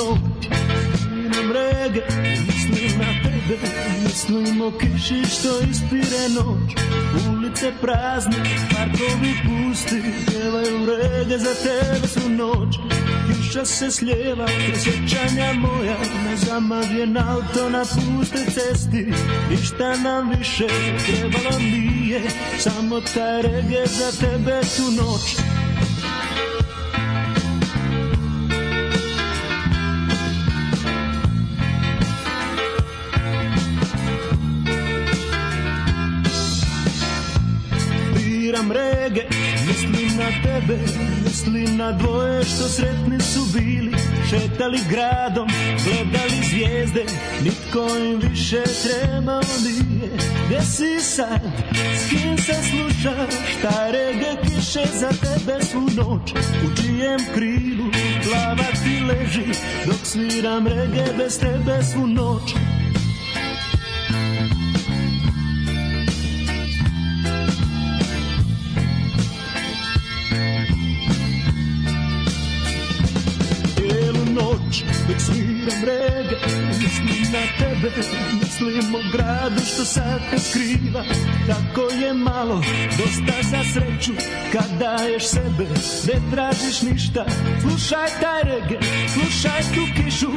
[0.00, 0.46] noć
[1.02, 2.02] Sviram rege,
[2.46, 3.56] mislim na tebe
[4.02, 6.74] Mislim o kiši što ispire noć
[7.30, 8.36] Ulice prazne,
[8.70, 12.76] parkovi pusti Pjevaju rege za tebe svu noć
[13.26, 19.12] Kiša se slijeva kroz sjećanja moja Na zamavljen auto na puste cesti
[19.50, 20.66] Ništa nam više
[21.06, 22.22] trebalo nije
[22.58, 25.59] Samo taj rege za tebe tu noć
[39.70, 40.78] Mislim na tebe,
[41.24, 43.94] mislim na dvoje što sretni su bili
[44.30, 45.48] Šetali gradom,
[45.84, 47.04] gledali zvijezde.
[47.44, 50.10] Nitko im više trebao nije.
[50.46, 51.40] Gde si sad,
[51.96, 53.34] s kim se slušaš?
[53.58, 56.32] Šta rege kiše za tebe svu noć.
[56.64, 57.84] U čijem krilu
[58.24, 62.54] glava ti leži Dok sviram rege bez tebe svu noć
[75.10, 76.36] dok sviram rege
[76.80, 77.90] mislim na tebe
[78.32, 81.04] mislim o gradu što sad te skriva.
[81.46, 82.62] Tako je malo
[82.98, 84.12] dosta za sreću
[84.52, 85.66] kad daješ sebe
[86.06, 87.24] ne tražiš ništa.
[87.60, 88.78] Slušaj taj rege
[89.12, 90.30] slušaj tu kišu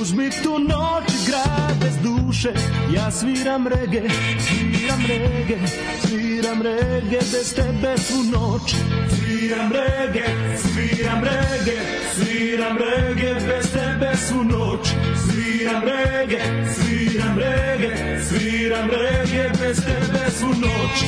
[0.00, 2.52] uzmi tu noć i grad bez duše
[2.94, 4.02] ja sviram rege
[4.38, 5.58] sviram rege
[6.06, 8.74] sviram rege bez tebe svu noć.
[9.16, 10.24] Sviram rege
[10.58, 11.78] sviram rege
[12.14, 14.88] sviram rege bez tebe svu noć.
[15.24, 16.40] Sviram rege
[16.74, 17.92] sviram rege
[18.28, 21.04] sviram rege bez tebe svu noć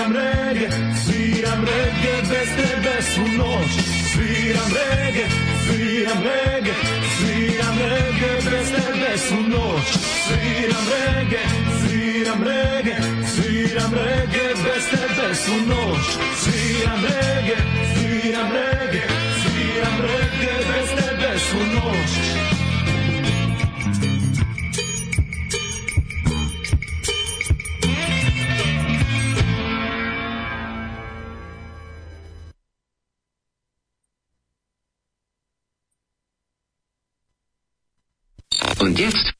[0.00, 0.68] sviram rege,
[1.04, 3.70] sviram rege bez tebe svu noć.
[4.12, 5.26] Sviram rege,
[5.66, 6.74] sviram rege,
[7.18, 9.88] sviram rege bez tebe svu noć.
[10.26, 11.42] Sviram rege,
[11.80, 12.96] sviram rege,
[13.34, 16.04] sviram rege bez tebe svu noć.
[16.42, 17.56] Sviram rege,
[17.94, 19.02] sviram rege,
[19.42, 20.29] sviram rege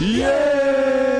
[0.00, 1.17] Yeah!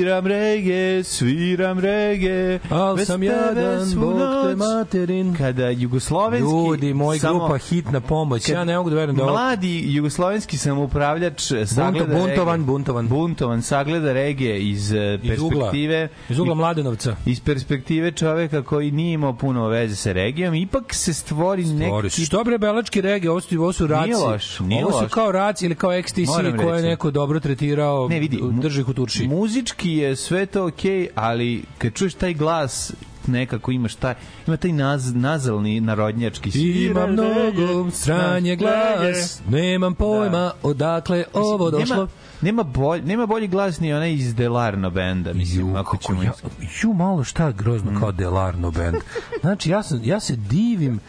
[0.00, 2.58] Sviram rege, sviram rege.
[2.70, 5.34] Al sam jadan, svu Bog te materin.
[5.34, 6.50] Kada jugoslovenski...
[6.50, 8.48] Ljudi, moj samo- grupa hitna pomoć.
[8.48, 9.32] Ja ne mogu da verujem da ovo...
[9.32, 12.66] Mladi jugoslovenski samoupravljač sagleda buntovan, regije.
[12.66, 13.08] buntovan.
[13.08, 17.16] buntovan, sagleda regije iz eh, Iz ugla, perspektive iz ugla Mladenovca.
[17.26, 22.24] iz perspektive čoveka koji nije imao puno veze sa regijom, ipak se stvori Stvari neki.
[22.24, 24.04] Što bre belački regi, ovo su, ovo su raci.
[24.04, 25.12] Nije loš, nije ovo su loš.
[25.12, 28.92] kao raci ili kao XTC koje neko dobro tretirao, Ne, vidi, drži ih u.
[29.26, 32.92] Muzički je sve to okej, ali kad čuješ taj glas
[33.26, 34.14] nekako imaš taj,
[34.46, 41.96] ima taj naz, nazalni narodnjački Ima mnogo stranje glas, nemam pojma odakle ovo došlo.
[41.96, 42.08] Nema,
[42.40, 46.22] nema, bolj, nema bolji glas ni onaj iz Delarno benda, mislim, Ju, ako ćemo...
[46.22, 46.32] ja,
[46.82, 48.96] ju malo šta grozno kao Delarno band.
[49.40, 51.00] Znači, ja, sam, ja se divim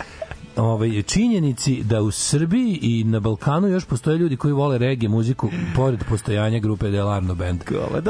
[0.58, 5.50] ovaj, činjenici da u Srbiji i na Balkanu još postoje ljudi koji vole reggae muziku
[5.76, 7.64] pored postojanja grupe Delarno band.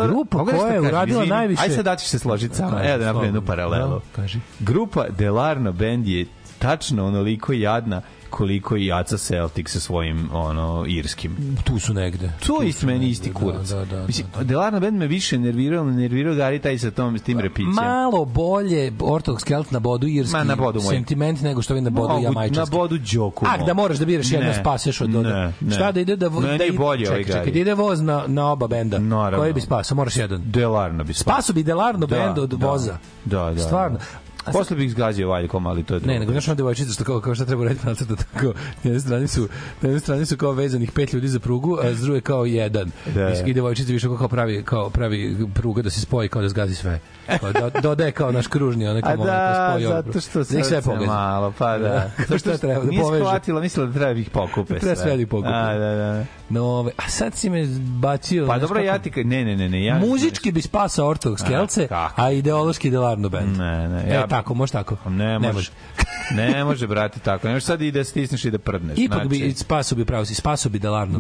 [0.08, 1.64] Grupa Pogledaj šta koja je uradila izvini, najviše...
[1.64, 2.80] Aj sad da ćeš se složiti samo.
[2.84, 3.94] Evo da napravim jednu paralelu.
[3.94, 4.40] Da, kaži.
[4.60, 6.26] Grupa Delarno band je
[6.60, 8.02] tačno onoliko jadna
[8.32, 11.58] koliko i Aca Celtic sa svojim ono irskim.
[11.64, 12.28] Tu su negde.
[12.40, 13.68] To Tu isto meni isti da, kurac.
[13.68, 14.44] Da, da, da, Mislim, da.
[14.44, 17.72] Delarno band me više nervirao, nervirao Gari taj sa tom, s tim repićem.
[17.72, 20.90] Malo bolje Ortodox Kelt na bodu irski Ma, na bodu moj.
[20.90, 22.72] sentiment nego što vi na bodu Mogu- jamajčanski.
[22.72, 23.46] Na bodu Đoku.
[23.48, 25.72] A, da moraš da biraš jedno spaseš od od ne, ne.
[25.72, 27.40] Šta da ide da Meni da ide, bolje ovaj čekaj, Gari.
[27.40, 29.00] čekaj, da ide voz na na oba benda.
[29.00, 29.38] Naravno.
[29.38, 29.96] Koji bi spasao?
[29.96, 30.42] Moraš jedan.
[30.46, 31.34] Delarno bi spasao.
[31.34, 32.68] Spaso bi Delarno Da, bend od da.
[32.68, 32.98] voza.
[33.26, 34.00] Da, da, Stvarno.
[34.46, 36.14] Posle bih zgazio valjkom, ali to je drugo.
[36.14, 38.46] Ne, nego znaš ona devojčica što kao, kao šta treba uraditi nacrta tako.
[38.46, 38.54] Na
[38.84, 39.48] jednoj strani su, na
[39.82, 42.92] jednoj strani su kao vezanih pet ljudi za prugu, a s druge kao jedan.
[43.06, 43.54] Da, I, da.
[43.54, 45.22] Devojčica više kao pravi, kao pravi
[45.54, 47.00] pruga da se spoji kao da zgazi sve.
[47.40, 50.22] Kao da, dodaje kao naš kružni, onaj kao A moment da, spoji zato odbro.
[50.22, 51.06] što Da ih sve pogazi.
[51.06, 52.12] malo, pa da.
[52.30, 53.26] To šta treba da Nije poveže.
[53.26, 55.50] shvatila, mislila da treba da ih pokupe Treba sve da ih pokupe.
[55.50, 56.26] A, da, da.
[56.50, 58.48] No, ove, a sad si me bacio...
[58.48, 59.12] Pa dobro, ja ti...
[59.16, 59.86] Ne, ne, ne, ne.
[59.86, 62.14] Ja, Muzički bi spasao Ortodoks Kelce, kako?
[62.18, 63.58] a ideološki Delarno band.
[63.58, 64.98] Ne, ne, E, ja- tako, može tako.
[65.10, 65.72] Ne može.
[66.32, 67.48] Ne može, brate, tako.
[67.48, 68.98] Ne može sad i da stisneš i da prdneš.
[68.98, 71.20] Ipak bi Znači, spaso bi pravo si, spaso bi Delarno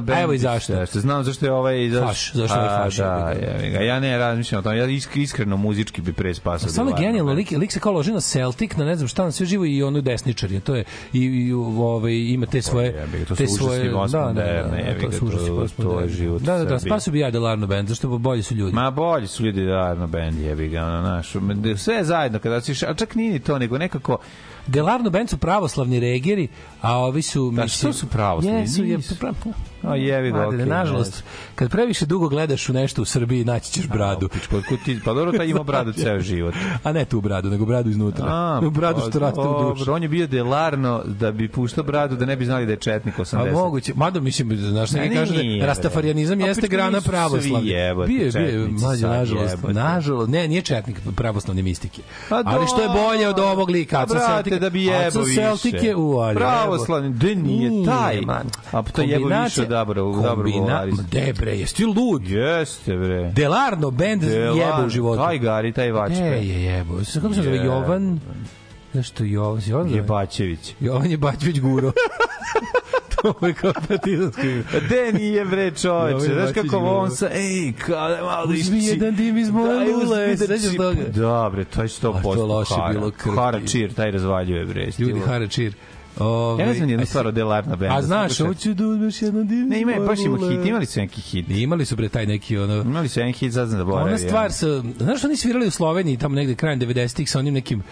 [0.00, 0.10] band.
[0.10, 0.86] A evo i zašto.
[0.86, 3.78] Što znam zašto je ovaj zašto, Faš, zašto je ovaj faš, Da, jebi ga.
[3.80, 4.78] ja ne razmišljam o tome.
[4.78, 6.68] Ja isk- iskreno muzički bi pre spasao.
[6.68, 9.46] Stvarno genijalno, lik, lik se kao loži na Celtic, na ne znam šta, na sve
[9.46, 13.36] živo i ono desničar je, to je, i, i ovaj, ima te svoje, ga, to
[13.36, 16.64] su te svoje, postmoderne, jebi ga, to su užasni to- to je život Da, da,
[16.64, 18.72] da, spasu bi ja Delarno band, zašto bolji su ljudi.
[18.72, 21.32] Ma bolji su ljudi Delano band, jebi ga, ono, naš.
[21.76, 24.18] Sve zajedno, kada si, a čak nije ni to, nego nekako,
[24.70, 26.48] Delarno band su pravoslavni regeri,
[26.80, 27.50] a ovi su...
[27.50, 28.60] Da, mislim, što su pravoslavni?
[28.60, 29.32] Jesu, je, pra,
[29.82, 30.66] a ga, Mladene, okej.
[30.66, 31.24] nažalost,
[31.54, 34.28] kad previše dugo gledaš u nešto u Srbiji, naći ćeš bradu.
[34.28, 36.54] Pičko, otkud ti, pa dobro, taj ima bradu ceo život.
[36.82, 38.24] A ne tu bradu, nego bradu iznutra.
[38.28, 42.16] A, bradu što pa, raste u dobro, On je bio delarno da bi puštao bradu
[42.16, 43.48] da ne bi znali da je četnik 80.
[43.48, 46.44] A moguće, mada mislim, znaš, Ne, kaže da rastafarijanizam bre.
[46.44, 47.78] A jeste grana pravoslavlja.
[47.78, 52.02] jebote Bio je, bio je, četnici mlađe, nažalost, nažalost, ne, nije četnik pravoslavne mistike.
[52.28, 55.20] Pa Ali što je bolje od ovog lika, A Aca brate, Celtic- da bi jebo
[55.20, 55.40] više.
[55.40, 58.20] Celtic je u ali, Pravoslavni, de nije taj.
[58.72, 60.48] A pa to jebo više dobro, dobro.
[60.50, 62.28] Ma De bre, jesi ti lud?
[62.28, 63.32] Jeste, bre.
[63.34, 65.22] Delarno band jebe u životu.
[65.22, 66.22] Taj Gari, taj E, Vačpe.
[66.22, 66.94] je jebo.
[66.94, 67.56] Kako se zove?
[67.56, 68.20] Jovan?
[68.92, 69.62] Nešto Jovan?
[69.66, 69.90] Jovan?
[69.90, 70.74] Jebačević.
[70.80, 71.92] Jovan je Baćević guro.
[73.22, 74.64] to je kao partizansko ime.
[74.88, 79.38] De nije bre čoveče, znaš kako on sa, ej, kada malo da Uzmi jedan dim
[79.38, 80.76] iz moje lule, da sećaš?
[81.14, 83.12] Dobre, to je 100% A to loše bilo.
[83.36, 84.88] Hara čir, taj razvaljuje bre.
[84.98, 85.20] Ljudi.
[85.20, 85.74] Hara Čir.
[86.20, 87.96] Ove, Ja ne znam nijednu a stvar od Delarna benda.
[87.96, 91.20] A znaš, hoću da uzmeš jedan dim Ne, ima, baš ima hit, imali su neki
[91.20, 91.50] hit.
[91.50, 94.08] Imali su bre taj neki ono Imali su jedan hit, sad znam da boravim.
[94.08, 97.54] Ona stvar sa, znaš što oni svirali u Sloveniji tamo negde krajem 90-ih sa onim
[97.54, 97.82] nekim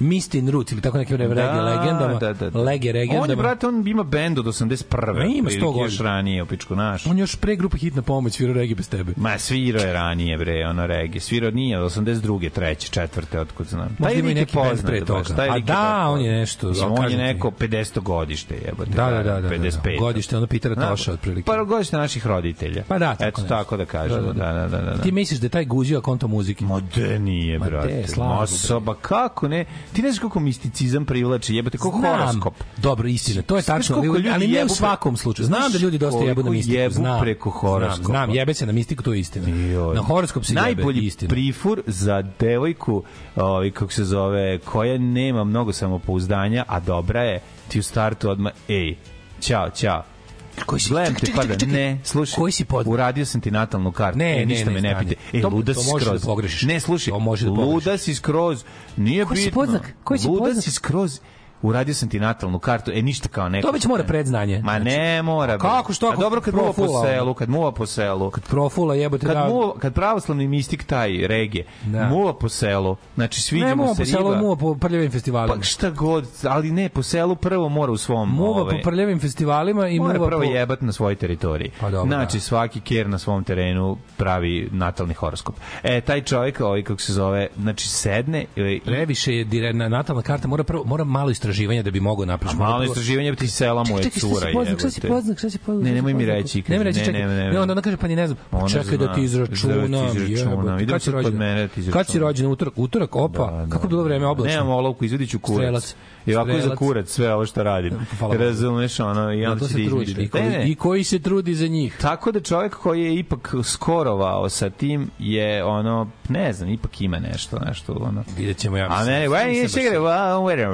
[0.00, 2.14] Mistin Roots ili tako nekim reggae legendama.
[2.14, 2.58] da, da, da.
[2.58, 3.22] Lege legendama.
[3.22, 4.84] On je, brate, on ima bend od 81.
[5.08, 5.84] Ma ima otprilike, 100 godina.
[5.84, 7.06] Još ranije, u pičku naš.
[7.06, 9.12] On još pre grupe Hitna pomoć svirao reggae bez tebe.
[9.16, 11.20] Ma, svirao je ranije, bre, ono regi.
[11.20, 12.50] Svirao nije od 82.
[12.50, 13.96] treće, četvrte, otkud znam.
[13.98, 15.36] Možda ima i neki poznat, pre baš, toga.
[15.36, 18.00] taj A lik je da, baš on je nešto, Mislim, on je neko 50.
[18.00, 18.90] godište, jebote.
[18.90, 19.98] Da, da, da, da, da, 55.
[19.98, 21.46] Godište ono Pitera Da, Toša otprilike.
[21.46, 22.82] Pa godište naših roditelja.
[22.88, 23.54] Pa da, tako Eto nešto.
[23.56, 24.20] tako da kažemo.
[24.22, 24.90] Da, Da, da, da, da, da.
[24.90, 25.02] da.
[25.02, 26.64] Ti misliš da taj guzio konto muzike?
[26.64, 28.06] Ma de nije, Ma de, brate.
[28.06, 28.46] slago, Ma bre.
[28.46, 29.64] soba, kako ne?
[29.94, 32.54] Ti ne znaš kako misticizam privlači, jebate, kako horoskop.
[32.76, 35.46] Dobro, istina, to je tačno, koliko ali, ljudi ali ne u svakom slučaju.
[35.46, 37.20] Znam da ljudi dosta jebu na koliko mistiku, jebu znam.
[37.20, 37.94] preko horoskopa.
[37.94, 39.48] Znam, znam, jebe se na mistiku, to je istina.
[39.48, 39.94] Joj.
[39.94, 41.28] Na horoskop se Najbolji jebe, istina.
[41.28, 43.02] prifur za devojku,
[43.36, 48.52] ovaj kako se zove, koja nema mnogo samopouzdanja, a dobra je, ti u startu odmah,
[48.68, 48.96] ej,
[49.40, 50.13] ćao, ćao.
[50.56, 51.84] Koji si- Gledam čekaj, te, čekaj, pada, čekaj, čekaj.
[51.84, 54.72] ne, slušaj, Koji si pod- uradio sam ti natalnu kartu, Ne, e, ne, ništa ne,
[54.72, 55.14] me ne pite.
[55.32, 56.24] E, To- luda to si da skroz.
[56.24, 56.62] pogrešiš.
[56.62, 57.72] Ne, slušaj, To možeš da pogrešiš.
[57.74, 58.64] luda si skroz,
[58.96, 59.54] nije Koji si bitno.
[59.56, 59.92] podznak?
[60.04, 60.64] Koji si luda podznak?
[60.64, 61.20] si skroz,
[61.68, 63.66] uradio sam ti natalnu kartu, e, ništa kao neko.
[63.66, 64.60] To već mora predznanje.
[64.64, 65.58] Ma ne mora.
[65.58, 68.32] Kako, što ako dobro kad muva po selu, kad muva po selu.
[68.48, 69.48] Profula jebote Kad, da...
[69.48, 72.08] muva, kad pravoslavni mistik taj regije, Da.
[72.08, 75.56] muva po selu, znači sviđa Ne, mu se po selu, muva po prljavim festivalima.
[75.56, 78.34] Pa šta god, ali ne, po selu prvo mora u svom...
[78.34, 80.50] Muva ovaj, po prljavim festivalima i Mora muva prvo po...
[80.50, 81.70] jebat na svojoj teritoriji.
[81.80, 82.40] Pa dobro, znači, da.
[82.40, 85.54] svaki ker na svom terenu pravi natalni horoskop.
[85.82, 89.88] E, taj čovjek, ovaj, kako se zove, znači, sedne e, i Previše je dire, na
[89.88, 92.54] natalna karta, mora, prvo, mora malo istraživanja da bi mogao napraviš.
[92.54, 94.50] A malo istraživanje ti sela je Čekaj, cura.
[94.52, 95.84] poznat, šta si poznat, šta si poznat?
[95.84, 97.12] Ne, nemoj mi reći, ne, čekaj.
[97.12, 97.50] ne, ne.
[97.52, 98.38] Ne, onda ona kaže, pa ni ne znam.
[98.50, 100.14] Pa čekaj da ti da izračunam.
[100.16, 100.78] ti izračunam.
[100.80, 101.38] Idem Kad si sad kod rođen?
[101.38, 102.22] mene da ti Kad si izračunam.
[102.28, 102.46] rođen?
[102.46, 103.50] Utorak, utorak, opa.
[103.50, 104.52] Da, da, Kako je bilo vreme oblačno?
[104.56, 105.58] Nemam olovku, izvadit ću kurac.
[105.58, 105.94] Strelac.
[106.26, 107.92] I ovako je za kurac sve ovo što radim.
[108.38, 110.30] Razumeš, ono, i onda da trudi.
[110.66, 111.96] I koji, se trudi za njih.
[112.00, 117.18] Tako da čovjek koji je ipak skorovao sa tim je ono, ne znam, ipak ima
[117.18, 118.24] nešto, nešto ono.
[118.36, 118.86] Vidjet ćemo ja.
[118.86, 119.14] A mislim.
[119.14, 120.68] ne, why you well, where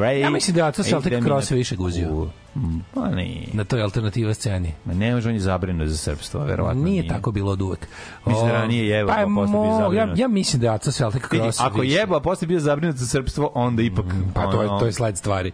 [0.00, 0.18] ray.
[0.18, 2.08] Ja mislim da je Aca Celtic Cross više guzio.
[2.10, 3.42] U, mm, Pa ne.
[3.52, 4.72] na toj alternativa sceni.
[4.84, 7.86] Ma ne može, on je zabrinut za srpstvo, verovatno Nije, tako bilo od uvek.
[8.26, 10.18] Mislim da O, ranije jebao, pa, pa posle bio mo- ja, zabrinut.
[10.18, 11.94] ja mislim da je Aca Celtic Vidi, Cross ako više.
[11.94, 14.04] jeba, a posle bio zabrinut za srpstvo, onda ipak...
[14.34, 15.52] Pa to je, to je sled stvari.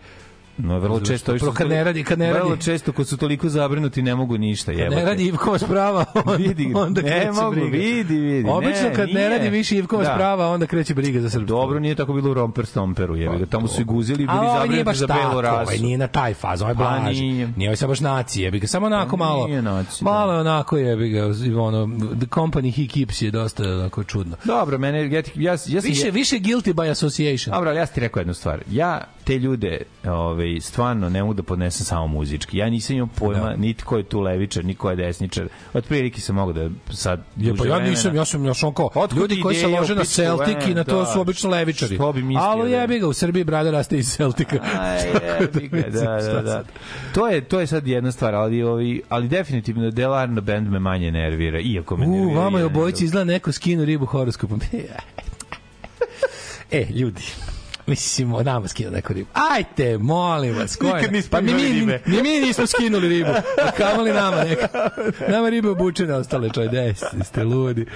[0.59, 1.13] No, vrlo Zašto?
[1.13, 1.39] često...
[1.39, 4.39] što kad ne radi- kad ne Vrlo radi- često, kad su toliko zabrinuti, ne mogu
[4.39, 4.97] ništa, jebate.
[4.97, 7.69] Ne radi Ivkova sprava, onda, Vidi, onda ne kreće mogu, briga.
[7.69, 9.29] vidi, vidi, Obično ne, kad ne nije.
[9.29, 10.11] radi više Ivkova Da.
[10.11, 11.57] sprava, onda kreće briga za srpstvo.
[11.57, 13.47] Dobro, nije tako bilo u Romper Stomperu, jebi ga.
[13.47, 15.63] Tamo su i guzili i bili ovaj zabrinuti za tako, belu rasu.
[15.63, 17.17] ovaj nije na taj faz, ovaj Pa blaž.
[17.17, 17.49] nije.
[17.57, 19.47] Nije ovaj sad baš nacije, jebi ga, samo onako Pa malo.
[19.47, 21.25] nije nacije, Malo je onako jebi ga,
[21.59, 21.87] ono,
[22.17, 24.37] the company he keeps je dosta onako čudno.
[24.45, 25.81] Dobro, mene, ja, ja, ja.
[25.81, 27.55] Više, više guilty by association.
[27.55, 28.63] Dobro, ali ja ti rekao jednu stvar.
[28.71, 29.79] Ja te ljude
[30.49, 32.59] ovaj, stvarno ne mogu da podnesem samo muzički.
[32.59, 33.57] Ja nisam imao pojma Da.
[33.57, 35.49] niti ko je tu levičar, ni ko je desničar.
[35.73, 37.23] Od prilike sam mogu da sad...
[37.37, 39.97] Je, pa ja nisam, ja sam još on kao, Otkud ljudi koji se lože u
[39.97, 41.07] na Celtic e, i na to da.
[41.07, 41.95] su obično levičari.
[41.95, 42.76] Što bi mislio, Ali da.
[42.76, 44.57] jebi ga, u Srbiji brada raste iz Celtica.
[44.81, 44.99] Aj,
[45.41, 46.65] jebi ga, da, da, da.
[47.15, 51.11] To je, to je sad jedna stvar, ali, ovi, ali definitivno Delarno band me manje
[51.11, 52.41] nervira, iako me U, nervira.
[52.41, 53.05] vama je obojici drugi.
[53.05, 54.61] izgleda neko skinu ribu horoskopom.
[56.71, 57.23] e, ljudi,
[57.90, 59.28] Mislim, o nama skinu neku ribu.
[59.33, 61.23] Ajte, molim vas, ko je?
[61.31, 63.31] Pa mi, mi, ni mi nismo skinuli ribu.
[63.64, 64.69] A kamali nama neka.
[65.28, 67.87] Nama ribe obučene ostale, čoj, des, ste ludi.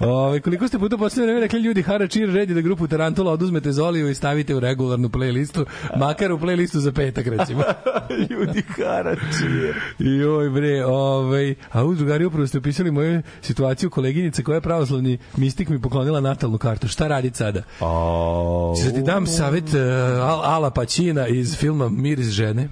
[0.00, 3.72] Ove, koliko ste puta poslednje vreme rekli ljudi Hara Cheer redi da grupu Tarantula oduzmete
[3.72, 5.64] Zoliju i stavite u regularnu playlistu,
[5.96, 7.62] makar u playlistu za petak, recimo.
[8.30, 9.74] Ljudi haračije.
[9.98, 15.18] Joj bre, ovaj, a u drugari upravo ste opisali moju situaciju koleginice koja je pravoslavni
[15.36, 16.88] mistik mi poklonila natalnu kartu.
[16.88, 17.62] Šta raditi sada?
[17.80, 19.80] O, Ćeš da ti dam savet uh,
[20.22, 22.68] Al, Ala Pacina iz filma Miris žene.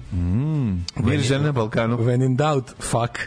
[0.95, 1.97] Mir žena na Balkanu.
[1.97, 3.17] When in doubt, fuck.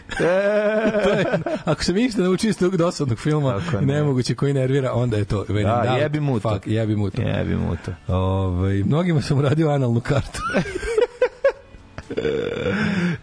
[1.03, 1.25] to je,
[1.65, 3.93] ako se ništa nauči iz tog dosadnog filma, Tako ne.
[3.93, 6.49] nemoguće koji nervira, onda je to when Da, in doubt, jebi mu to.
[6.49, 7.21] fuck, jebi mu to.
[7.21, 8.13] Jebi mu to.
[8.13, 10.39] Ovaj, mnogima sam uradio analnu kartu.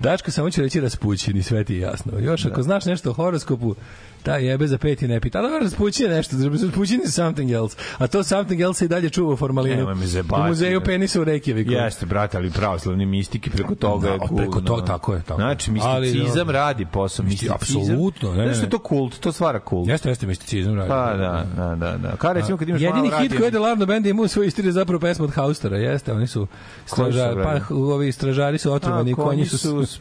[0.01, 2.13] Dačko samo će reći raspućini, sve ti jasno.
[2.19, 3.75] Još ako znaš nešto o horoskopu,
[4.23, 5.39] ta jebe za peti ne pita.
[5.39, 7.77] Ali raspućin je nešto, raspućin je something else.
[7.99, 9.77] A to something else se i dalje čuva formalinu.
[9.77, 10.43] Nemoj me zebati.
[10.43, 11.71] U muzeju penisa u Reykjaviku.
[11.73, 14.37] Jeste, brate, ali pravoslavni mistiki preko toga Da, je cool.
[14.37, 14.83] preko to- no.
[14.83, 15.41] tako je, tako.
[15.41, 16.53] Znači, Ali, misticizam dobro.
[16.53, 17.25] radi posao.
[17.25, 19.89] Misti- Misticizam, apsolutno, ne, ne, Znaš je to kult, to stvara kult.
[19.89, 20.89] Jeste, jeste misticizam radi.
[20.89, 22.17] Pa da, da, da, da.
[22.17, 24.73] Kao recimo kad imaš Jedini hit koji je Delarno Band imao u svojoj istoriji je
[24.73, 26.47] zapravo pesma od Haustera, jeste, oni su
[26.87, 30.01] stražari, pa ovi stražari su otrovani, konji su, su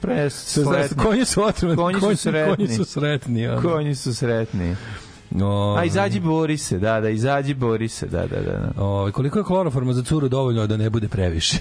[0.53, 1.03] su sretni.
[1.03, 2.55] konji su otrovani, Konji su sretni.
[2.55, 3.47] konji su sretni.
[3.47, 3.61] ono.
[3.61, 4.75] Konji su sretni.
[5.31, 8.51] No, A izađi bori se, da, da, izađi bori se, da, da, da.
[8.51, 8.83] da.
[8.83, 11.57] O, koliko je kloroforma za curu dovoljno da ne bude previše?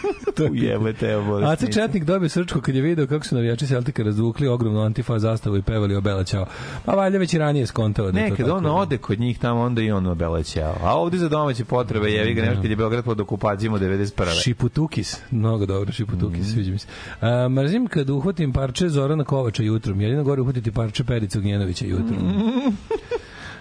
[0.50, 1.72] Ujebate, evo, Aca bolesnici.
[1.72, 5.62] Četnik dobio srčku kad je video kako su navijači Celtika razvukli ogromnu antifa zastavu i
[5.62, 6.46] pevali o Bela Ćao.
[6.84, 9.90] Pa valjda već i ranije skontao da Nekad on ode kod njih tamo, onda i
[9.90, 10.74] on obelećao.
[10.82, 14.42] A ovde za domaće potrebe, jevi ga, nešto kad je Beograd pod okupacijom od 91.
[14.42, 16.50] Šiputukis, mnogo dobro, Šiputukis, Mhm.
[16.50, 16.86] sviđa mi se.
[17.20, 22.18] A, mrzim kad uhvatim parče Zorana Kovača jutrom, jedino gore uhvatiti parče Perica Ognjenovića jutrom.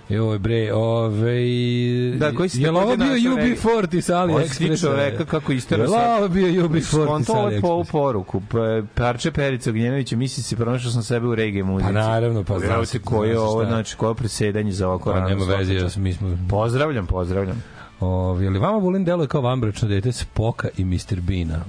[0.09, 1.43] Joj bre, ovaj
[2.17, 4.75] Da, koji si je ovo bio našao UB40 sa On AliExpressa?
[4.75, 7.91] si čoveka kako istero Je li ovo bio UB40 sa Skonto ovo je polu AliExpressa?
[7.91, 8.41] poruku.
[8.51, 11.87] Pa, Parče Perica Ognjenovića, misli se, pronašao sam sebe u reggae muzici.
[11.87, 15.09] Pa naravno, pa Evo zna se koje je ovo, znači, koje je presedanje za ovako
[15.09, 16.37] Pa rano nema svaka veze, ja sam, mi smo...
[16.49, 17.63] Pozdravljam, pozdravljam.
[17.99, 21.21] Ove, je li vama Vulin deluje kao vambračno dete Spoka i Mr.
[21.21, 21.59] Beana?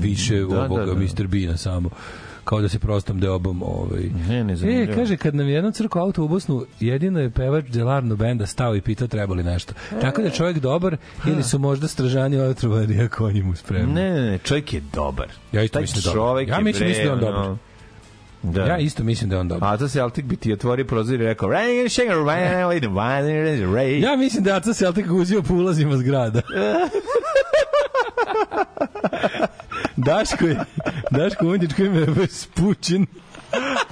[0.00, 1.00] Više da, ovoga da, da.
[1.00, 1.26] Mr.
[1.26, 1.90] Beana samo
[2.48, 4.02] kao da se prostom deobom ovaj.
[4.28, 4.94] Ne, ne E, zanimljivo.
[4.94, 8.76] kaže, kad nam je jednom crko auto u Bosnu, jedino je pevač Delarno benda stao
[8.76, 9.72] i pitao treba li nešto.
[10.00, 13.94] Tako da je čovjek dobar ili su možda stražani otrovani, a konji mu spremni.
[13.94, 15.26] Ne, ne, ne, čovjek je dobar.
[15.52, 16.42] Ja isto Taj mislim da je dobar.
[16.44, 17.54] Ja mislim- da je on dobar.
[18.42, 18.62] Da.
[18.62, 19.74] Ja isto mislim da je on dobar.
[19.74, 21.52] A to se Celtic bi ti otvorio prozor i rekao.
[21.52, 21.60] Ja
[24.16, 26.40] mislim da je Aca Celtic guzio po ulazima zgrada.
[29.98, 30.64] Daško je,
[31.10, 33.06] Daško Undičko ime je Vespućin.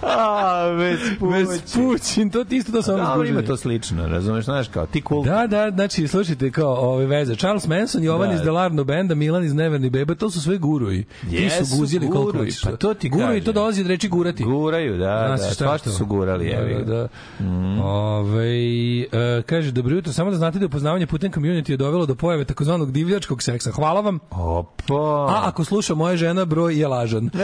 [0.02, 1.00] A, već
[1.48, 5.25] Vespućin, to ti isto to samo Dobro, ima to slično, razumeš, znaš, kao ti cool.
[5.25, 7.36] Da, da, znači, slušajte, kao ove veze.
[7.36, 8.34] Charles Manson, Jovan Da.
[8.34, 11.04] iz Delarno benda, Milan iz Neverni Beba, to su sve guruji.
[11.30, 12.60] Ti su guzili koliko hoćeš.
[12.62, 13.44] pa to ti Guruji, kažem.
[13.44, 14.44] to dolazi od reči gurati.
[14.44, 15.90] Guraju, da, Zna da, šta to.
[15.90, 17.08] su gurali, da, evi da, da.
[17.84, 19.06] Ovaj, e,
[19.42, 22.92] kaže, dobro jutro, samo da znate da upoznavanje putem community je dovelo do pojave takozvanog
[22.92, 23.70] divljačkog seksa.
[23.70, 24.18] Hvala vam.
[24.30, 25.26] Opa.
[25.28, 27.30] A ako sluša moja žena, broj je lažan.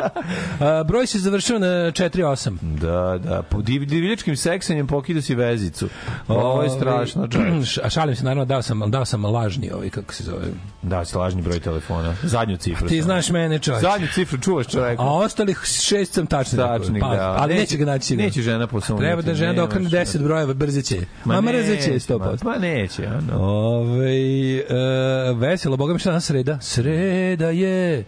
[0.60, 2.56] A, broj se završio na 4.8.
[2.60, 5.88] Da, da, po div, divljačkim seksanjem pokida si vezicu.
[6.28, 7.64] Ovo je strašno, čovječ.
[7.64, 10.46] Š- A šalim se, naravno, dao sam, dao sam lažni, ovaj, kako se zove.
[10.82, 12.14] Da, si lažni broj telefona.
[12.22, 12.88] Zadnju cifru.
[12.88, 13.04] Ti samo.
[13.04, 13.82] znaš mene, čovječ.
[13.82, 15.02] Zadnju cifru čuvaš čoveka.
[15.02, 16.58] A ostalih šest sam tačno.
[16.58, 17.36] Tačnik, Pa, da.
[17.38, 18.26] Ali neće ga naći sigurno.
[18.26, 19.06] Neće žena posumnjati.
[19.06, 19.96] Treba da žena dokrene šta.
[19.98, 21.00] 10 brojeva, brze će.
[21.24, 22.44] Ma Ma mrze neće, će, ma- 100%.
[22.44, 23.42] Ma neće, ono.
[23.42, 24.14] Ove,
[24.56, 24.64] e,
[25.34, 26.58] veselo, boga mi šta danas sreda?
[26.60, 28.04] Sreda je,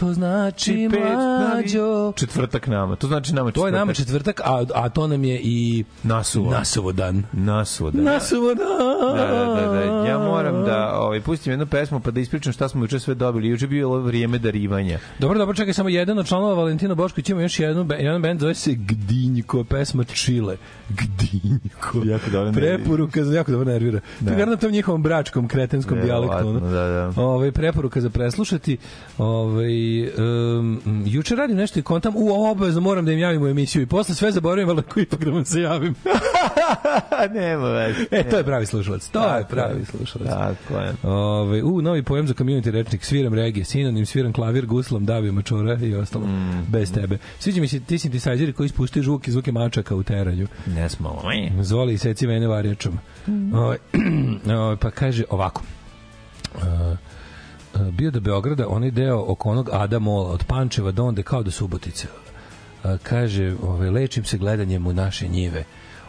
[0.00, 1.00] to znači Pet,
[1.40, 2.12] mlađo.
[2.16, 2.96] Četvrtak nama.
[2.96, 3.62] To znači nama četvrtak.
[3.62, 6.50] To je nama četvrtak, a, a to nam je i Nasuvo.
[6.50, 7.22] Nasuvo dan.
[7.32, 7.90] Nasuvo.
[7.90, 8.02] Da.
[8.02, 9.16] Nasuvo dan.
[9.16, 10.06] Da, da, da, da.
[10.08, 13.48] Ja moram da ovaj, pustim jednu pesmu pa da ispričam šta smo juče sve dobili.
[13.48, 14.98] Juče je bilo vrijeme darivanja.
[15.18, 18.54] Dobro, dobro, čekaj, samo jedan od članova Valentina Bošković ima još jednu, jedan band zove
[18.54, 20.56] se Gdinjko, pesma Čile.
[20.88, 21.98] Gdinjko.
[22.04, 22.76] Jako dobro nervira.
[22.76, 24.00] Preporuka za jako dobro nervira.
[24.20, 24.34] Da.
[24.34, 26.52] To je tom njihovom bračkom, kretenskom dijalektu.
[26.52, 27.22] da, da.
[27.22, 28.76] Ove, preporuka za preslušati.
[29.18, 29.83] Ove,
[30.18, 33.86] um, juče radim nešto i kontam, u obavezno moram da im javim u emisiju i
[33.86, 35.94] posle sve zaboravim, ali ako ipak da vam se javim.
[37.34, 38.06] Nema veze.
[38.10, 39.08] e, to je pravi slušalac.
[39.08, 39.46] To je Tako je.
[39.46, 40.28] pravi slušalac.
[40.28, 40.92] Tako je.
[41.04, 45.74] Ove, u, novi pojem za community rečnik, sviram regije, sinonim, sviram klavir, guslom, davio mačora
[45.76, 46.64] i ostalo, Mm.
[46.68, 47.18] bez tebe.
[47.38, 50.46] Sviđa mi se ti synthesizeri koji ispuštaju zvuke, zvuke mačaka u teranju.
[50.66, 51.22] Ne smo.
[51.60, 52.98] Zvoli i seci mene varjačom.
[53.54, 53.78] Ovaj,
[54.56, 55.62] ovaj, pa kaže ovako.
[56.54, 56.62] Uh,
[57.92, 61.50] bio do Beograda onaj deo oko onog Ada Mola od Pančeva do onda kao do
[61.50, 62.06] Subotice.
[62.08, 65.64] Uh, kaže, ovaj, lečim se gledanjem u naše njive.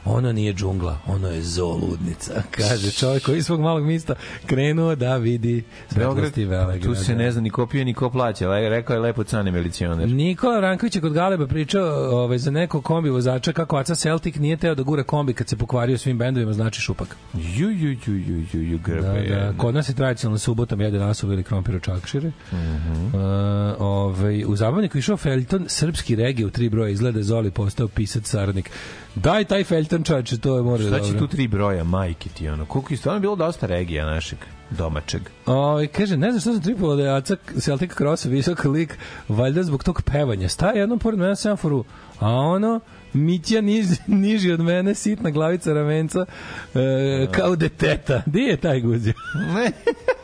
[0.05, 2.33] Ono nije džungla, ono je zooludnica.
[2.57, 6.79] Kaže čovjek koji iz svog malog mista krenuo da vidi svetlosti vele.
[6.79, 8.47] tu se ne zna ni ko pije, ni ko plaća.
[8.69, 10.09] Rekao je lepo cane milicioner.
[10.09, 11.85] Nikola Ranković je kod Galeba pričao
[12.21, 15.57] ovaj, za nekog kombi vozača kako Aca Celtic nije teo da gura kombi kad se
[15.57, 17.17] pokvario svim bendovima, znači šupak.
[17.33, 19.25] Ju, ju, ju, ju, ju, ju, grbe.
[19.29, 19.53] Da, da.
[19.57, 22.29] Kod nas je tradicionalno subotom jede nasuv ili krompir u čakšire.
[22.29, 22.55] Mm.
[22.55, 23.75] -hmm.
[23.79, 28.29] ovaj, u zabavniku išao Felton, srpski regije u tri broja, izgleda je Zoli postao pisac
[28.29, 28.71] saradnik.
[29.15, 32.65] Daj taj Felton čače, to je mora Šta će tu tri broja, majke ti, ono?
[32.65, 35.21] Koliko je stvarno bilo dosta regija našeg domaćeg.
[35.45, 38.97] Ovaj kaže, ne znam što sam tripovao da je Aca Celtic Cross visok lik,
[39.29, 40.49] valjda zbog tog pevanja.
[40.49, 41.85] Staje jednom pored mene na semaforu,
[42.19, 42.79] a ono,
[43.13, 46.25] Mitja niž, niži od mene, sitna glavica ramenca,
[46.73, 48.21] e, kao deteta.
[48.25, 49.13] Gde je taj guzio?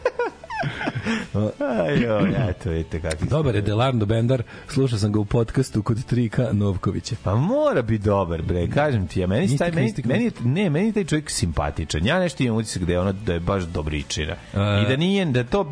[1.61, 3.25] Ajo, eto, vidite kakvi ste.
[3.27, 7.15] Dobar je Delarno Bendar, slušao sam ga u podcastu kod Trika Novkovića.
[7.23, 10.69] Pa mora biti dobar, bre, kažem ti, ja meni se taj meni, meni je- ne,
[10.69, 12.05] meni je taj čovjek simpatičan.
[12.05, 14.33] Ja nešto imam utisak da je ono da je baš dobričina.
[14.53, 15.63] A- I da nije da je to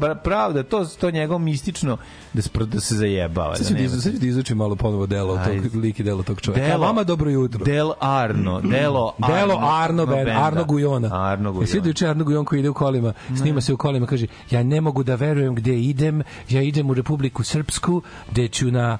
[0.51, 1.97] da je to to njegov mistično
[2.33, 3.55] da se da se zajebava.
[3.55, 6.41] Sad da ću da, nema- da izučim malo ponovo delo tog lik i delo tog
[6.41, 6.67] čovjeka.
[6.67, 7.65] Delo- vama dobro jutro.
[7.65, 9.35] Del Arno, Delo Arno.
[9.35, 10.41] Delo Arno, ben, benda.
[10.41, 11.09] Arno Gujona.
[11.23, 11.67] Arno Gujona.
[11.67, 11.89] Svi Gujona.
[11.89, 15.03] juče Arno Gujon koji ide u kolima, snima se u kolima, kaže, ja ne mogu
[15.03, 18.97] da verujem gde idem, ja idem u Republiku Srpsku, gde ću na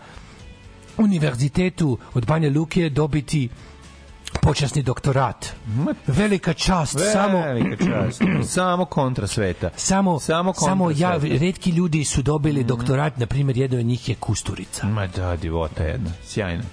[0.98, 3.50] univerzitetu od Banja Luke dobiti
[4.41, 5.53] počasni doktorat.
[6.07, 8.21] Velika čast, samo Velika čast.
[8.55, 9.69] Samo kontra sveta.
[9.75, 11.36] samo Samo samo, kontra ja sveta.
[11.45, 14.88] redki ljudi su dobili doktorat, na primjer jedan od njih je Kusturica.
[14.88, 16.12] Ma da, divota jedna.
[16.25, 16.63] Sjajno.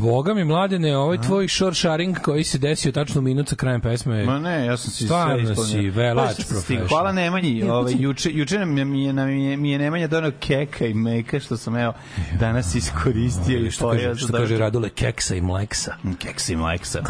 [0.00, 3.80] Boga mi, mladene, ovaj tvoj short sharing koji se desio tačno u minut sa krajem
[3.80, 4.24] pesme.
[4.24, 5.82] Ma ne, ja sam si Stvarno sve ispunio.
[5.82, 6.88] si velač Pa professional.
[6.88, 7.62] Hvala Nemanji.
[7.62, 10.94] Ovaj, juče, juče nam je, mi je, nam je, mi je Nemanja donao keka i
[10.94, 11.92] meka, što sam evo
[12.38, 15.94] danas iskoristio i što kaže, što kaže Radule, keksa i mleksa.
[16.18, 17.02] Keksa i mleksa.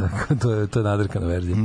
[0.42, 1.56] to je to je nadrkana verzija.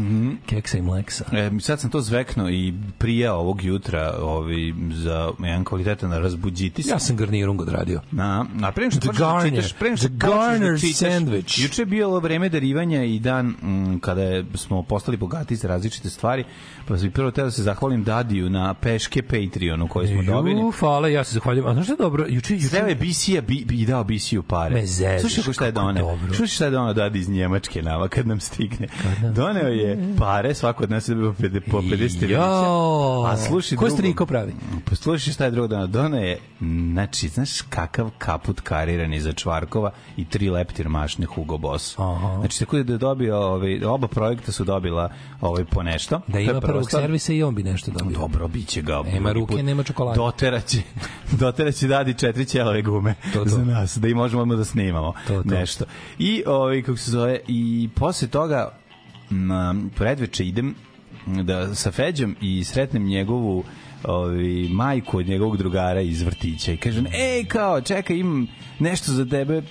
[0.45, 1.25] Keksa i mleksa.
[1.31, 6.87] E, sad sam to zvekno i prija ovog jutra ovaj, za jedan kvalitetan razbuđitis.
[6.87, 8.01] Ja sam garnirung odradio.
[8.11, 11.63] Na, na pre nego što počneš da čitaš, pre nego što počneš da čitaš, sandwich.
[11.63, 16.09] Juče je bilo vreme darivanja i dan mm, kada je, smo postali bogati za različite
[16.09, 16.43] stvari,
[16.87, 20.61] pa sam prvo teo da se zahvalim Dadiju na peške Patreonu koji smo dobili.
[20.61, 21.67] Ju, hvala, ja se zahvaljujem.
[21.67, 22.25] A znaš što je dobro?
[22.29, 24.75] Juče, juče, Sreo je BC-a bi, bi dao BC-u pare.
[24.75, 26.17] Me zeziš, Slušaj kako šta je dobro.
[26.27, 28.87] Slušaj šta je doneo Dadi iz Njemačke nama kad nam stigne.
[29.35, 33.23] Doneo je pare, svako od nas je dobio po 50 po 50 Jo.
[33.27, 33.97] A slušaj ko drugo.
[33.97, 34.53] striko pravi?
[34.89, 35.87] Pa slušaj šta je drugo doneo.
[35.87, 36.39] Doneo je,
[36.91, 41.99] znači, znaš kakav kaput karirani za Čvarkova i tri leptir mašne Hugo Boss.
[41.99, 42.37] Aha.
[42.39, 45.09] Znači, tako da je dobio, ovaj, oba projekta su dobila
[45.41, 46.21] ovaj, po nešto.
[46.27, 48.17] Da ima prvog servisa i on bi nešto dobio.
[48.19, 49.03] Dobro, bit će ga.
[49.03, 49.63] Nema ruke, put.
[49.63, 50.17] nema čokolade.
[50.17, 50.81] Doteraće,
[51.41, 53.49] doteraće dadi četiri ćelove gume To, to.
[53.49, 55.49] za nas, da i možemo odmah da snimamo To, to.
[55.49, 55.85] nešto.
[56.19, 58.77] I, ovaj, kako se zove, i posle toga
[59.29, 60.75] na predveče idem
[61.25, 63.63] da sa Feđom i sretnem njegovu
[64.03, 68.47] ovi, majku od njegovog drugara iz vrtića i kažem, ej, kao, čekaj, imam
[68.79, 69.61] nešto za tebe,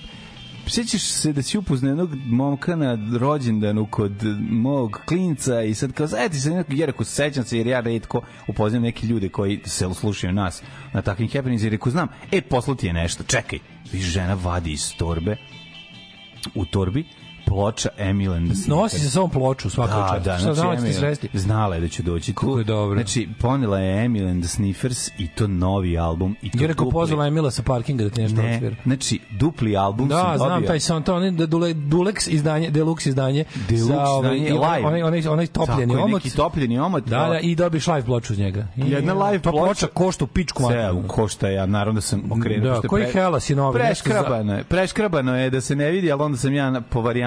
[0.67, 6.07] Sjećaš se da si upoznao jednog momka na rođendanu kod mog klinca i sad kao,
[6.07, 9.59] zajeti se nekog, jer ako se sećam se, jer ja redko upoznam neke ljude koji
[9.65, 13.59] se slušaju nas na takvim happenings, jer ako znam, e, poslu ti je nešto, čekaj,
[13.91, 15.37] viš žena vadi iz torbe,
[16.55, 17.05] u torbi,
[17.45, 20.45] ploča Emil and the Nosi se sa ovom ploču svaka da, čast.
[20.45, 22.39] da, znači, Emil- znala je da će doći tu.
[22.39, 22.95] Kako je dobro.
[22.95, 26.35] Znači, ponela je Emil and the Sniffers i to novi album.
[26.41, 28.75] I to Jer ako pozvala Emila sa parkinga da ti nešto Ne, odsvira.
[28.83, 30.67] znači, dupli album Da, sam znam dobio.
[30.67, 33.45] taj sound, to onaj da dule, Dulex izdanje, Deluxe izdanje.
[33.69, 34.87] Deluxe ovaj, izdanje, live.
[34.87, 36.23] onaj, onaj, onaj topljeni Tako omot.
[36.23, 37.03] neki topljeni omot.
[37.03, 38.67] Da, da, i dobiš live ploču uz njega.
[38.77, 42.81] I, Jedna live ploča- ploča košta u pičku Sve košta ja, naravno da sam okrenuo.
[42.81, 46.37] Da, koji hela si novi, Preškrabano je, preškrabano je da se ne vidi, ali onda
[46.37, 46.81] sam ja na,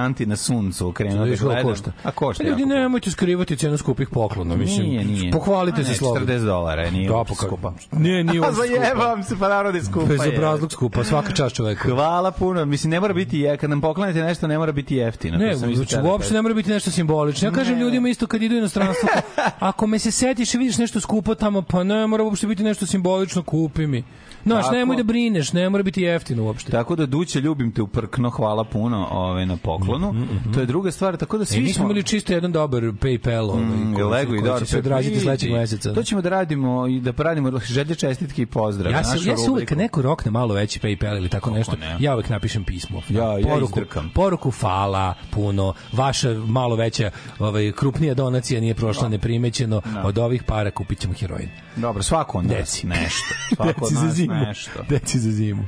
[0.08, 1.62] varijanti na suncu okrenuo Da da gledam.
[1.64, 1.92] košta.
[2.04, 2.74] A košta Pa Ljudi, puno.
[2.74, 4.56] nemojte skrivati cenu skupih poklona.
[4.56, 5.32] Mislim, Nije, nije.
[5.32, 6.26] Pohvalite se ne, slobodno.
[6.28, 7.72] 40 dolara je, nije Da, pa skupa.
[7.92, 8.80] Nije, nije uopšte skupa.
[8.80, 10.06] zajebavam se, pa naravno da je skupa.
[10.06, 11.88] Bez obrazlog skupa, svaka čast čoveku.
[11.88, 12.64] Hvala puno.
[12.64, 15.38] Mislim, ne mora biti, je, kad nam poklanete nešto, ne mora biti jeftino.
[15.38, 17.48] Ne, znači, uopšte ne mora biti nešto simbolično.
[17.48, 17.80] Ja kažem Ne.
[17.80, 19.08] ljudima isto kad idu inostranstvo,
[19.60, 22.86] ako me se setiš i vidiš nešto skupo tamo, pa ne mora uopšte biti nešto
[22.86, 24.04] simbolično, kupi mi.
[24.44, 24.76] Znaš, Tako.
[24.76, 26.72] nemoj da brineš, ne mora biti jeftino uopšte.
[26.72, 30.14] Tako da Duće ljubim te uprkno, hvala puno ovaj, na poklonu.
[30.54, 33.42] To je druga stvar, tako da E, svi mi smo imali čisto jedan dobar PayPal
[33.42, 35.94] ovaj, Mm, koji, Lego i koji će se odrađati sledećeg meseca.
[35.94, 38.92] To ćemo da radimo i da radimo želje čestitke i pozdrav.
[38.92, 41.96] Ja se, ja se uvek, kad neko rokne malo veći PayPal ili tako nešto, ne?
[42.00, 43.02] ja uvek napišem pismo.
[43.08, 44.10] Ja- ja poruku, izdrkam.
[44.14, 50.70] poruku fala puno, vaša malo veća, ovaj, krupnija donacija nije prošla neprimećeno, od ovih para
[50.70, 51.48] kupit ćemo heroin.
[51.76, 52.86] Dobro, svako nas Deci.
[52.86, 53.34] nešto.
[53.56, 54.46] Svako Deci zimu.
[54.46, 54.82] nešto.
[54.90, 55.64] Deci za zimu.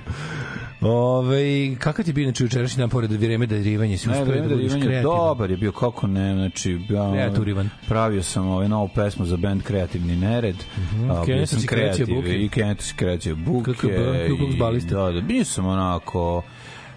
[0.81, 3.99] Ove, kakav ti je bio inače jučerašnji dan pored vreme darivanja?
[3.99, 5.03] Si uspeo da darivanja, kreativan?
[5.03, 7.71] dobar je bio, kako ne, znači, ja, Kreaturivan.
[7.89, 11.27] pravio sam ovaj novu pesmu za band Kreativni nered, mm -hmm.
[11.27, 12.45] bio sam si kreativ buke.
[12.45, 14.95] i Keneta si kreacija buke, Ku Klux Balista.
[14.95, 16.43] da, da, bio sam onako,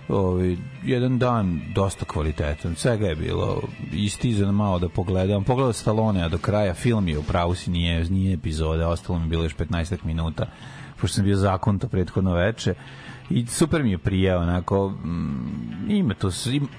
[0.08, 3.62] ovaj, jedan dan dosta kvalitetan, svega je bilo
[3.94, 8.34] istizan malo da pogledam, pogledao Stallone do kraja, film je u pravu si nije, nije
[8.34, 10.46] epizode, ostalo mi je bilo još 15 minuta,
[11.04, 12.74] pošto sam bio zakon to prethodno veče,
[13.30, 16.30] i super mi je prije onako mm, ima to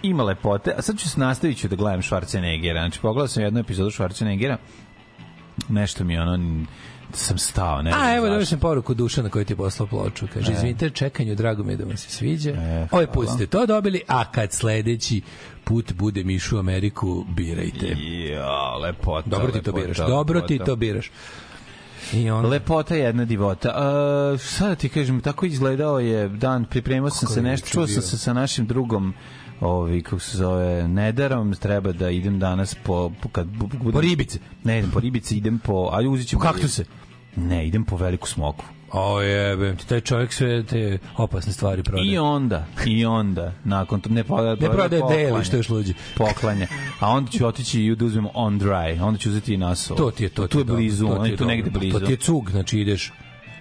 [0.02, 3.60] ima lepote a sad ću se nastavit ću da gledam Schwarzeneggera znači pogledao sam jednu
[3.60, 4.56] epizodu Schwarzeneggera
[5.68, 6.64] nešto mi je ono
[7.12, 10.26] sam stao ne A evo dobio sam poruku Dušana koji ti je poslao ploču.
[10.34, 12.50] Kaže, izvinite, čekanju, drago mi je da vam se sviđa.
[12.50, 15.22] E, Ovaj put ste to dobili, a kad sledeći
[15.64, 17.96] put bude Mišu u Ameriku, birajte.
[18.32, 21.10] ja, lepota Dobro ti to lepota, biraš, dobro ti to biraš.
[22.12, 23.68] I on, Lepota je jedna divota.
[24.32, 27.86] Uh, šta da ti kažem, tako izgledao je dan, pripremao sam Kako se nešto, čuo
[27.86, 29.14] sam se sa našim drugom
[29.60, 34.38] ovi, kako se zove, Nedarom, treba da idem danas po, po, kad, budem, Po ribice?
[34.64, 36.42] Ne, idem po ribice, idem po, ali uzit ćemo...
[36.42, 36.84] Po kaktuse?
[37.36, 38.64] Ne, idem po veliku smoku.
[38.96, 42.12] O jebem ti, taj čovjek sve te opasne stvari prodaje.
[42.12, 45.92] I onda, i onda, nakon to, ne prodaje, Ne prodaje deli, što još luđe.
[46.16, 46.66] Poklanja.
[47.00, 49.94] A onda ću otići i da uzmem on dry, onda ću uzeti i naso.
[49.94, 50.46] To ti je to.
[50.46, 51.98] Tu ti je blizu, to je tu negde blizu.
[51.98, 53.12] To ti je cug, znači ideš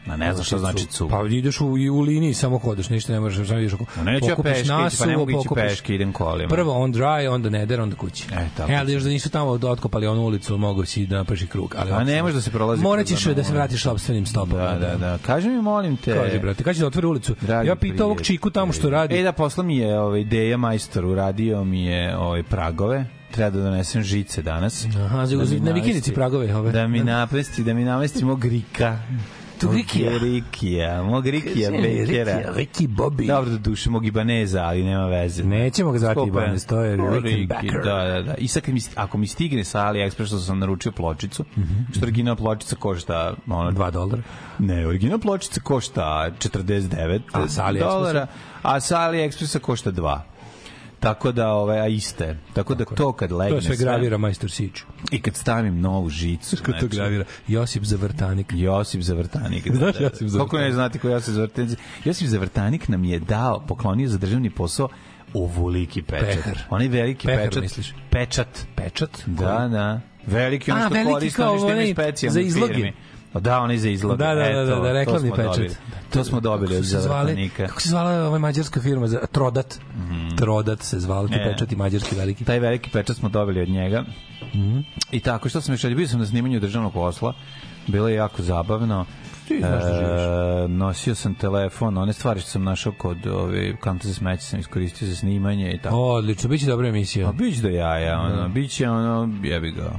[0.05, 1.09] Ma ne znam šta znači cug.
[1.09, 3.85] Pa ideš u, u liniji samo hodaš, ništa ne možeš, samo ideš oko.
[3.97, 6.49] Ma neću ja peške, ići, pa ne mogu ići peške, idem kolima.
[6.49, 8.27] Prvo on dry, onda neder, onda kući.
[8.33, 11.41] E, tako E, ali još da nisu tamo otkopali onu ulicu, mogu si da napraviš
[11.41, 11.75] i krug.
[11.77, 13.83] Ali A ovako ne samo- može da se prolazi Morat ćeš onu da se vratiš
[13.83, 14.63] sopstvenim stopama.
[14.63, 15.17] Da, da, da.
[15.25, 16.13] Kaži mi, molim te.
[16.13, 17.35] Kaži, brate, će da otvori ulicu?
[17.41, 19.19] Dragi ja pitao ovog čiku tamo što radi.
[19.19, 23.61] E da, posla mi je ovaj, ideja majstor, uradio mi je ovaj, pragove, treba da
[23.63, 24.85] donesem žice danas.
[24.85, 26.71] Aha, Da na vikendici namesti- pragove ove.
[26.71, 28.97] Da mi napesti, da mi namesti mog Rika.
[29.63, 30.11] Tu Rikija?
[30.11, 32.53] Mog Rikija, mog Rikija Bekera.
[32.55, 33.27] Ricky Bobby.
[33.27, 35.43] Dobro, do duše mog Ibaneza, ali nema veze.
[35.43, 36.19] Nećemo ga zvati.
[36.27, 37.81] Ibanez, to je O, Rickenbacker.
[37.83, 38.33] Da, da, da.
[38.37, 41.45] I sad mi, ako mi stigne sa AliExpress što sam naručio pločicu,
[41.91, 44.21] što original pločica košta ono, 2 dolara.
[44.59, 47.79] Ne, original pločica košta 49 A sa AliExpressa?
[47.79, 48.27] dolara,
[48.61, 50.19] a sa AliExpressa košta 2.
[51.03, 52.37] Tako da, ovaj, a iste.
[52.53, 54.81] Tako da to kad legne To sve gravira majstor Sić.
[55.11, 56.57] i kad stavim novu žicu.
[56.65, 57.25] Ko to gravira?
[57.47, 58.47] Josip Zavrtanik.
[58.55, 59.67] Josip Zavrtanik.
[59.77, 60.51] Znaš Josip Zavrtanik?
[60.51, 61.79] Kako ne znati ko Josip Zavrtanik?
[62.05, 64.89] Josip Zavrtanik nam je dao, poklonio za državni posao
[65.33, 66.27] ovoliki pečat.
[66.27, 66.59] Pehar.
[66.69, 67.63] Onaj veliki Pehar, pečat.
[67.63, 67.93] misliš?
[68.09, 68.67] Pečat.
[68.75, 69.21] Pečat?
[69.25, 70.01] Da, da.
[70.27, 72.73] Veliki, ono što koristi, ono što ima onaj specijalne za izloge.
[72.73, 72.93] firme.
[73.33, 74.17] O, Da, onaj za izloge.
[74.17, 75.45] Da, da, da, Eto, da, da, reklamni pečat.
[75.47, 75.75] dobili.
[76.09, 77.67] To smo dobili od Zavrtanika.
[77.67, 79.07] Kako se zvala ova mađarska firma?
[79.07, 79.79] za- Trodat.
[80.37, 81.33] Trodat se zvala, ti.
[81.35, 81.43] E.
[81.43, 82.45] pečati mađarski veliki.
[82.45, 84.03] taj veliki pečat smo dobili od njega.
[84.55, 84.79] Mhm.
[85.11, 85.85] I tako, što sam još?
[85.85, 87.33] Bio sam na snimanju državnog posla.
[87.87, 89.05] Bilo je jako zabavno.
[89.47, 90.21] Ti znaš da živiš.
[90.65, 94.59] E, nosio sam telefon, one stvari što sam našao kod ove kante za smeće sam
[94.59, 95.95] iskoristio za snimanje i tako.
[95.97, 97.29] Odlično, biće dobra emisija.
[97.29, 99.91] A bić do jaja, ono, biće ono, jebi ga.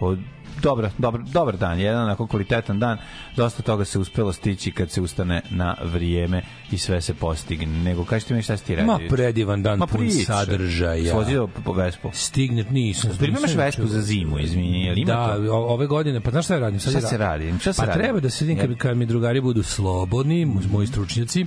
[0.00, 0.18] Od,
[0.56, 2.98] dobro, dobar, dobar dan, jedan onako kvalitetan dan,
[3.36, 7.66] dosta toga se uspelo stići kad se ustane na vrijeme i sve se postigne.
[7.74, 8.86] Nego, kaži ti mi šta si ti radio?
[8.86, 11.10] Ma predivan dan, Ma pun sadržaja.
[11.10, 12.10] Svozio po, po Vespu.
[12.14, 13.10] Stigne, nisam.
[13.10, 13.88] Pripremaš nisam Vespu čuo.
[13.88, 15.52] za zimu, izvini, jel ima Da, to?
[15.54, 16.80] ove godine, pa znaš šta radim?
[16.80, 17.54] Sad Šta se radi?
[17.60, 17.98] Šta se pa radi?
[17.98, 20.72] treba da sedim kad, kad mi drugari budu slobodni, Mhm.
[20.72, 21.46] moji stručnjaci,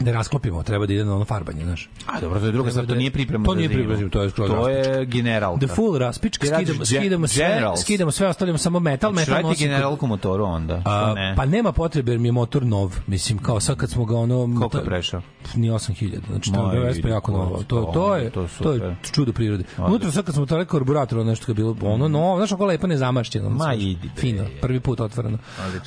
[0.00, 1.90] da rasklopimo, treba da ide na ono farbanje, znaš.
[2.06, 4.50] A dobro, to je druga stvar, to nije priprema To nije priprema, to je skroz
[4.50, 5.66] To je generalka.
[5.66, 9.70] The full raspička, skidamo, skidamo sve, skidamo sve, ostavljamo samo metal, Hoćeš metal nosim kod-
[9.70, 10.82] generalku motoru onda?
[10.84, 11.34] A, ne?
[11.36, 12.94] pa nema potrebe jer mi je motor nov.
[13.06, 14.38] Mislim, kao sad kad smo ga ono...
[14.58, 15.22] Koliko je to- prešao?
[15.54, 16.18] Ni 8000.
[16.30, 17.56] Znači, to je Vespa vidi, jako ko- novo.
[17.56, 19.64] To, to- to, je, to to, je čudo prirode.
[19.78, 22.86] Unutra sad kad smo otvorili karburator, ono nešto je bilo, ono, no, znaš, ako lepo
[22.86, 23.50] nezamašćeno.
[23.50, 24.10] Ma, idi.
[24.16, 25.38] Fino, prvi put otvoreno.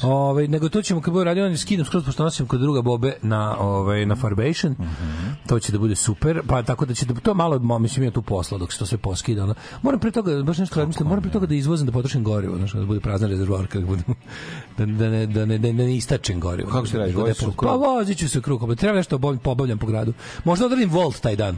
[0.04, 3.58] Ovaj nego to ćemo kad bude radio, skidam skroz pošto nosim kod druga Bobe na
[3.60, 4.72] ovaj na farbation.
[4.72, 5.32] Mhm.
[5.48, 6.42] To će da bude super.
[6.48, 8.98] Pa tako da će da to malo mislim ima tu posla dok se to sve
[8.98, 9.44] poskida.
[9.44, 9.54] Ono.
[9.82, 12.78] Moram pre toga baš nešto razmišljam, moram pre toga da izvozim da potrošim gorivo, znači
[12.78, 14.06] da bude prazan rezervoar kad budem
[14.78, 16.72] da, da ne da ne da ne istačem gorivo.
[16.72, 17.72] Kako se radi, Da voziš u krug?
[17.72, 20.14] Pa vozit ću se u krug, pa treba nešto obavljam, pobavljam po gradu.
[20.44, 21.58] Možda odradim volt taj dan.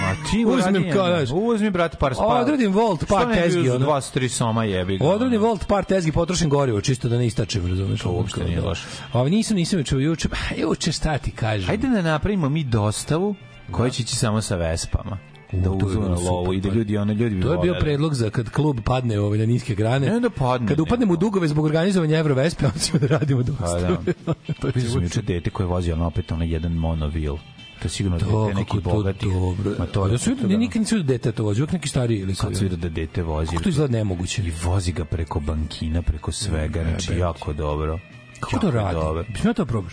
[0.00, 2.40] Ma ti Uzmem uradi, kao, znaš, Uzmi, brate, par spava.
[2.40, 3.78] Odradim volt, par tezgi, ono.
[3.78, 5.04] bi uz 2-3 soma jebi ga.
[5.06, 8.00] Odradim volt par tezgi, potrošim gorivo, čisto da ne istačem, razumeš?
[8.00, 8.86] To uopšte nije loše.
[9.12, 11.53] Ovo nisam, nisam juče, juče, pa, juče šta ti kažem?
[11.68, 13.34] Ajde da napravimo mi dostavu
[13.70, 15.18] koja će ići samo sa Vespama.
[15.52, 16.74] Da U, to bi uzmu na lovu i da pa.
[16.74, 19.74] ljudi, ono, ljudi bi To je bio predlog za kad klub padne ovaj na niske
[19.74, 20.10] grane.
[20.10, 23.64] Ne da padne, Kad upadnemo u dugove zbog organizovanja Eurovespe, onda ćemo da radimo dosta.
[23.64, 23.96] Pa da.
[24.60, 27.36] to Vidio sam biti juče dete koje vozi ono opet ono jedan monovil.
[27.78, 29.26] To je sigurno To, dete neki kako bogati.
[29.26, 29.72] dobro.
[29.78, 32.46] Ma to ja sam vidio, nikad nisam vidio dete to vozi, neki stariji ili se
[32.60, 33.50] vidio da dete vozi.
[33.50, 34.42] Kako to izgleda nemoguće?
[34.42, 37.98] I vozi ga preko bankina, preko svega, znači jako dobro.
[38.40, 38.98] Kako to radi?
[39.44, 39.92] Ja to probaš?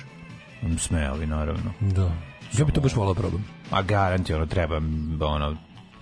[0.78, 1.74] Smeli, naravno.
[1.80, 2.12] Da.
[2.58, 3.46] Ja bi to baš volao probam.
[3.72, 4.82] A garanti, ono, treba,
[5.20, 5.58] ono,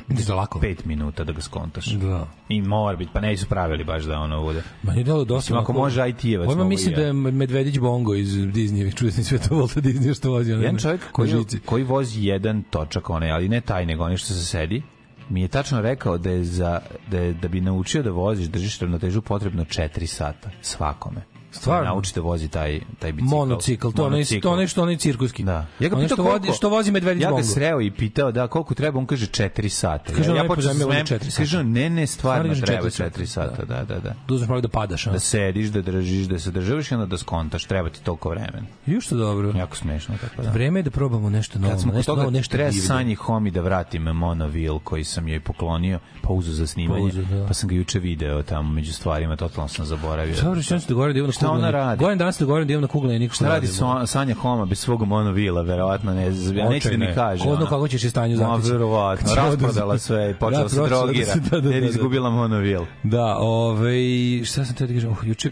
[0.08, 0.60] da lako.
[0.60, 1.86] pet minuta da ga skontaš.
[1.86, 2.28] Da.
[2.50, 4.64] I mora biti, pa nisu pravili baš da ono bude.
[4.84, 5.60] Meni je delo dosta.
[5.60, 10.18] Ako može IT-evac, mogu mislim da je Medvedić Bongo iz Disneyevih čudesnih sveta Volta Disneya
[10.18, 10.52] što vozi.
[10.52, 14.46] Jedan čovjek koji, koji vozi jedan točak, onaj, ali ne taj, nego onaj što se
[14.46, 14.82] sedi,
[15.30, 16.80] mi je tačno rekao da je za
[17.12, 21.22] da, je, da bi naučio da voziš, držiš ravnotežu potrebno 4 sata svakome.
[21.52, 21.84] Stvarno?
[21.84, 23.36] Da naučite vozi taj taj bicikl.
[23.36, 25.44] monocikl, to onaj to onaj što onaj cirkuski.
[25.44, 25.66] Da.
[25.80, 28.48] Ja ga pitao što, koliko, vozi, što vozi Medvedić Ja ga sreo i pitao da
[28.48, 30.14] koliko treba, on kaže 4 sata.
[30.14, 31.38] Kaže, ja, ja počeo smem, 4 sata.
[31.38, 34.14] kaže, ne, ne, stvarno treba 4 4 sata, da, da, da.
[34.28, 35.12] Da uzmeš malo da padaš, a?
[35.12, 38.68] Da sediš, da držiš, da se državaš i onda da skontaš, treba ti toliko vremena.
[38.86, 39.54] Ju što dobro.
[39.58, 40.52] Jako smešno, tako da.
[40.52, 42.72] Vreme je da probamo nešto novo, Kad smo nešto novo, nešto treba.
[42.72, 47.48] Sanji Homi da vratim monovil koji sam joj poklonio, pa uzu za snimanje, Pa da.
[47.48, 50.36] pa sam ga juče video tamo među stvarima, totalno sam zaboravio.
[50.44, 52.00] Dobro, što se dogovorio da Šta ona radi?
[52.00, 54.80] Govorim danas se dogovorio da idemo na kuglanje, niko Šta radi so, Sanja Homa bez
[54.80, 56.26] svog monovila, verovatno ne,
[56.56, 57.44] ja neće da mi kaže.
[57.44, 57.70] Ko zna ono.
[57.70, 58.72] kako ćeš i stanju Ma, zateći.
[58.72, 60.06] verovatno, rasprodala oduzeti.
[60.08, 61.76] sve i počela se da drogira, jer da, da.
[61.78, 62.82] izgubila monovil.
[63.04, 64.00] Da, ovaj,
[64.44, 65.52] šta sam te da kažem, uh, juče,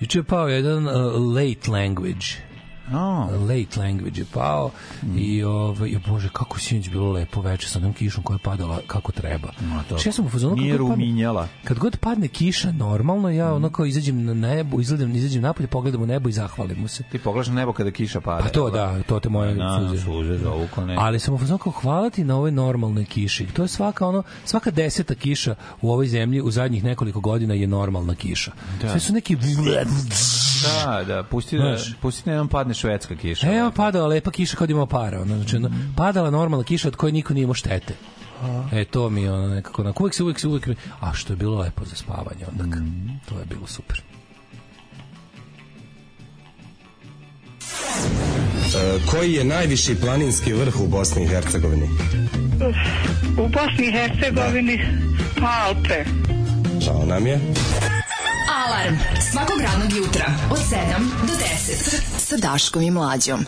[0.00, 0.92] juče je pao jedan uh,
[1.36, 2.26] late language.
[2.92, 3.30] Oh.
[3.48, 4.70] Late language je pao
[5.16, 8.80] i ovaj jo bože kako sinoć bilo lepo veče sa onom kišom koja je padala
[8.86, 9.48] kako treba.
[9.88, 9.98] to.
[9.98, 11.48] Što ja sam u fazonu kako ruminjala.
[11.64, 16.06] Kad god padne kiša normalno ja onako izađem na nebo, izgledam, izađem napolje, pogledam u
[16.06, 17.02] nebo i zahvalim mu se.
[17.02, 18.42] Ti pogledaš na nebo kada kiša pada.
[18.42, 20.02] Pa to da, to te moje Na, suze.
[20.02, 20.96] suze zovu ko ne.
[20.98, 23.46] Ali sam u fazonu kao hvala ti na ovoj normalnoj kiši.
[23.46, 27.66] To je svaka ono svaka deseta kiša u ovoj zemlji u zadnjih nekoliko godina je
[27.66, 28.52] normalna kiša.
[28.80, 29.36] Sve su neki
[30.64, 33.56] Da, da, pusti da, pusti da nam padne švedska kiša.
[33.56, 35.20] Evo padala lepa kiša kad ima para.
[35.20, 37.94] Ono, znači, ono, padala normalna kiša od koje niko nije imao štete.
[38.72, 41.32] E, to mi je ono nekako, onako, uvijek se, uvijek se, uvijek mi, a što
[41.32, 42.76] je bilo lepo za spavanje, onda,
[43.28, 44.02] to je bilo super.
[49.10, 51.88] Koji je najviši planinski vrh u Bosni i Hercegovini?
[53.38, 54.80] U Bosni i Hercegovini
[55.42, 56.04] Alpe.
[56.80, 57.40] Žao nam je.
[58.66, 58.96] Alarm
[59.32, 60.76] svakog radnog jutra od 7
[61.22, 63.44] do 10 sa Daškom i Mlađom.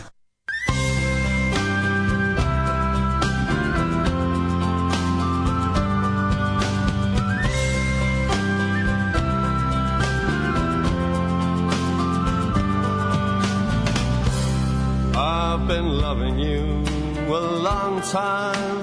[15.15, 16.83] I've been loving you
[17.27, 18.81] a long time.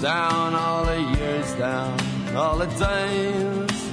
[0.00, 3.92] Down all the years, down all the days.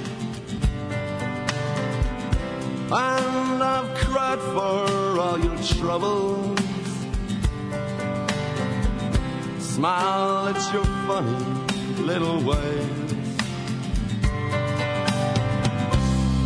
[2.92, 6.58] And I've cried for all your troubles.
[9.58, 13.10] Smile at your funny little ways.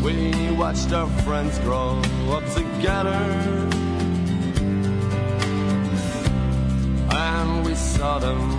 [0.03, 3.11] We watched our friends grow up together.
[7.11, 8.51] And we saw them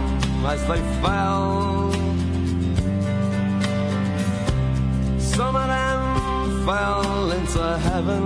[0.45, 2.14] as they fell.
[5.45, 8.23] Some of them fell into heaven.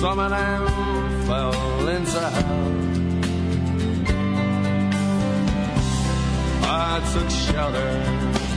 [0.00, 0.66] Some of them
[1.26, 2.72] fell into hell.
[6.62, 7.92] I took shelter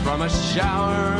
[0.04, 1.16] from a shower.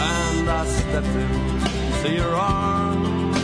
[0.00, 3.36] And I stepped into your arms.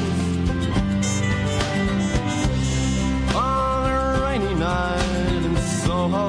[3.35, 5.14] On a rainy night
[5.95, 6.29] Soho.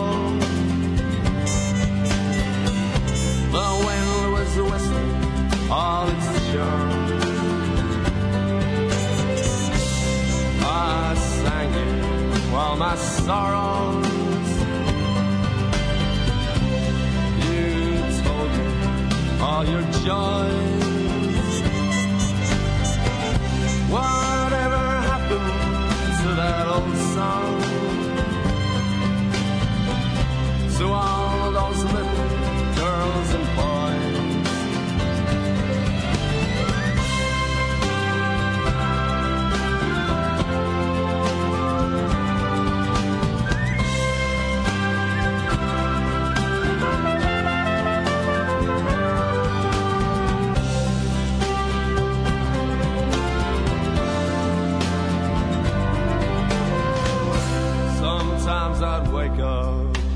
[3.55, 5.13] The wind was whistling
[5.71, 6.91] all its charm.
[10.61, 14.49] I sang you all my sorrows.
[17.45, 17.63] You
[18.21, 18.67] told me
[19.47, 20.85] all your joys.
[23.89, 24.24] Whatever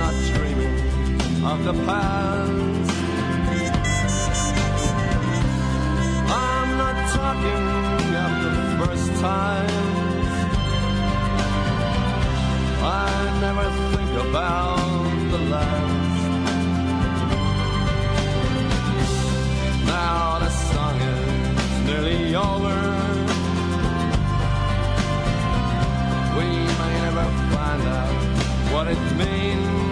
[0.00, 0.76] Not dreaming
[1.44, 2.90] of the past.
[6.42, 7.66] I'm not talking
[8.26, 10.32] of the first times.
[12.82, 13.10] I
[13.44, 16.20] never think about the last.
[19.84, 22.78] Now the song is nearly over.
[26.38, 26.48] We
[26.80, 28.30] may never find out
[28.72, 29.89] what it means.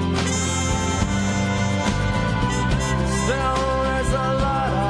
[3.28, 4.87] There's a lot of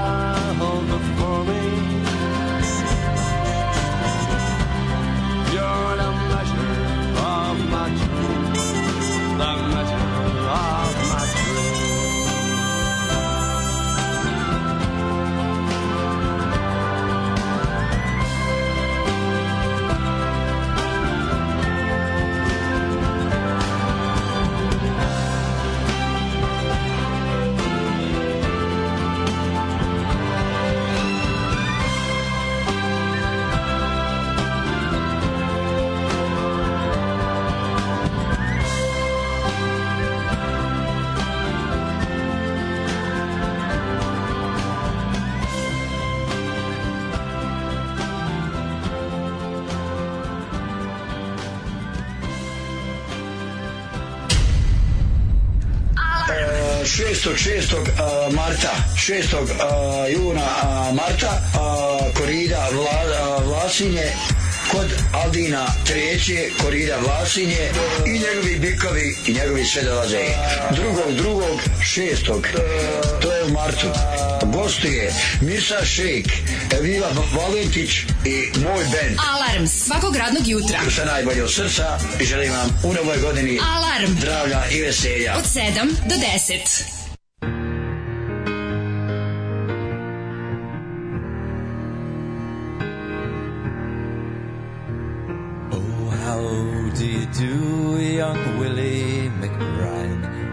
[57.69, 57.75] 6.
[57.75, 57.89] 6.
[57.99, 59.37] a, marta 6.
[59.61, 60.47] a, juna
[60.93, 61.43] marta
[62.15, 64.13] korida Vla, Vlasinje
[64.73, 67.71] kod Aldina treće korida Vlasinje
[68.07, 70.19] i njegovi bikovi i njegovi sve dolaze
[70.71, 72.49] drugog drugog šestog
[73.23, 73.87] to je u martu
[74.43, 76.27] gostuje Mirsa Šejk
[76.79, 77.91] Evila Valentić
[78.25, 80.79] i moj band Alarm svakog radnog jutra.
[80.91, 84.13] sve najbolje od srca i želim vam u novoj godini Alarm.
[84.19, 85.63] zdravlja i veselja Od 7
[86.09, 86.98] do 10.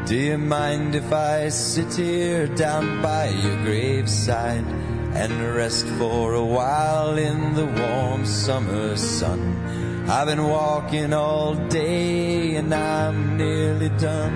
[0.05, 4.67] Do you mind if I sit here down by your graveside
[5.15, 10.05] and rest for a while in the warm summer sun?
[10.07, 14.35] I've been walking all day and I'm nearly done.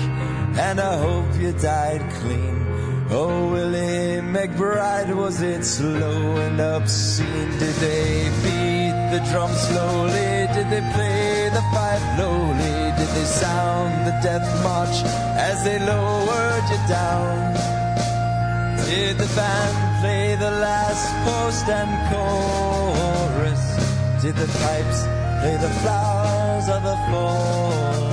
[0.58, 2.66] and I hope you died clean.
[3.10, 7.50] Oh, Willie McBride, was it slow and obscene?
[7.58, 10.48] Did they beat the drum slowly?
[10.54, 12.78] Did they play the fife lowly?
[12.98, 14.96] Did they sound the death march
[15.36, 17.54] as they lowered you down?
[18.86, 23.62] Did the band play the last post and chorus?
[24.22, 25.02] Did the pipes
[25.40, 28.05] play the flowers of the forest?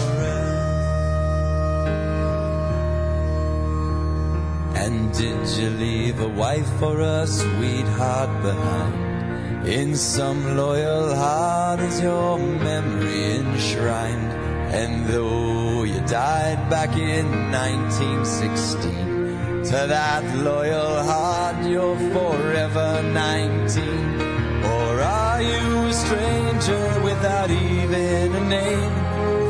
[4.84, 9.66] And did you leave a wife or a sweetheart behind?
[9.66, 14.34] In some loyal heart is your memory enshrined.
[14.76, 24.66] And though you died back in 1916, to that loyal heart you're forever 19.
[24.66, 28.94] Or are you a stranger without even a name?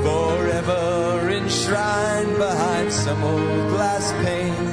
[0.03, 4.72] Forever enshrined behind some old glass pane.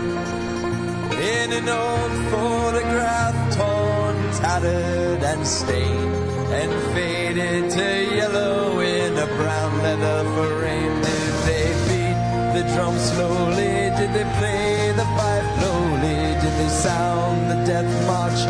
[1.30, 6.14] In an old photograph, torn, tattered, and stained,
[6.60, 10.96] and faded to yellow in a brown leather frame.
[11.06, 12.18] Did they beat
[12.54, 13.74] the drum slowly?
[13.98, 16.18] Did they play the fife slowly?
[16.42, 18.40] Did they sound the death march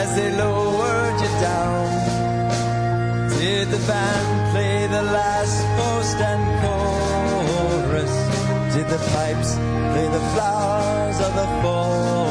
[0.00, 1.88] as they lowered you down?
[3.40, 8.14] Did the band play the last post and chorus?
[8.74, 9.54] Did the pipes
[9.92, 12.27] play the flowers of the forest?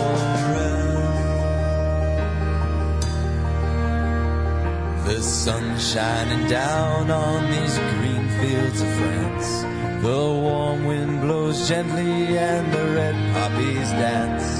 [5.08, 9.62] The sun shining down on these green fields of France.
[10.04, 14.60] The warm wind blows gently and the red poppies dance.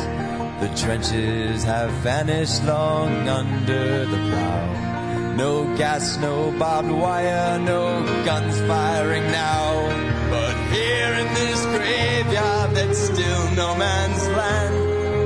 [0.62, 5.34] The trenches have vanished long under the plow.
[5.36, 9.74] No gas, no barbed wire, no guns firing now.
[10.30, 14.76] But here in this graveyard that's still no man's land,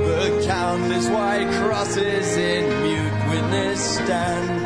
[0.04, 4.61] the countless white crosses in mute witness stand.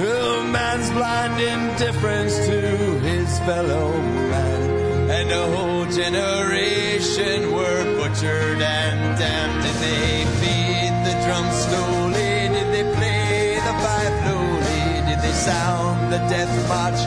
[0.00, 2.60] To man's blind indifference to
[3.00, 3.92] his fellow
[4.32, 5.10] man.
[5.10, 9.62] And a whole generation were butchered and damned.
[9.62, 12.32] Did they beat the drum slowly?
[12.48, 14.82] Did they play the pipe lowly?
[15.08, 17.00] Did they sound the death march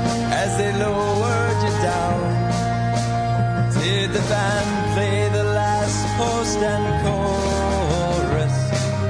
[0.43, 2.21] as they lowered you down?
[3.73, 8.55] Did the band play the last post and chorus?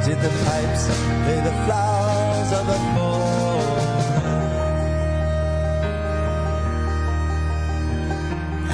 [0.08, 0.86] Did the pipes
[1.26, 3.43] play the flowers of the forest?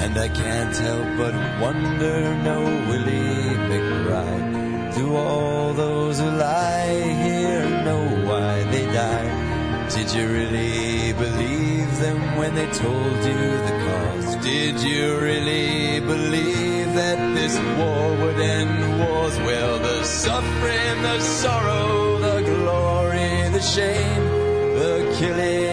[0.09, 7.69] And I can't help but wonder, no Willie McBride, do all those who lie here
[7.85, 9.89] know why they died?
[9.91, 14.35] Did you really believe them when they told you the cause?
[14.37, 19.37] Did you really believe that this war would end wars?
[19.37, 24.25] Well, the suffering, the sorrow, the glory, the shame,
[24.73, 25.68] the killing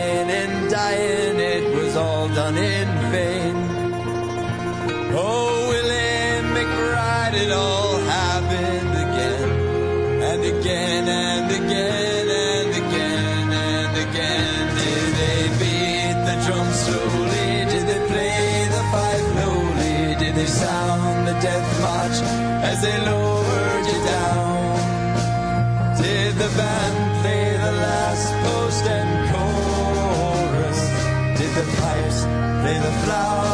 [5.18, 9.48] Oh, Willie McBride, it all happened again
[10.28, 14.76] and again and again and again and again.
[14.76, 17.48] Did they beat the drum slowly?
[17.72, 20.16] Did they play the fife lowly?
[20.20, 22.18] Did they sound the death march
[22.70, 24.76] as they lowered you down?
[25.96, 30.80] Did the band play the last post and chorus?
[31.40, 32.20] Did the pipes
[32.60, 33.45] play the flowers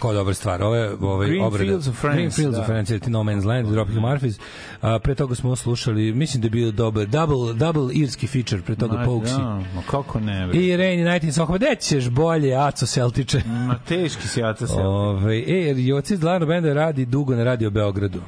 [0.00, 0.62] kako dobra stvar.
[0.62, 1.64] Ovo je ovaj Green obrada.
[1.64, 2.60] Fields of France, Green Fields da.
[2.60, 4.40] of France, ti No Man's Land, Dropkick Murphys.
[4.80, 8.76] A, pre toga smo slušali, mislim da je bio dobar, double, double irski feature, pre
[8.76, 9.34] toga Ma Pokesi.
[9.34, 10.58] Da, ma kako ne, bre.
[10.58, 13.42] I Rainy Night in Soho, gde ćeš bolje, Aco Celtiče?
[13.46, 14.80] Ma teški si Aca se.
[14.80, 18.20] Ove, e, Joci iz Dlarno Benda radi dugo na Radio Beogradu.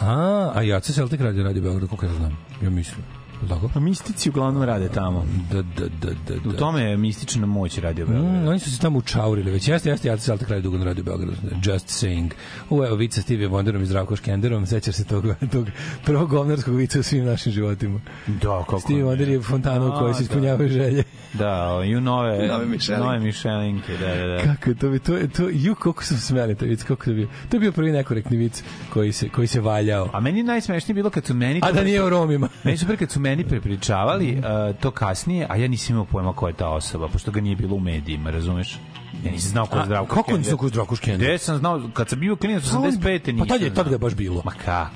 [0.00, 2.38] A, a Jace Celtic radi Radio Beogradu, koliko ja znam.
[2.62, 3.25] Ja mislim.
[3.48, 3.70] Tako?
[3.74, 5.24] Pa mistici uglavnom rade tamo.
[5.52, 6.58] Da, da, da, da, U da.
[6.58, 8.32] tome je mistična moć radio Beograd.
[8.34, 9.68] Mm, oni su se tamo učaurili već.
[9.68, 11.32] Jeste, jeste, ja sam kraj dugo na Radio Beogradu.
[11.62, 12.30] Just saying.
[12.70, 14.66] U, evo, vica Stevie Wonderom i Zdravko Škenderom.
[14.66, 15.66] Sećaš se tog, tog
[16.04, 18.00] prvog govnarskog vica u svim našim životima.
[18.26, 19.10] Da, kako Stevie ne.
[19.10, 21.02] Wonder je fontana u kojoj se A, ispunjavaju želje.
[21.32, 23.04] Da, i u nove, Nove Mišelinke.
[23.06, 24.38] nove mišelinke, da, da, da.
[24.54, 27.16] Kako je to bi to je to ju koliko sam smeli taj vic kako je
[27.16, 27.28] bio.
[27.48, 28.62] To je bio prvi nekorektni vic
[28.92, 30.10] koji se koji se valjao.
[30.12, 31.60] A meni najsmešnije bilo kad su meni...
[31.62, 32.48] A da nije o Romima.
[32.64, 36.48] Meni super kad su meni prepričavali uh, to kasnije, a ja nisam imao pojma ko
[36.48, 38.78] je ta osoba, pošto ga nije bilo u medijima, razumeš?
[39.24, 40.38] Ja nisam znao ko je Zdravko kako Škender.
[40.38, 41.28] nisi znao ko je Zdravko Škender?
[41.28, 43.32] Gde sam znao, kad sam bio klinac 85.
[43.32, 44.42] nisam Pa tad je tad ga je baš bilo.
[44.44, 44.90] Ma kako?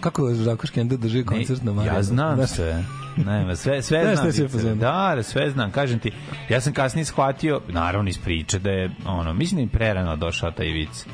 [0.00, 1.98] Kako je Zdravko Škender drži koncert na Marjanu?
[1.98, 2.84] Ja znam Znaš, sve.
[3.16, 4.48] Ne, sve, sve Znaš znam.
[4.48, 4.74] sve.
[4.74, 5.70] Da, da, sve znam.
[5.70, 6.12] Kažem ti,
[6.48, 10.50] ja sam kasnije shvatio, naravno iz priče, da je, ono, mislim da je prerano došao
[10.50, 11.06] taj vic.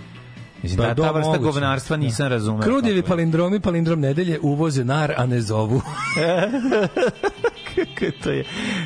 [0.63, 1.43] Mislim, Pa da, ta vrsta moguće.
[1.45, 2.61] govnarstva nisam razumeo.
[2.61, 5.83] Krudjevi palindromi, palindrom nedelje uvoze nar, a ne zovu.
[7.69, 8.45] Kako to je?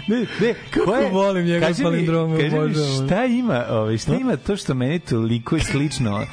[0.08, 3.06] Ne, ne, Kako ko je- volim mi- palindrome, kaži mi obožavam.
[3.06, 6.26] šta ima, ovaj, šta ima to što meni toliko je slično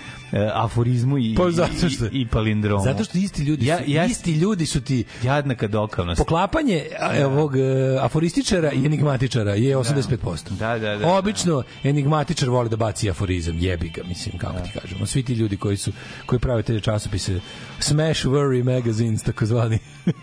[0.54, 2.84] aforizmu i, Pa zato što- i, i palindromu?
[2.84, 6.18] Zato što isti ljudi Ja- su, ja- isti ljudi su ti Jadnaka dokavnost.
[6.18, 7.62] poklapanje a, ovog e,
[8.02, 10.50] aforističara i enigmatičara je 85%.
[10.50, 11.08] Da, da, da.
[11.10, 15.06] Obično enigmatičar voli da baci aforizam, jebi ga, mislim, kako ti kažemo.
[15.06, 15.92] Svi ti ljudi koji su
[16.26, 17.40] koji prave te časopise
[17.80, 19.80] Smash Worry Magazines, takozvani.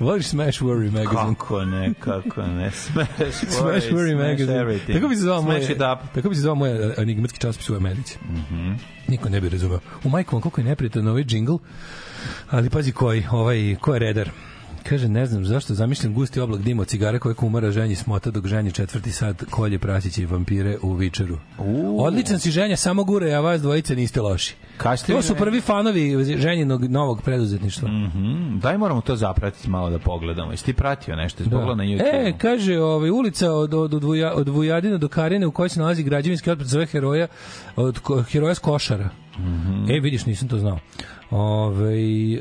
[0.00, 1.34] Voliš Smash Worry Magazine?
[1.38, 2.70] Kako ne, kako ne.
[2.82, 3.08] Smash,
[3.48, 4.58] Smash Worry Magazine.
[4.58, 4.94] everything.
[4.94, 5.78] Tako bi se zvao moj, Smash
[6.14, 8.18] tako bi se zvao moj enigmatski časopis u Americi.
[8.24, 8.72] Mhm.
[9.08, 9.80] Niko ne bi razumeo.
[10.04, 11.54] U majku vam koliko je neprijatan ovaj džingl,
[12.50, 14.30] ali pazi koji, ovaj, ko je redar.
[14.88, 18.46] Kaže, ne znam zašto zamišljam gusti oblak dima od cigare koje kumara ženji smota dok
[18.46, 21.38] ženji četvrti sat kolje prasiće i vampire u Vičeru.
[21.98, 24.54] Odličan si ženja, samo gure, a vas dvojice niste loši.
[24.76, 27.88] Kažete To su prvi fanovi ženjinog novog preduzetništva.
[27.88, 28.58] Mhm.
[28.58, 30.50] Daj moramo to zapratiti malo da pogledamo.
[30.50, 31.42] Jesi ti pratio nešto?
[31.42, 32.28] Jesi pogledao na YouTube?
[32.28, 35.80] E, kaže, ovaj, ulica od, od, od, Vuja, od Vujadina do Karine u kojoj se
[35.80, 37.26] nalazi građevinski otpad zove heroja,
[37.76, 38.00] od
[38.30, 39.08] heroja s košara.
[39.38, 39.90] Mhm.
[39.90, 40.78] E, vidiš, nisam to znao.
[41.30, 42.40] Ove, e,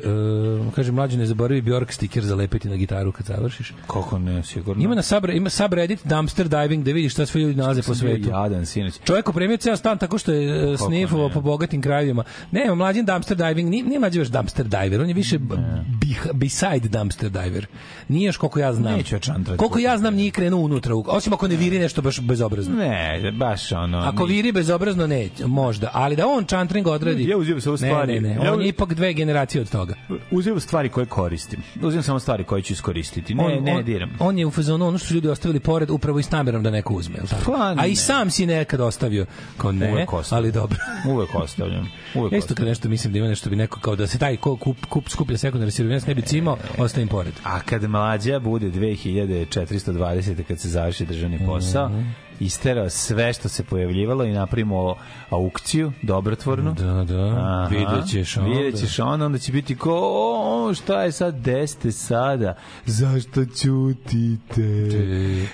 [0.75, 3.73] kaže, mlađe ne zaboravi Bjork stiker za lepiti na gitaru kad završiš.
[3.87, 4.83] Kako ne, sigurno.
[4.83, 8.29] Ima na subre, ima subreddit dumpster diving da vidiš šta sve ljudi nalaze po svetu.
[8.29, 8.99] Jadan, sinoć.
[9.03, 11.33] Čovjek opremio ceo stan tako što je e, snifovao ne.
[11.33, 12.23] po bogatim krajevima.
[12.51, 16.87] Ne, mlađin dumpster diving, nije, nije mlađi još dumpster diver, on je više bih- beside
[16.89, 17.67] dumpster diver.
[18.07, 18.93] Nije još koliko ja znam.
[18.93, 19.57] Neću ja čantrati.
[19.57, 22.75] Koliko ja znam nije krenuo unutra, osim ako ne viri nešto baš bezobrazno.
[22.75, 23.97] Ne, baš ono...
[23.97, 27.29] Ako ni- viri bezobrazno ne, možda, ali da on čantring odradi.
[27.29, 28.13] Ja uzimam samo stvari.
[28.13, 29.93] Ne, ne, ne, Ja on uz- je ipak dve generacije od toga.
[30.31, 31.59] Uzimam stvari koje koristim.
[31.81, 33.33] Uzimam samo stvari koje ću iskoristiti.
[33.33, 34.09] Ne, on, ne on, diram.
[34.19, 36.69] On je u fazonu ono što su ljudi ostavili pored upravo i s namerom da
[36.71, 37.55] neko uzme, tako?
[37.77, 39.25] A i sam si nekad ostavio.
[39.57, 40.77] Kao ne, Uvek ali dobro.
[41.07, 41.87] Uvek ostavljam.
[42.15, 44.55] Uvek isto kad nešto mislim da ima nešto bi neko kao da se taj ko
[44.55, 47.33] kup, kup skuplja sekundarne sirovine ne bi cimao, ostavim pored.
[47.43, 50.43] A kad mlađa bude 2420.
[50.43, 52.01] kad se završi državni posao, Mhm.
[52.39, 54.95] Isterao sve što se pojavljivalo i napravimo
[55.29, 56.73] aukciju dobrotvornu.
[56.73, 58.49] Da, da, vidjet ćeš onda.
[58.49, 64.89] Vidjet ćeš onda, onda će biti ko, o, šta je sad, deste sada, zašto ćutite,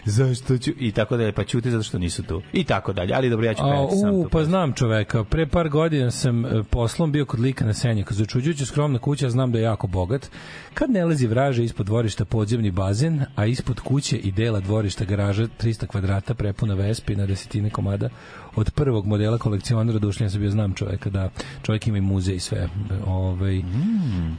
[0.06, 3.30] zašto ću, i tako dalje, pa ćute zato što nisu tu, i tako dalje, ali
[3.30, 4.30] dobro, ja ću A, pevati sam u, to.
[4.30, 5.24] pa znam čoveka.
[5.24, 8.14] Pre par godina sam e, poslom bio kod lika na Senjaku.
[8.14, 10.30] Začuđujući skromna kuća, znam da je jako bogat.
[10.74, 15.44] Kad ne lezi vraže ispod dvorišta podzemni bazen, a ispod kuće i dela dvorišta garaža
[15.44, 18.10] 300 kvadrata prepuna vespi na desetine komada
[18.56, 21.30] od prvog modela kolekcionera dušljen sam bio znam čoveka da
[21.64, 22.70] čovjek ima i muzej i sve
[23.08, 23.62] ovaj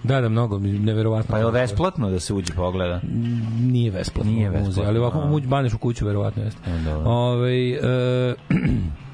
[0.04, 1.32] da da mnogo neverovatno Mm.
[1.32, 3.00] Pa je li besplatno da se uđe pogleda?
[3.60, 5.26] nije besplatno Nije muzej, ali ovako a.
[5.26, 7.10] mu baneš u kuću verovatno jeste dobro.
[7.10, 8.34] ovaj e,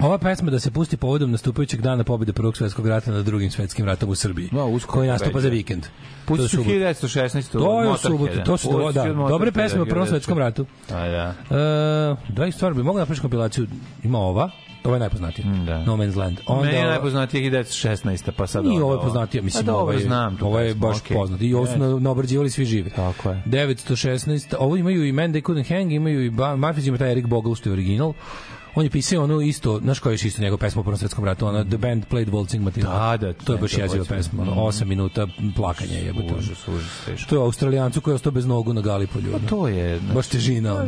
[0.00, 3.86] Ova pesma da se pusti povodom nastupajućeg dana pobjede Prvog svetskog rata nad drugim svetskim
[3.86, 4.48] ratom u Srbiji.
[4.52, 5.54] No, uskoro koji nastupa za da.
[5.54, 5.86] vikend.
[6.26, 7.52] Pusti su- 1916.
[7.52, 10.66] To je subotu, to su da, dobre pesme u Prvom svetskom ratu.
[10.90, 11.34] A, da.
[11.50, 13.66] E, da ih stvar bi mogla napraviti kompilaciju.
[14.04, 14.50] Ima ova,
[14.84, 15.46] ova je najpoznatija.
[15.66, 15.84] da.
[15.84, 16.38] No Man's Land.
[16.46, 18.30] Onda, Meni je najpoznatija 1916.
[18.36, 20.96] Pa sad onda ovo je poznatije, mislim, A dobro, ovo je, znam ovo je baš
[20.98, 21.16] okej.
[21.16, 21.42] poznat.
[21.42, 22.90] I ovo su na, naobrađivali svi živi.
[22.90, 23.42] Tako je.
[23.46, 27.56] 916, ovo imaju i Man They Couldn't Hang, imaju i Murphys, ima taj Eric Bogle
[27.56, 28.12] što je original.
[28.74, 31.46] On je pisao ono isto, znaš koja je isto njegov pesma u Prvom svetskom ratu,
[31.46, 33.16] ona The Band Played Waltzing Matilda.
[33.16, 36.12] Da, da, to je baš jeziva pesma, ono, 8 minuta plakanja je.
[36.38, 37.30] Užas, užas, teško.
[37.30, 39.34] To je Australijancu koji je ostao bez nogu na Galipolju.
[39.34, 39.48] ono.
[39.48, 40.00] To je...
[40.14, 40.86] Baš težina.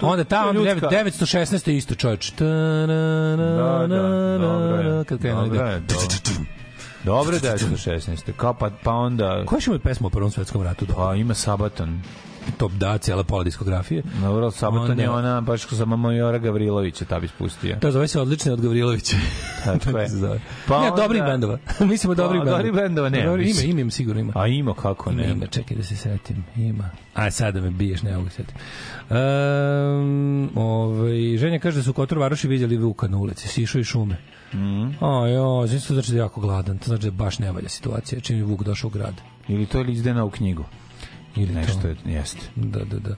[0.00, 1.68] Onda to tamo je ljudska- 916.
[1.68, 2.32] je isto čovječ.
[2.32, 2.46] Da,
[3.88, 5.04] da, dobro je.
[5.04, 6.06] Kad krene Dobro je, dobro.
[7.04, 8.32] Dobro je 916.
[8.36, 9.42] Kao pa, pa onda...
[9.46, 10.86] Koja će imati pesma u Prvom svetskom ratu?
[10.96, 12.02] Pa ima Sabaton.
[12.56, 14.02] Top da, cijela pola diskografije.
[14.20, 17.76] Dobro, Sabaton je Onda- ona baš ko za Majora Gavrilovića ta bi spustio.
[17.76, 19.16] To zove se odlične od Gavrilovića.
[19.64, 20.08] Tako je.
[20.08, 20.40] se zove.
[20.68, 21.58] Pa ne, onda- dobrih bendova.
[21.80, 22.56] Mislimo dobrih Pa, bendova.
[22.58, 24.32] dobrih bendova nema, Dobro, Ima, ima, ima, sigurno ima.
[24.36, 25.30] A ima kako ne.
[25.30, 26.44] ima, čekaj da se setim.
[26.56, 26.90] Ima.
[27.14, 28.56] A sad da me biješ, ne mogu se setim.
[29.10, 34.16] Um, ovaj, ženja kaže da su Kotor Varoši vidjeli Vuka na ulici, sišao iz šume.
[34.54, 35.04] Mm.
[35.04, 37.52] A jo, znači to znači da je jako gladan, to znači da je baš ne
[37.52, 39.14] valja situacija, čim je Vuk došao u grad.
[39.48, 40.64] Ili to ili izdena u knjigu.
[41.36, 41.88] Ili Nešto to.
[41.88, 42.40] je, jeste.
[42.56, 43.16] Da, da, da.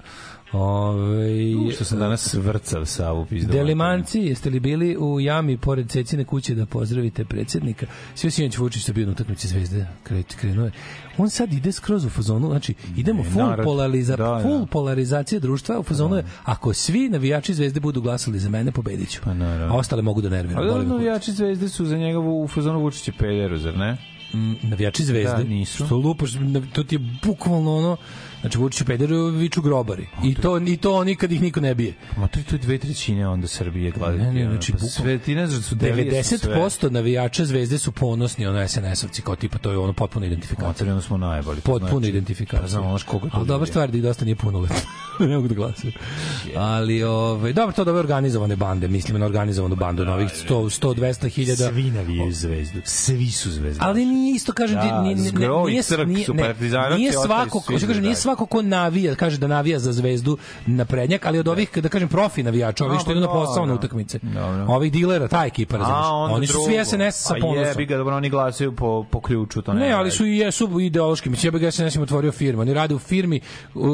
[0.52, 1.28] Ove,
[1.74, 3.52] Što sam danas vrcav Savu pizdu.
[3.52, 7.86] Delimanci, jeste li bili u jami pored Cecine kuće da pozdravite predsjednika?
[8.14, 9.86] Sve sinoć Vučić što je bio na utakmici Zvezde,
[10.30, 10.72] krenuo je.
[11.18, 13.64] On sad ide skroz u fazonu, znači idemo Ne, full, narod.
[13.64, 14.40] polariza, Da, da.
[14.42, 19.20] full polarizacija društva, u fazonu je, ako svi navijači Zvezde budu glasali za mene, pobediću.
[19.24, 19.74] Pa naravno.
[19.74, 20.62] A ostale mogu da nerviram.
[20.62, 20.88] Ali kurac.
[20.88, 23.96] navijači zvezde su za njegovu u fazonu Vučića pederu, zar ne?
[24.62, 25.36] Navijači Zvezde.
[25.36, 25.86] Da, nisu.
[25.86, 26.30] Što lupaš,
[26.72, 27.96] to ti je bukvalno ono,
[28.46, 30.06] znači Vučić Pederu viču grobari.
[30.24, 31.94] I to, I to oni kad ih niko ne bije.
[32.16, 34.22] Ma to je to dve trećine onda Srbije gledati.
[34.22, 36.54] Ne, ne, ono, znači, pa sve, ti ne znaš da su delije su sve.
[36.54, 40.68] 90% navijača Zvezde su ponosni ono SNS-ovci, kao tipa to je ono potpuno identifikacija.
[40.68, 41.60] Materijalno smo najbolji.
[41.60, 42.62] Potpuno Znači, identifikacija.
[42.62, 44.66] Pa znamo, znaš koliko to Ali dobra stvar da ih dosta nije puno
[45.20, 45.92] ne mogu da glasaju.
[46.56, 50.80] Ali, ovaj, dobro, to da ove organizovane bande, mislim na organizovanu bandu, na ovih 100,
[50.80, 51.68] 100 200 hiljada.
[51.68, 52.80] Svi navijaju zvezdu.
[52.84, 53.80] Svi su zvezde.
[53.84, 56.98] Ali nije isto kažem Da, ni, ni, ni, zgrovi nije, crk nije, su ne, partizanovci,
[56.98, 58.35] nije ostali svako, su svi hoću kažem, nije zvezdari.
[58.36, 62.08] Svako ko navija, kaže da navija za zvezdu na prednjak, ali od ovih, da kažem,
[62.08, 63.66] profi navijača, ovih A, što pa idu na posao dobro.
[63.66, 64.18] na utakmice.
[64.22, 64.66] Dobro.
[64.68, 66.04] Ovih dilera, ta ekipa, razumiješ.
[66.06, 67.64] A, Oni su svi SNS sa A ponosom.
[67.64, 69.80] jebi ga, dobro, oni glasaju po, po ključu, to ne.
[69.80, 71.30] Ne, ali su i jesu ideološki.
[71.30, 72.62] Mislim, ja bih SNS im otvorio firmu.
[72.62, 73.40] Oni rade u firmi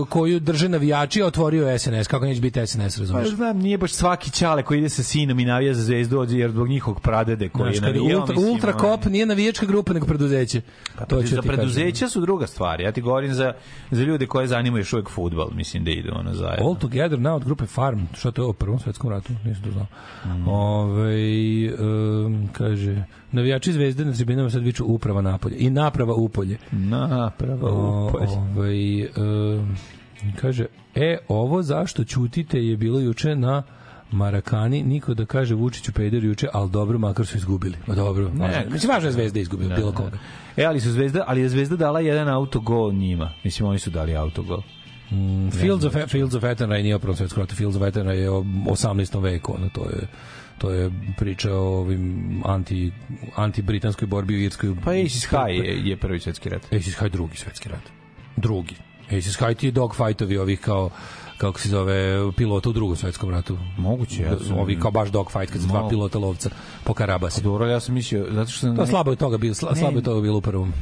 [0.08, 2.06] koju drže navijači, a otvorio SNS.
[2.08, 3.28] Kako neće biti SNS, Pa razumiješ?
[3.28, 6.68] znam, nije baš svaki ćale koji ide sa sinom i navija za zvezdu, jer zbog
[6.68, 10.60] njihovog pradede koji je navijao, ultra, ultra kop nije navijačka grupa, nego preduzeće.
[10.98, 12.80] Pa, to ću za preduzeća su druga stvar.
[12.80, 13.52] Ja ti govorim za,
[13.90, 16.66] za ljude koje zanima još uvek futbal, mislim da idu ono zajedno.
[16.66, 18.00] All Together Now od grupe Farm.
[18.14, 19.32] Šta to je o prvom svetskom ratu?
[19.44, 19.86] Nisam to znao.
[20.24, 20.48] Mm.
[20.48, 21.14] Ove,
[21.74, 25.56] um, kaže, navijači zvezde na tribinama sad viču uprava napolje.
[25.58, 26.58] I naprava upolje.
[26.72, 28.26] Naprava O, upolje.
[28.26, 29.76] Ovaj, um,
[30.40, 33.62] kaže, e, ovo zašto ćutite je bilo juče na
[34.12, 37.76] Marakani, niko da kaže Vučiću peder juče, ali dobro, makar su izgubili.
[37.86, 40.18] Ma dobro, ne, mislim, važno je zvezda izgubila, bilo koga.
[40.56, 43.32] E, ali su Zvezda, ali je Zvezda dala jedan autogol njima.
[43.44, 44.62] Mislim, oni su dali autogol.
[45.10, 48.30] Mm, Fields of, Fields of Athenry nije o prvom svetskom ratu, Fields of Athenry je
[48.30, 49.22] o 18.
[49.22, 50.08] veku, ono, to je
[50.62, 52.92] to je priča o ovim anti,
[53.36, 54.74] anti-britanskoj borbi u Irskoj.
[54.84, 56.64] Pa Aces High je, je prvi svetski rat.
[56.64, 57.82] Aces High drugi svetski rat.
[58.36, 58.74] Drugi.
[59.06, 60.90] Aces High ti je dogfightovi ovih kao
[61.42, 61.96] kako se zove
[62.32, 63.58] pilota u drugom svetskom ratu.
[63.78, 66.50] Moguće, ja sam- Ovi kao baš dogfight kad se dva pilota lovca
[66.84, 67.42] po Karabasi.
[67.42, 68.76] Dobro, ja sam mislio, zato što sam...
[68.76, 70.72] To slabo je toga bilo, sla, slabo je toga bilo u prvom.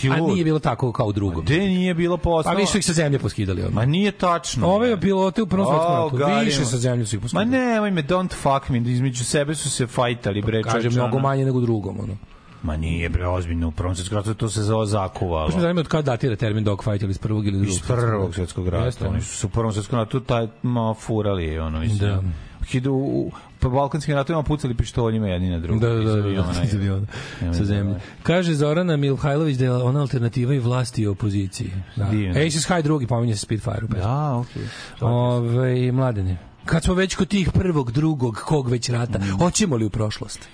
[0.00, 1.44] ti A nije bilo tako kao u drugom.
[1.44, 2.52] Gde nije bilo Pa posla?
[2.52, 3.74] više ih sa zemlje poskidali odmah.
[3.74, 4.66] Ma nije tačno.
[4.66, 6.40] Ove pilote u prvom svetskom ratu, garimo.
[6.40, 7.46] više sa zemlje su ih Ma poskidali.
[7.46, 11.44] nemoj me, don't fuck me, između sebe su se fajtali, bre, Kaže čovječe, mnogo manje
[11.44, 12.16] nego u drugom, ono.
[12.62, 15.48] Ma nije, bre, ozbiljno, u prvom svetskom ratu to se zove zakuvalo.
[15.48, 17.68] Me zanima od kada datira termin dogfight ili iz prvog ili drugog.
[17.70, 18.84] Iz prvog svjetskog rata.
[18.84, 21.98] Jeste, Oni su u prvom svjetskom ratu taj, ma, furali, ono, mislim.
[22.10, 22.22] Da.
[22.66, 23.30] Hidu, u,
[23.60, 25.80] po balkanskim ratovima pucali pištoljima jedni na drugi.
[25.80, 27.06] Da, da, iz da, da, da, iz aviona,
[27.40, 27.82] Nemoj sa da zemlje.
[27.84, 28.00] ovaj.
[28.22, 31.70] Kaže Zorana Milhajlović da je ona alternativa i vlasti i opoziciji.
[31.96, 32.04] Da.
[32.04, 32.40] Divno.
[32.40, 33.98] Aces High drugi, pominje se Spitfire pesmi.
[33.98, 34.62] Da, okej.
[35.00, 39.38] Ove, mladene, kad smo već kod tih prvog, drugog, kog već rata, Mm.
[39.38, 40.48] hoćemo li u prošlost?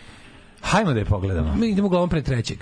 [0.61, 1.54] Hajmo da je pogledamo.
[1.57, 2.59] Mi idemo glavom pre trećeg.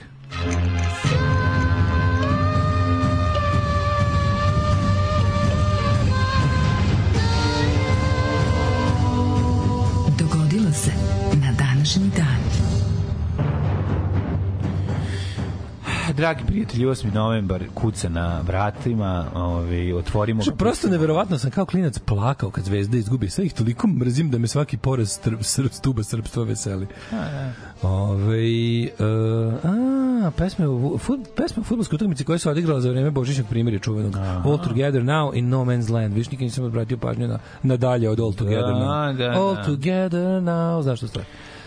[16.16, 17.14] Dragi prijatelji, 8.
[17.14, 20.56] novembar kuca na vratima, ovaj, otvorimo Što ga.
[20.56, 23.30] prosto neverovatno sam kao klinac plakao kad Zvezda izgubi.
[23.30, 26.86] Sve ih toliko mrzim da me svaki poraz strb, strb, stuba srpstva veseli.
[27.82, 28.42] Ove,
[28.98, 29.54] uh,
[30.24, 30.66] a, pesme
[30.98, 34.16] fut, pesme u futbolskoj utakmici koje se odigrala za vreme Božićnog primjerja čuvenog.
[34.16, 36.14] All Together Now in No Man's Land.
[36.14, 39.16] Viš nikad nisam obratio pažnju na, na dalje od All Together Da, Now.
[39.16, 39.64] da, All da.
[39.64, 40.82] Together Now.
[40.82, 41.26] Znaš što stoje?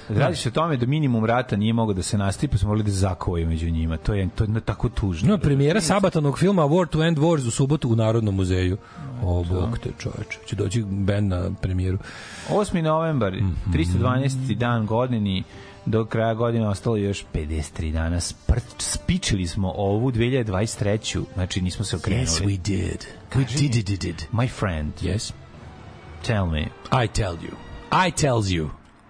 [0.10, 2.84] Radi se o tome da minimum rata nije mogao da se nastavi, pa smo morali
[2.84, 3.98] da zakovaju među njima.
[3.98, 5.30] To je, to je tako tužno.
[5.30, 8.78] No, premijera sabatanog filma War to End Wars u subotu u Narodnom muzeju.
[9.24, 10.40] O, bog te čoveče.
[10.46, 11.98] Će doći band na premijeru.
[12.50, 12.82] 8.
[12.82, 13.52] novembar, Mhm.
[13.74, 14.56] 312.
[14.56, 15.44] dan godini,
[15.86, 18.20] do kraja godine ostalo još 53 dana.
[18.78, 21.24] Spičili smo ovu 2023.
[21.34, 22.26] Znači nismo se okrenuli.
[22.26, 23.06] Yes, we did.
[23.34, 24.16] We did, did, did.
[24.34, 25.32] My friend, Yes.
[26.26, 26.62] tell me,
[27.04, 27.54] I tell you.
[28.08, 28.70] I tells you.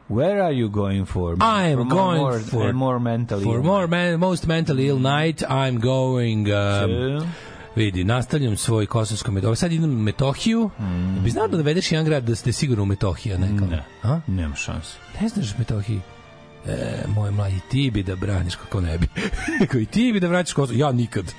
[0.10, 1.34] Where are you going for?
[1.34, 3.64] I am for going more, for- more mentally For ill?
[3.64, 6.40] more man, most mentally ill night, I'm going...
[6.40, 6.90] Um,
[7.20, 7.28] To-
[7.76, 9.56] vidi, nastavljam svoj kosovsko metohiju.
[9.56, 10.70] Sad idem u Metohiju.
[10.80, 11.24] Mm.
[11.24, 13.66] Bi znao da navedeš jedan grad da ste sigurno u Metohija neka?
[13.66, 13.84] Ne.
[14.04, 14.20] A?
[14.28, 14.98] Nemam šanse.
[15.22, 16.02] Ne znaš Metohiji?
[16.66, 16.78] E,
[17.08, 19.08] moj mlađi, ti bi da braniš kako ne bi.
[19.72, 20.80] Koji ti bi da vraćaš Kosovo.
[20.80, 21.34] Ja nikad.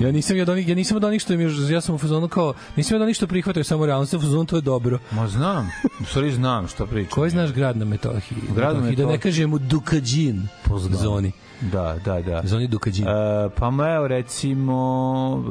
[0.00, 2.54] Ja nisam od onih, ja nisam od onih što još, ja sam u fazonu kao,
[2.76, 4.98] nisam od onih što prihvataju samo realnost, ja u fazonu to je dobro.
[5.10, 7.10] Ma znam, u stvari znam što pričam.
[7.10, 8.38] Koji znaš grad na Metohiji?
[8.54, 9.18] Grad na Metohiji, Da ne Metohiji.
[9.20, 10.48] kažemo Dukađin.
[10.64, 10.94] Poznam.
[10.94, 11.32] Zoni.
[11.62, 12.40] Da, da, da.
[12.44, 13.04] Zoni Dukađin.
[13.04, 13.10] E,
[13.56, 14.74] pa ma evo recimo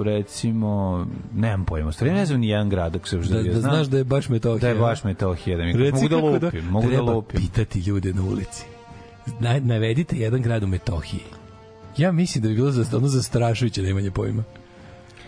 [0.04, 1.06] recimo
[1.36, 3.88] nemam pojma stvari ne znam ni jedan grad ako se još Da, da znam znaš
[3.88, 4.60] da je baš Metohija.
[4.60, 7.42] da je baš Metohija da mi Reci mogu da kako lupim mogu da treba lupim
[7.42, 8.64] pitati ljude na ulici.
[9.40, 11.24] Na, navedite jedan grad u Metohiji.
[11.98, 14.44] Ja mislim da bi bilo za, ono zastrašujuće da imanje pojma.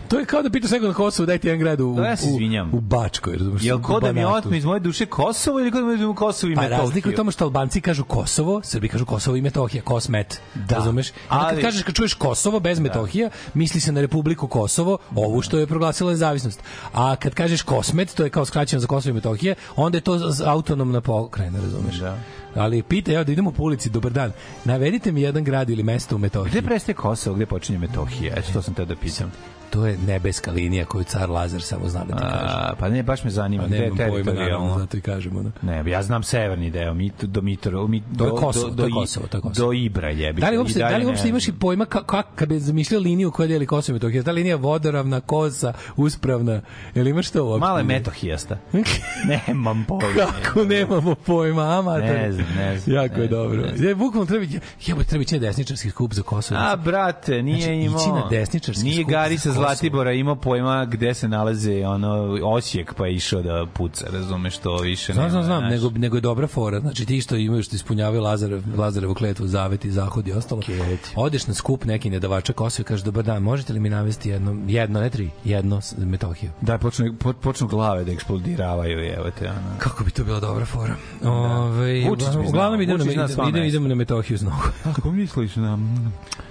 [0.08, 2.26] To je kao da pitaš nekog na Kosovu, dajte jedan grad u, Da, ja se
[2.26, 2.70] u, izvinjam.
[2.74, 3.32] u Bačkoj.
[3.32, 5.92] Razumeš, Jel u ko da mi otme iz moje duše Kosovo ili ko da mi
[5.94, 6.80] otme Kosovo i Pa Metohiju?
[6.80, 10.40] razlika je u tome što Albanci kažu Kosovo, Srbi kažu Kosovo i Metohija, Kosmet.
[10.54, 10.74] Da.
[10.74, 11.08] Razumeš?
[11.08, 14.98] I onda kad Ali- kažeš kad čuješ Kosovo bez Metohija, misli se na Republiku Kosovo,
[15.14, 16.60] ovu što je proglasila nezavisnost.
[16.92, 20.18] A kad kažeš Kosmet, to je kao skraćeno za Kosovo i Metohije, onda je to
[20.46, 21.94] autonomna pokrajina, razumeš?
[21.96, 22.18] Da.
[22.54, 24.32] Ali pita, evo da idemo po ulici, dobar dan.
[24.64, 26.50] Navedite mi jedan grad ili mesto u Metohiji.
[26.50, 28.34] Gde prestaje Kosovo, gde počinje Metohija?
[28.36, 29.32] Eto, to sam te da pitam.
[29.70, 32.54] To je nebeska linija koju car Lazar samo zna da ti kaže.
[32.56, 33.62] A, pa ne, baš me zanima.
[33.62, 35.42] A gde je nemam pojma, naravno, zato i kažemo.
[35.42, 35.50] Da.
[35.62, 38.94] Ne, ja znam severni deo, mit, do Mitro, mi, je do, Kosovo, do, je do,
[38.94, 39.66] Kosovo, je Kosovo.
[39.66, 40.40] Do Ibra jebi.
[40.40, 43.00] Da li I uopšte, da li uopšte imaš i pojma kako ka, kad bi zamišljao
[43.00, 44.24] liniju koja deli Kosovo i Metohiju?
[44.24, 46.60] Ta linija vodoravna, kosa, uspravna.
[46.94, 47.60] Jel imaš to uopšte?
[47.60, 48.58] Mala je metohijasta.
[49.46, 50.26] Nemam pojma.
[50.42, 52.02] Kako nemamo pojma, amator.
[52.02, 53.62] Ne znam, ne znam, Jako je dobro.
[53.76, 54.44] Je, bukvalno treba,
[54.86, 56.60] jebo, treba ići na desničarski skup za Kosovo.
[56.60, 58.00] A, brate, nije Znači, imao...
[58.00, 59.55] ići na desničarski Nije skup Gari sa.
[59.56, 64.76] Zlatibora imao pojma gde se nalaze ono, Osijek, pa je išao da puca, razumeš, to
[64.76, 66.80] više Znam, znam, znam, nego, nego je dobra fora.
[66.80, 70.60] Znači ti što imaju, što ispunjavaju Lazarev, Lazarevu kletvu, zavet i zahod i ostalo.
[70.60, 71.12] Keti.
[71.16, 74.56] Odeš na skup neki nedavača Kosova i kažeš, dobar dan, možete li mi navesti jedno,
[74.66, 76.50] jedno, ne tri, jedno Metohiju?
[76.60, 79.78] Da, počnu, po, počnu glave da eksplodiravaju, evo te, ono.
[79.78, 80.94] Kako bi to bila dobra fora.
[81.24, 82.08] Ove, Da.
[82.08, 83.64] Vučić bi uglavnom idemo na, idemo, mesta.
[83.64, 84.56] idemo na Metohiju znovu.
[84.84, 85.78] Ako misliš na...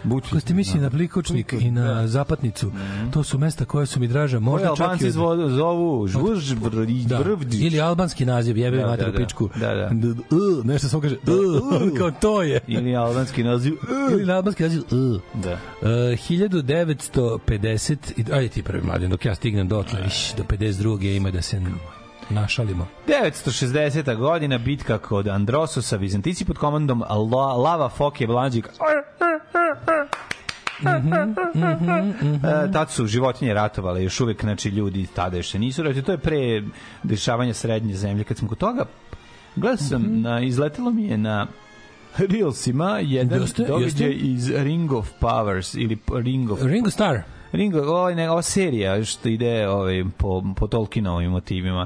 [0.03, 2.72] Bučić, Ako ste mislili na Plikočnik i na Zapatnicu,
[3.12, 5.12] to su mesta koje su mi draža, možda čak i od...
[5.50, 6.54] zovu Žvuž
[7.06, 7.18] Da.
[7.18, 7.62] Vrvdić.
[7.62, 9.18] Ili albanski naziv, jebe Da, da, mater da, u da.
[9.18, 9.50] pičku.
[9.56, 9.86] Da, da.
[9.88, 9.91] Uh,
[10.66, 11.22] nešto samo kaže, uh,
[11.98, 12.60] kao to je.
[12.68, 13.74] Ili albanski naziv.
[14.12, 14.88] Ili albanski naziv, uh.
[15.36, 15.52] Da.
[15.52, 15.58] Uh,
[15.89, 21.08] 1950, i- ajde ti prvi mladen, dok ja stignem dotle, iš, do 52.
[21.08, 21.62] ima da se
[22.30, 22.88] našalimo.
[23.08, 24.16] 960.
[24.18, 27.16] godina, bitka kod Andrososa, Vizantici pod komandom La,
[27.54, 28.70] Lava Foke Blanđik.
[30.84, 36.06] E, tad su životinje ratovale, još uvek, znači, ljudi tada još se nisu ratovali.
[36.06, 36.64] To je pre
[37.04, 38.24] dešavanja srednje zemlje.
[38.24, 38.86] Kad sam kod toga,
[39.56, 41.48] gledao sam, na, izletelo mi je na
[42.18, 44.28] Reelsima jedan Jeste, događaj jeste.
[44.28, 47.35] iz Ring of Powers ili Ring of Ringo Starr.
[47.56, 51.86] Ringo, ovaj, ne, ova serija što ide ovaj, po, po Tolkienovim motivima.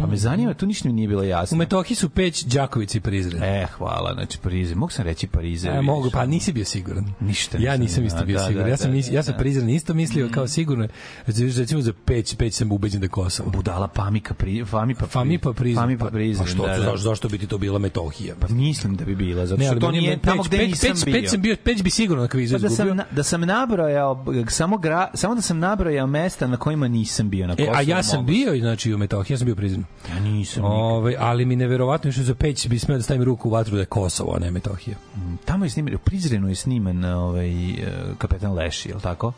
[0.00, 1.56] Pa me zanima, tu ništa mi nije bilo U jasno.
[1.56, 3.42] Metohiji su Peć, Đaković i Prizren.
[3.42, 4.74] E, hvala, znači Parize.
[4.74, 5.68] Mogu sam reći Parize.
[5.68, 7.04] E, mogu, pa nisi bio siguran.
[7.20, 8.64] Ništa Ja nisam isto bio da, siguran.
[8.64, 9.38] da, ja sam, da, mis, ja sam da.
[9.38, 10.88] Prizren isto mislio kao sigurno.
[11.26, 13.50] Recimo za Peć, Peć sam ubeđen da Kosovo.
[13.50, 15.82] Budala Pamika, pri, Famipa, Famipa Prizren.
[15.82, 16.76] Famipa Prizren, Pa što, da, da.
[16.76, 18.34] zašto, zašto bi ti to bila Metohija?
[18.40, 20.56] Pa mislim da bi bila, zato Ne, što ali to nije meni tamo Peć- gde
[20.58, 21.14] Peć- nisam Peć- bio.
[21.14, 22.94] Peć sam bio, Peć bi sigurno na kvizu Pa da sam, izgubio.
[22.94, 27.46] na, da sam nabrojao samo, gra, samo da sam nabrojao mesta na kojima nisam bio
[27.46, 27.76] na E, Kosovu.
[27.76, 28.26] a ja sam mogu.
[28.26, 29.84] bio, znači, u Metohiji, ja sam bio prizren.
[30.08, 30.64] Ja nisam.
[30.64, 33.74] Ove, ali mi neverovatno je što za Peć bi smeo da stavim ruku u vatru
[33.74, 34.96] da je Kosovo, a ne Metohija.
[35.44, 37.74] Tamo je sniman, u Prizrenu je sniman ovaj, e,
[38.18, 39.32] kapetan Leši, je li tako?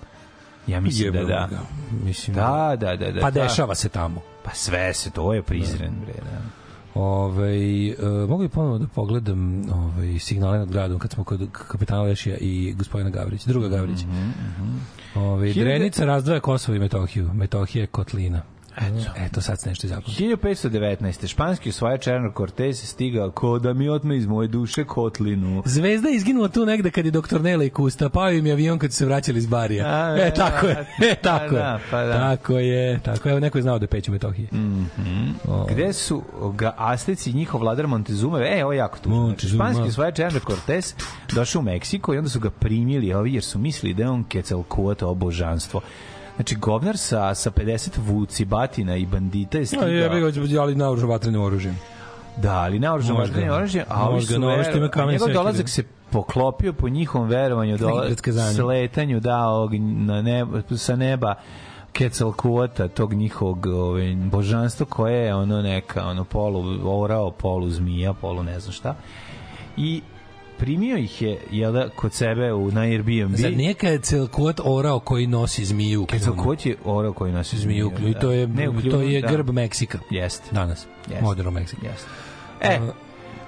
[0.66, 1.46] Ja mislim da Jebemo da.
[1.46, 1.60] ga.
[2.04, 3.12] Mislim, Da, da, da.
[3.12, 3.42] da Pa da.
[3.42, 4.20] dešava se tamo.
[4.44, 6.38] Pa sve se, to je Prizren, bre, da.
[6.94, 7.56] Ove,
[7.88, 7.94] e,
[8.28, 12.74] mogu bi ponovo da pogledam ove, signale nad gradom kad smo kod kapetana Lešija i
[12.74, 14.06] gospodina Gavrića, druga Gavrića.
[14.06, 14.30] Mhm,
[15.14, 17.30] Ove, Hiljade- Drenica razdvaja Kosovo i Metohiju.
[17.34, 18.42] Metohija je kotlina.
[18.76, 19.10] Eto.
[19.26, 20.14] Eto, sad se nešto izapalo.
[20.18, 21.26] 1519.
[21.26, 25.62] Španski osvajač Hernán Cortés stigao ko da mi otme iz moje duše kotlinu.
[25.64, 28.78] Zvezda je izginula tu negde kad je doktor Nela i Kusta, pao im je avion
[28.78, 29.86] kad su se vraćali iz Barija.
[29.86, 31.62] A, e, tako je, e, tako pa je.
[31.62, 32.12] da, pa da.
[32.12, 33.30] Tako je, tako je.
[33.30, 34.48] Evo, neko je znao da je Peću Metohije.
[34.52, 35.66] Mm -hmm.
[35.70, 36.22] Gde su
[36.56, 38.98] ga Azteci i njihov vladar Montezuma, e, ovo je jako.
[39.04, 39.64] Montezuma.
[39.64, 40.94] Španski osvajač Hernán Cortés
[41.34, 44.24] došao u Meksiko i onda su ga primili ovi jer su mislili da je on
[44.24, 45.80] Quetzalcoatl ovo božanstvo.
[46.42, 49.88] Znači, govnar sa, sa 50 vuci, batina i bandita je stigao.
[49.88, 51.78] je, bi ga ali naoružao vatrenim oružjem.
[52.36, 53.32] Da, ali naoružan Možda.
[53.32, 57.78] vatrenim oružjem, a ovi Možda, su vero- kamen njegov dolazak se poklopio po njihovom verovanju
[57.78, 58.06] dola,
[58.54, 61.34] sletanju da ovog na neba, sa neba
[61.98, 66.64] Quetzalcoatla, tog njihovog ovaj, božanstva koje je ono neka ono polu
[67.02, 68.94] orao, polu zmija, polu ne znam šta.
[69.76, 70.02] I
[70.62, 73.34] primio ih je jel da, kod sebe u, na Airbnb.
[73.34, 76.24] Zar nije kad je Celkot orao koji nosi zmiju u kljunu?
[76.24, 78.08] Quetzalcoatl je orao koji nosi Zmiju u kljunu.
[78.08, 79.28] I to je, Ne u to kljunu, je da.
[79.28, 79.98] grb Meksika.
[80.10, 80.48] Jeste.
[80.52, 80.86] Danas.
[81.06, 81.22] Jeste.
[81.22, 81.86] Moderno Meksika.
[81.86, 82.06] Jeste.
[82.60, 82.78] E,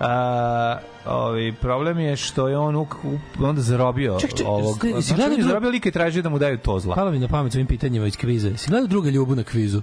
[0.00, 4.76] a, ovi, problem je što je on uk, up, onda zarobio Ček, ček, ovog.
[4.76, 6.94] ste- jesi Znači, on je dru- zarobio lika i tražio da mu daju zla.
[6.94, 8.56] Palo mi na pamet s ovim pitanjima iz kviza.
[8.56, 9.82] Si gledao druga ljubu na kvizu?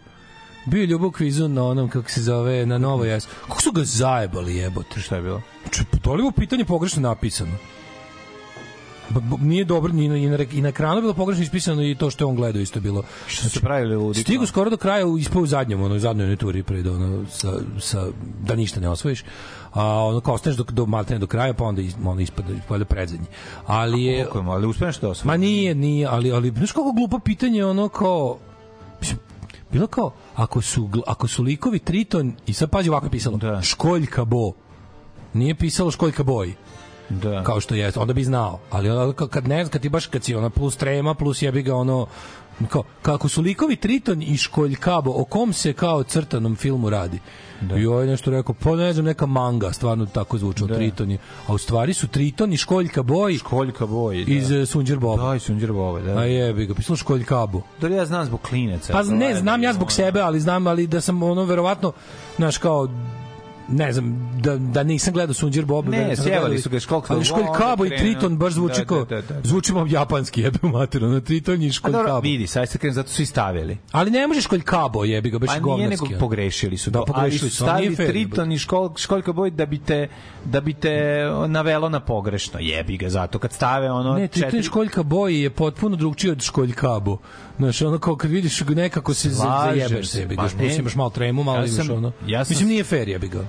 [0.66, 3.28] Bio u kvizu na onom, kako se zove, na Novo Jes.
[3.47, 4.99] Kako su ga zajebali jebote?
[4.99, 5.41] Šta je bilo?
[5.72, 7.51] Če, je ovo pitanje pogrešno napisano?
[9.09, 12.09] Ba, nije dobro, ni na, i, na, i na ekranu bilo pogrešno ispisano i to
[12.09, 13.03] što je on gledao isto bilo.
[13.28, 14.22] Što su pravili ludi?
[14.22, 17.53] Stigu skoro do kraja, ispao u zadnjem, ono, u zadnjoj onoj turi pred, ono, sa,
[17.80, 18.07] sa,
[18.43, 19.24] da ništa ne osvojiš.
[19.74, 23.28] A ono, kao ostaneš do, do maltene do kraja, pa onda, onda ispada, ispada predzadnji.
[23.66, 24.18] Ali je...
[24.18, 25.28] Je, ali uspeš to osvoji?
[25.28, 28.38] Ma nije, nije, ali, ali znaš kako glupo pitanje, ono kao,
[28.99, 29.20] mislim,
[29.72, 33.62] bilo kao, ako su, ako su likovi Triton, i sad pazi ovako je pisalo, Da.
[33.62, 34.52] Školjka Bo,
[35.34, 36.54] nije pisalo Školjka Boj,
[37.10, 37.44] Da.
[37.44, 40.24] kao što je, onda bi znao, ali ono, ka- kad ne, kad ti baš, kad
[40.24, 42.08] si ona plus trema, plus jebi ga ono,
[42.68, 47.20] kao, kako su likovi Triton i Školjkabo, o kom se kao crtanom filmu radi?
[47.62, 47.78] Da.
[47.78, 50.76] I ovaj nešto rekao, pa ne znam, neka manga, stvarno tako zvučalo, Da.
[50.76, 51.18] Triton je.
[51.47, 54.26] A u stvari su Triton i Školjka Boj Školjka boj.
[54.26, 54.32] Da.
[54.32, 55.24] iz uh, Sunđer Boba.
[55.24, 56.18] Da, iz Sunđer Boba, da.
[56.18, 57.62] A jebi ga, pisalo Školjkabo.
[57.82, 58.93] Da li ja znam zbog klineca?
[58.93, 61.91] Pa ne, znam ja zbog sebe, ali znam ali da sam ono verovatno
[62.38, 62.88] znaš kao
[63.70, 65.88] ne znam, da, da nisam gledao Sunđer Bob.
[65.88, 67.89] Ne, da sjevali su ga Školjka Ali Bo, Školjkabo i.
[67.89, 69.41] Triton baš zvuči Da, kao, da, da, da.
[69.43, 72.20] zvuči vam japanski, jebe mater, ono Triton i A dobro, Školjkabo.
[72.20, 73.78] vidi, sad ste krenuo, zato su i stavili.
[73.91, 76.05] Ali ne može Školjkabo, jebi ga, baš Pa nije govnarski.
[76.05, 79.80] nego pogrešili su Da, pogrešili su, ali stavili Triton i škol, školjka boj da bi
[79.80, 80.07] te
[80.45, 80.93] da bi te
[81.47, 82.59] navelo na pogrešno.
[82.59, 86.41] Jebi ga zato kad stave ono Ne, Triton i Školjka Boji je potpuno drugčiji od
[86.41, 87.18] Školjkabo.
[87.62, 90.57] Znaš, ono kao kad vidiš nekako se Slažem zajebeš se, sebi, pa daš, ne.
[90.59, 92.12] plus imaš malo tremu, malo Ja imaš sam- ono.
[92.28, 93.45] ja sam- Mislim, nije fair, jebi ga.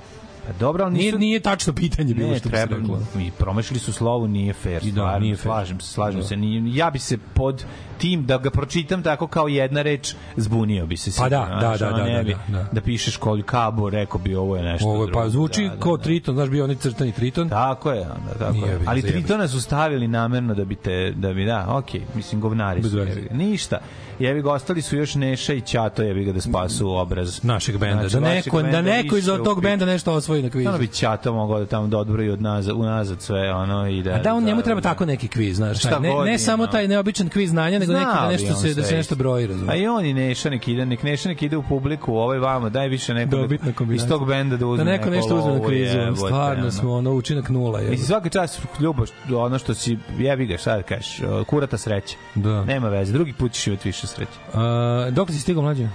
[0.47, 1.19] Pa dobro, ali Nije, nisu...
[1.19, 3.01] nije tačno pitanje bilo ne, što bi se treba, reklo.
[3.21, 4.83] i promašili su slovo, nije fair.
[4.83, 5.43] I da, stvarno, nije fair.
[5.43, 6.27] Slažem se, slažem Da.
[6.27, 6.37] se.
[6.37, 7.65] Nije, ja bi se pod
[7.99, 11.11] tim da ga pročitam tako kao jedna reč zbunio bi se.
[11.19, 12.67] Pa da, sigurno, da, znaš, da, da, ne da, bi, da.
[12.73, 15.21] da pišeš koljkabo, rekao bi ovo je nešto Ovo je, drugo.
[15.21, 16.03] pa zvuči Da, da, kao da.
[16.03, 17.49] Triton, znaš bio onaj crtani Triton.
[17.49, 18.79] Tako je, onda, tako Nije je.
[18.87, 19.03] Ali.
[19.03, 23.07] Tritona su stavili namerno da bi te, da bi, da, okej, mislim, govnari su.
[23.31, 23.79] Ništa.
[24.23, 27.45] Jevi ga, ostali su još Neša i Ćato, jevi ga da spasu obraz.
[27.45, 28.09] našeg benda.
[28.09, 30.69] Znači, da neko, da neko iz tog upi- benda nešto osvoji na kvizu.
[30.69, 34.11] Ono bi Ćato mogao da tamo dodbroji od nazad, unazad sve, ono, i da...
[34.11, 35.79] A da, on njemu da- treba tako neki kviz, znaš.
[35.79, 38.97] Šta ne, ne samo taj neobičan kviz znanja, nego neki da nešto se da se
[38.97, 39.81] nešto broji, A razumiješ.
[39.81, 42.89] i on i Neša nek ide, nek Neša nek ide u publiku, ovaj vamo, daj
[42.89, 44.05] više neko Dobitna da, kombinacija.
[44.07, 45.99] iz tog benda da uzme Da neko nešto uzme na kvizu.
[46.17, 47.81] Stvarno smo ono učinak nula.
[47.81, 47.91] Je.
[47.91, 49.07] Mislim, svaki čas ljubav,
[49.37, 52.17] ono što si, jebi ga, šta da kažeš, kurata sreća.
[52.35, 52.65] Da.
[52.65, 54.31] Nema veze, drugi put ćeš imati više sreće.
[54.55, 55.89] A, dok si stigao mlađe?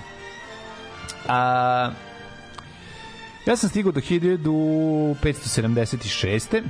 [1.28, 1.91] A,
[3.45, 6.61] ja sam stigao do 1576.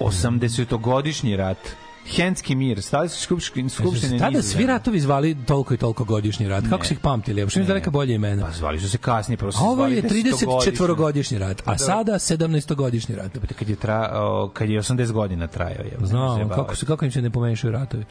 [0.00, 1.58] 80-godišnji rat.
[2.06, 4.58] Henski mir, stali su skupštine, skupštine Tada Nizozemske.
[4.58, 6.64] svi ratovi zvali toliko i toliko godišnji rat.
[6.64, 6.84] Kako Ne.
[6.84, 7.50] se ih pamtili?
[7.50, 8.46] Što mi da neka bolje imena.
[8.46, 10.72] Pa zvali su se kasnije, prvo su A ovo je 10-godišnji.
[10.72, 13.32] 34-godišnji rat, a sada 17-godišnji rat.
[13.58, 15.84] Kad je, tra, o, kad je 80 godina trajao.
[15.84, 18.04] Je, Znam, kako, se, kako im se ne pomešaju ratovi.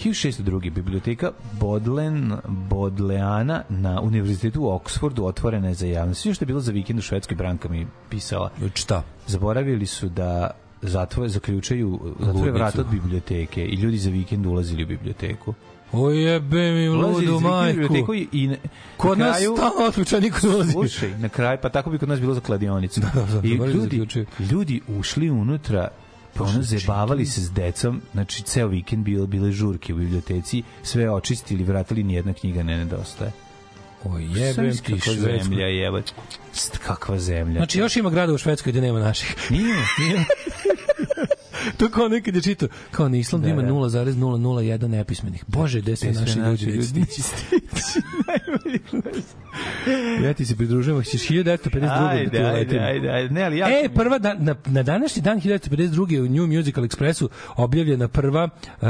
[0.00, 0.70] 1602.
[0.72, 6.20] biblioteka Bodlen Bodleana na univerzitetu u Oksfordu otvorena je za javnost.
[6.20, 8.50] Sve što je bilo za vikend u Švedskoj Branka mi pisala.
[8.74, 9.02] Šta?
[9.26, 10.50] Zaboravili su da
[10.82, 12.52] zatvore, zaključaju zatvore Ludnicu.
[12.52, 15.54] vrata od biblioteke i ljudi za vikend ulazili u biblioteku.
[15.92, 18.14] O jebe mi ludu majku.
[18.14, 18.56] i, i na,
[18.96, 20.72] Kod na nas kraju- stalno otključa, niko ne ulazi.
[20.72, 23.00] Slušaj, na kraju, pa tako bi kod nas bilo za kladionicu.
[23.00, 24.26] da, I zaboravili ljudi, zaključuju.
[24.40, 25.88] ljudi ušli unutra,
[26.34, 31.10] pa ono zebavali se s decom, znači ceo vikend bilo, bile žurke u biblioteci, sve
[31.10, 33.32] očistili, vratili, nijedna knjiga ne nedostaje.
[34.04, 36.12] O jebem ti kakva zemlja, jebać.
[36.52, 37.58] St, kakva zemlja.
[37.58, 39.50] Znači još ima grada u Švedskoj gde nema naših.
[39.50, 40.24] nije, nije.
[41.76, 43.68] To kao nekad je čito, kao na Islandu Da, ima da.
[43.68, 45.44] 0,001 nepismenih.
[45.46, 46.66] Bože, gde se naši ljudi
[47.00, 48.00] neće stići.
[50.24, 51.80] Ja ti se pridružujem, ako ćeš 1952.
[51.80, 53.34] da Ajde, ti ajde, ajde, ajde.
[53.34, 53.68] Ne, ali ja...
[53.68, 56.20] E, prva da, na, na današnji dan 1952.
[56.20, 58.88] u New Musical Expressu objavljena prva uh,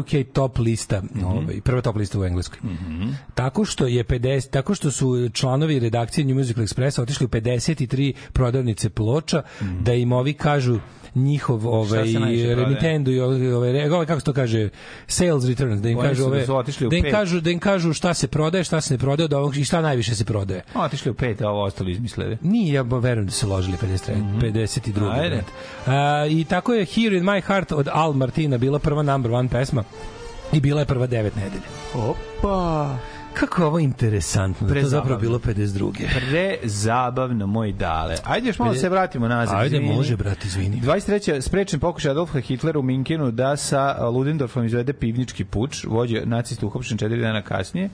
[0.00, 1.24] UK top lista, Mhm.
[1.24, 2.58] ovaj, prva top lista u engleskoj.
[3.34, 8.12] Tako što je 50, tako što su članovi redakcije New Musical Expressa otišli u 53
[8.32, 9.42] prodavnice ploča
[9.80, 10.78] da im ovi kažu
[11.14, 12.54] njihov ovaj prodaje?
[12.54, 13.48] remitendo i ovaj,
[13.86, 14.68] ovaj, kako se to kaže
[15.06, 16.46] sales returns da im Oni kažu da ove
[16.80, 17.12] u da im pet.
[17.12, 19.80] kažu da im kažu šta se prodaje šta se ne prodaje od ovog i šta
[19.80, 22.38] najviše se prodaje Otišli u pet, a ovo ostalo izmislili.
[22.42, 24.90] nije, ja verujem da su ložili 53, 52.
[24.92, 25.04] Mhm.
[25.04, 25.36] Ajde.
[25.36, 25.52] brate.
[25.86, 29.48] A, I tako je Here in My Heart od Al Martina bila prva number one
[29.48, 29.84] pesma
[30.52, 31.62] i bila je prva devet nedelja.
[31.94, 32.96] Opa!
[33.34, 35.92] Kako je ovo interesantno, da to zapravo bilo 52.
[36.30, 38.16] Prezabavno, moj dale.
[38.24, 39.60] Ajde još malo da se vratimo nazad.
[39.60, 39.94] Ajde, izvini.
[39.94, 40.80] može, brate, izvini.
[40.80, 41.40] 23.
[41.40, 45.84] sprečen pokušaj Adolfa Hitlera u Minkenu da sa Ludendorfom izvede pivnički puč.
[45.84, 47.90] Vođe nacista uhopšen četiri dana kasnije.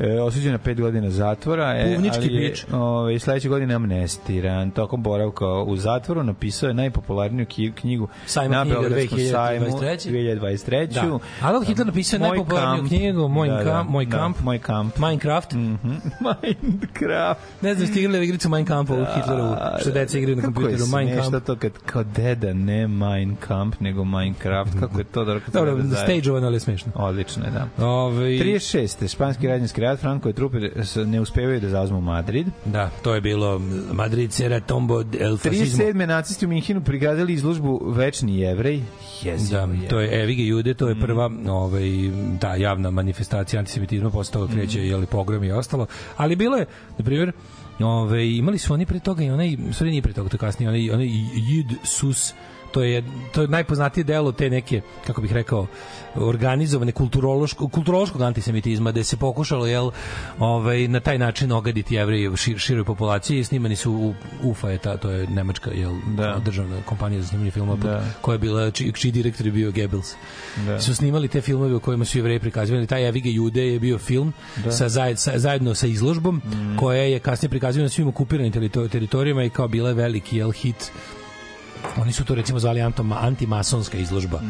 [0.00, 1.64] E, osuđen na pet godina zatvora.
[1.76, 2.64] E, ali je, pič.
[2.72, 4.70] Ove, sledeće godine amnestiran.
[4.70, 10.10] Tokom boravka u zatvoru napisao je najpopularniju knjigu Sajma na Beogradskom sajmu 2023.
[10.10, 10.86] 2023.
[10.86, 11.18] Da.
[11.48, 12.88] Adolf Hitler napisao Moj najpopularniju kamp.
[12.88, 14.98] knjigu Moj, Da, da, kamp, moj da, kamp, Moj kamp.
[14.98, 15.52] Minecraft.
[16.26, 17.40] Minecraft.
[17.62, 21.08] Ne znam, ste igrali igricu Mein Kamp u Hitleru, što deca igraju na kompjuteru Mein
[21.16, 22.88] Kako je to kad kao deda ne
[23.40, 24.80] Kamp, nego Minecraft.
[24.80, 25.96] Kako je to dobro Dobro, zajedno.
[25.96, 26.92] stage-ovano, ali je smešno.
[26.94, 27.86] Odlično je, da.
[27.86, 29.12] Ove, 36.
[29.12, 30.58] Španski radnjanski rat, Frankove trupe
[31.06, 32.46] ne uspevaju da zauzmu Madrid.
[32.64, 33.60] Da, to je bilo
[33.92, 35.84] Madrid Sera Tombo el fascismo.
[35.84, 36.06] 37.
[36.06, 38.82] nacisti u Minhinu prigradili izložbu Večni jevrej.
[39.22, 39.88] Jezivo Da, je.
[39.88, 41.00] to je Evige Jude, to je Mm.
[41.00, 41.82] prva ovaj,
[42.40, 44.84] ta javna manifestacija antisemitizma, toga kreće Mm.
[44.84, 45.86] jeli, pogrom i ostalo.
[46.16, 46.66] Ali bilo je,
[46.98, 47.32] na primjer,
[47.80, 50.68] Ove, imali su oni pre toga i onaj, sorry nije pre toga, to je kasnije,
[50.68, 51.06] onaj, onaj
[51.48, 52.32] Jud Sus,
[52.70, 53.02] to je,
[53.32, 55.66] to je najpoznatije delo te neke, kako bih rekao,
[56.16, 59.90] organizovane kulturološko, kulturološkog antisemitizma, gde se pokušalo jel,
[60.38, 63.44] ovaj, na taj način ogaditi jevreje šir, široj populaciji.
[63.44, 66.40] Snimani su u UFA, je ta, to je nemačka jel, Da.
[66.44, 68.04] državna kompanija za snimanje filmova, Da.
[68.20, 70.14] koja je bila, čiji, čiji direktor je bio Goebbels.
[70.66, 70.80] Da.
[70.80, 72.86] Su snimali te filmove u kojima su jevreji prikazivali.
[72.86, 74.32] Taj Evige Jude je bio film
[74.64, 74.72] Da.
[74.72, 76.42] sa, zajed, sa, zajedno sa izložbom,
[76.78, 80.92] koja je kasnije prikazivana na svim okupiranim terito- teritorijama i kao bila veliki jel, hit
[81.96, 82.80] oni su to recimo zvali
[83.20, 84.40] antimasonska izložba.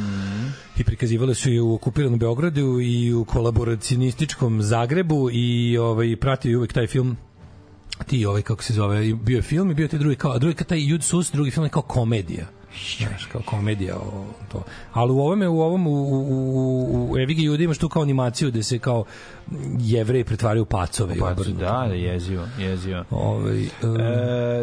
[0.77, 6.73] I prikazivali su je u okupiranom Beogradu i u kolaboracionističkom Zagrebu i ovaj pratio uvek
[6.73, 7.17] taj film.
[8.07, 10.57] Ti ovaj kako se zove bio je film i bio je taj drugi kao drugi
[10.57, 12.58] kao taj Jud Sus drugi film je kao komedija
[12.99, 14.63] Znaš, kao komedija o, to.
[14.93, 18.49] Ali u ovome, u ovom, u, u, u, u Evigi Jude imaš tu kao animaciju
[18.51, 19.05] gde se kao
[19.79, 21.15] jevreji pretvaraju u pacove.
[21.17, 21.61] i Pa, obrnuto.
[21.61, 23.05] da, da, jezivo, jezivo.
[23.11, 23.69] Ovaj, E,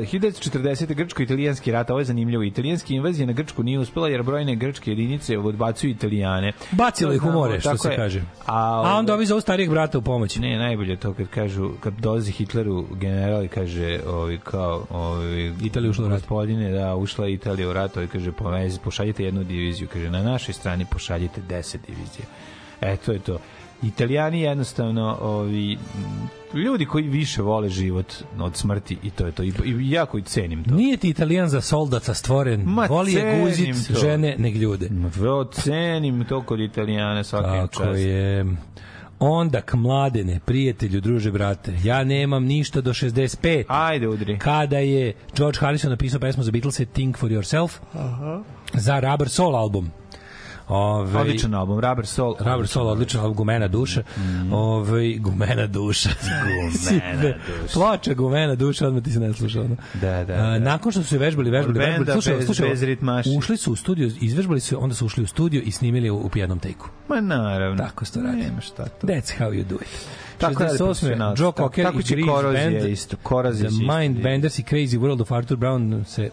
[0.02, 0.94] 1940.
[0.94, 2.44] Grčko-italijanski rat, ovo je zanimljivo.
[2.44, 6.54] Italijanski invazija na Grčku nije uspela jer brojne grčke jedinice odbacuju Italijane.
[6.72, 7.96] Bacilo ih u more, što se je.
[7.96, 8.22] kaže.
[8.46, 10.36] A, A onda ovi zovu starijeg brata u pomoć.
[10.36, 15.54] Ne, najbolje je to kad kažu, kad dolazi Hitleru general i kaže, ovi, kao, ovi,
[15.64, 16.20] Italija ušla u rat.
[16.22, 20.54] Gospodine, da, ušla Italija u rat, ovi kaže, povezi, pošaljite jednu diviziju, kaže, na našoj
[20.54, 22.26] strani pošaljite 10 divizija.
[22.82, 23.40] E, to je to.
[23.84, 25.78] Italijani jednostavno, ovi,
[26.54, 29.44] ljudi koji više vole život od smrti i to je to.
[29.44, 30.76] I, i ja koji cenim to.
[30.76, 32.62] Nije ti italijan za soldaca stvoren.
[32.66, 34.00] Ma, Voli je guzit to.
[34.00, 34.90] žene neg ljude.
[35.16, 38.00] Vrlo cenim to kod Italijana svakim Tako čast.
[38.00, 38.46] je.
[39.28, 43.64] Onda k mladene, prijatelju, druže, brate, ja nemam ništa do 65.
[43.68, 44.40] Ajde, udri.
[44.40, 47.72] Kada je George Harrison napisao pesmu za Beatles Think for Yourself
[48.74, 49.92] za Rubber Soul album.
[50.68, 52.36] Ove, Odličan album, Rubber Soul.
[52.40, 54.04] Rubber Soul, odličan album, gumena duša.
[54.18, 54.54] Mhm.
[54.54, 56.10] Ove, gumena duša.
[56.46, 57.74] Gumena duša.
[57.74, 59.62] Ploča gumena duša, odmah ti se ne sluša.
[59.62, 59.76] Ono.
[59.94, 60.60] Da, da, da.
[60.60, 62.84] nakon što su je vežbali, vežbali, Od vežbali, slušaj, bez- slušaj, bez
[63.38, 66.30] ušli su u studio, izvežbali su, onda su ušli u studio i snimili u, u
[66.36, 66.90] jednom tejku.
[67.08, 67.78] Ma naravno.
[67.78, 68.38] Tako se to radi.
[68.38, 69.08] Nema šta to.
[69.08, 70.08] That's how you do it.
[70.38, 70.78] Tako rade 68.
[70.78, 71.42] profesionalci.
[71.42, 73.18] Joe Tako- Cocker tako i će Grease Korozija Band, isto.
[73.24, 74.24] Korozija The Mind.
[74.24, 76.30] Benders i Crazy World of Arthur Brown se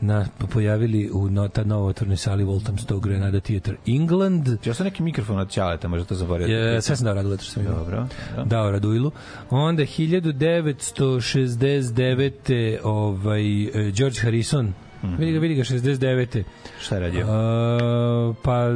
[0.00, 4.48] na, pojavili u no, ta novo otvornoj sali Walthamstow Granada Theatre England.
[4.64, 6.58] Ja sam neki mikrofon od Ćaleta, možda to zaboravio.
[6.58, 7.78] Je, sve sam dao Raduletu što sam imao.
[7.78, 8.06] Dobro.
[8.36, 8.44] dobro.
[8.44, 9.10] Dao Raduilu.
[9.50, 12.78] Onda 1969.
[12.82, 14.72] ovaj, eh, George Harrison
[15.18, 16.42] Vidi ga, vidi ga, 69.
[16.80, 17.26] Šta je radio?
[17.26, 18.68] Uh, pa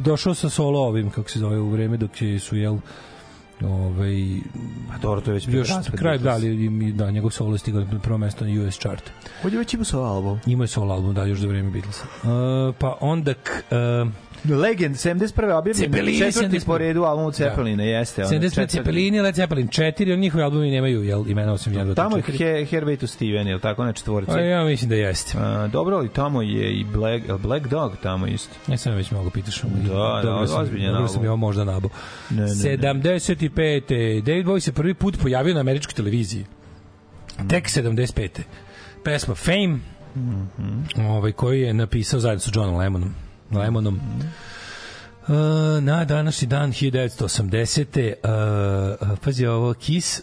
[0.00, 2.76] došao sa solo ovim, kako se zove, u vreme dok su, jel,
[3.64, 4.40] Ovaj
[4.92, 7.98] Pa dobro, to je već još kraj da ali da njegov solo je stigao na
[7.98, 9.10] prvo mesto na US chart.
[9.52, 10.40] Je već imao svoj album.
[10.46, 12.04] Imao je solo album da još za vreme Beatlesa.
[12.04, 13.50] Uh, pa onda k,
[14.04, 14.12] uh,
[14.44, 15.58] Legend, 71.
[15.58, 16.66] objavljen, četvrti 71.
[16.66, 18.22] po redu album Cepelina, jeste.
[18.22, 18.76] ono, 75 četvrti.
[18.76, 22.16] Cepelini, Led Zeppelin 4, on njihovi albumi nemaju jel, imena osim 1, 2, 3, Tamo
[22.16, 22.38] je 4.
[22.38, 24.30] He, Hervey to Steven, je li tako, na četvorci?
[24.30, 25.38] Pa ja mislim da jeste.
[25.38, 28.54] A, dobro, ali tamo je i Black, Black Dog tamo isto.
[28.68, 29.62] Ja sam već mnogo pitaš.
[29.62, 31.88] Da, da, sam, ozbiljan dobro sam ja možda nabo.
[32.30, 32.54] Ne, ne, ne.
[32.54, 34.20] 75.
[34.20, 36.44] David Bowie se prvi put pojavio na američkoj televiziji.
[37.48, 38.28] Tek 75.
[39.04, 39.78] Pesma Fame,
[41.08, 43.14] ovaj, koji je napisao zajedno sa Johnom Lennonom.
[43.52, 44.00] Lennonom.
[45.28, 45.34] Uh,
[45.82, 48.14] na današnji dan 1980.
[48.24, 50.20] Uh, uh, pazi ovo, Kiss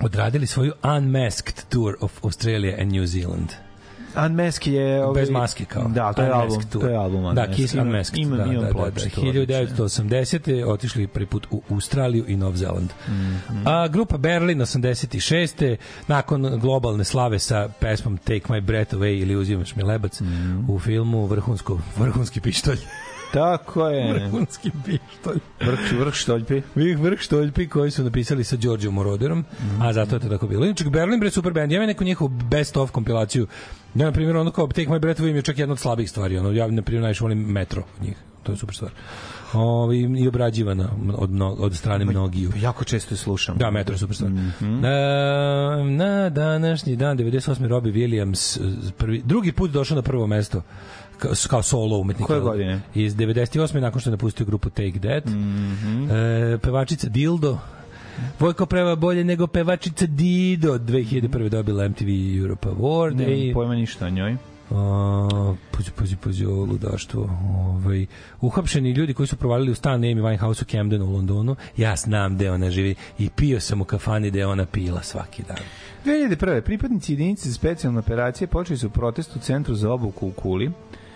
[0.00, 3.67] odradili svoju Unmasked Tour of Australia and New Zealand.
[4.16, 5.04] Unmask je...
[5.04, 5.84] Ovaj, Bez maske kao.
[5.84, 6.62] Da, to je album.
[6.62, 6.82] Tour.
[6.82, 7.54] To je album Da, Unmasked.
[7.56, 8.18] Kiss Unmasked.
[8.18, 9.22] Imam, da, imam da, da, ploče, da.
[9.22, 9.22] odlično.
[9.22, 10.64] 1980.
[10.64, 12.90] otišli prvi put u Australiju i Nov Zeland.
[13.08, 13.66] Mhm.
[13.66, 15.76] A, grupa Berlin 86.
[16.08, 20.70] nakon globalne slave sa pesmom Take My Breath Away ili Uzimaš mi lebac Mhm.
[20.70, 22.78] u filmu vrhunsko, vrhunski pištolj.
[23.32, 24.12] Tako je.
[24.12, 25.38] vrhunski pištolj.
[25.60, 26.62] Vrh, vrh štoljpi.
[26.74, 29.44] Vih vrh štoljpi koji su napisali sa Đorđom Moroderom,
[29.82, 30.64] a zato je to tako bilo.
[30.64, 31.72] Inače, Berlin bre super band.
[31.72, 33.46] Ja imam neku njihovu best of kompilaciju.
[33.94, 36.38] Ja, na primjer, ono kao Take My Breath mi je čak jedna od slabih stvari.
[36.38, 38.16] Ono, ja, na primjer, najviše volim Metro od njih.
[38.42, 38.90] To je super stvar.
[39.52, 42.50] Ovi, I obrađivana od, mno, od strane mnogiju.
[42.60, 43.56] Jako često je slušam.
[43.58, 44.30] Da, Metro je super stvar.
[44.30, 44.80] Mhm.
[44.80, 47.66] na, na današnji dan, 98.
[47.66, 48.60] Robbie Williams,
[48.98, 50.62] prvi, drugi put došao na prvo mesto
[51.48, 52.26] kao, solo umetnik.
[52.26, 52.80] Koje godine?
[52.94, 53.80] Iz 98.
[53.80, 55.24] nakon što je napustio grupu Take That.
[55.26, 56.10] Mhm.
[56.10, 57.58] e, pevačica Dildo,
[58.40, 61.48] Vojko preva bolje nego pevačica Dido 2001.
[61.48, 62.08] dobila MTV
[62.40, 64.36] Europe Award Nemam i pojma ništa o njoj.
[64.70, 67.30] A, pazi, pazi, pazi, ovo ludaštvo.
[67.56, 68.06] Ovaj,
[68.40, 72.34] uhapšeni ljudi koji su provalili u stan Amy Winehouse u Camdenu u Londonu, ja znam
[72.34, 75.56] gde ona živi i pio sam u kafani gde ona pila svaki dan.
[76.04, 76.60] 2001.
[76.60, 80.70] pripadnici jedinice za specijalne operacije počeli su protest u centru za obuku u Kuli.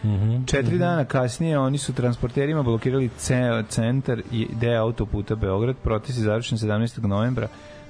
[0.05, 0.45] Mhm.
[0.45, 5.77] Četiri dana kasnije oni su transporterima blokirali ceo centar i deo autoputa Beograd.
[5.77, 7.07] Protest je završen 17.
[7.07, 7.49] novembra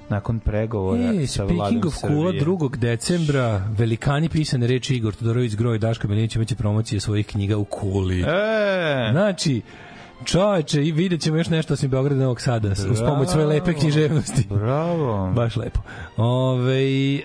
[0.08, 2.16] nakon pregovora E, sa vladom speaking of Srbije.
[2.16, 2.76] Kula, 2.
[2.76, 8.20] decembra, velikani pisane reči Igor Todorović, Groj, Daško Milinić imaće promocije svojih knjiga u Kuli.
[8.20, 8.24] E,
[9.10, 9.62] Znači,
[10.24, 14.46] čoveče, i vidjet ćemo još nešto osim Beograda Novog Sada, uz pomoć svoje lepe književnosti.
[14.50, 15.32] Bravo.
[15.32, 15.80] Baš lepo.
[16.16, 17.22] Ove, e,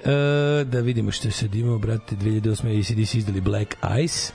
[0.65, 2.79] da vidimo što se imamo, brate, 2008.
[2.79, 4.33] ACDC izdali Black Ice.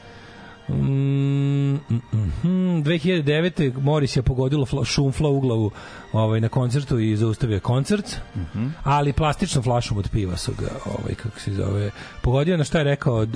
[0.69, 2.01] Mm, mm,
[2.43, 3.81] mm, 2009.
[3.81, 5.71] Morris je pogodilo fla, šumfla u glavu
[6.13, 8.17] ovaj, na koncertu i zaustavio koncert,
[8.83, 11.91] ali plastičnom flašom od piva su ga, ovaj, kako se zove,
[12.23, 13.29] pogodio na šta je rekao uh,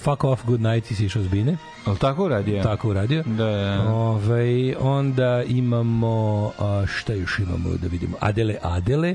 [0.00, 1.56] fuck off, good night i si išao zbine.
[1.84, 2.62] Ali tako uradio?
[2.62, 3.22] Tako uradio.
[3.26, 3.92] Da, da.
[3.92, 9.14] Ovaj onda imamo a, šta još imamo da vidimo Adele Adele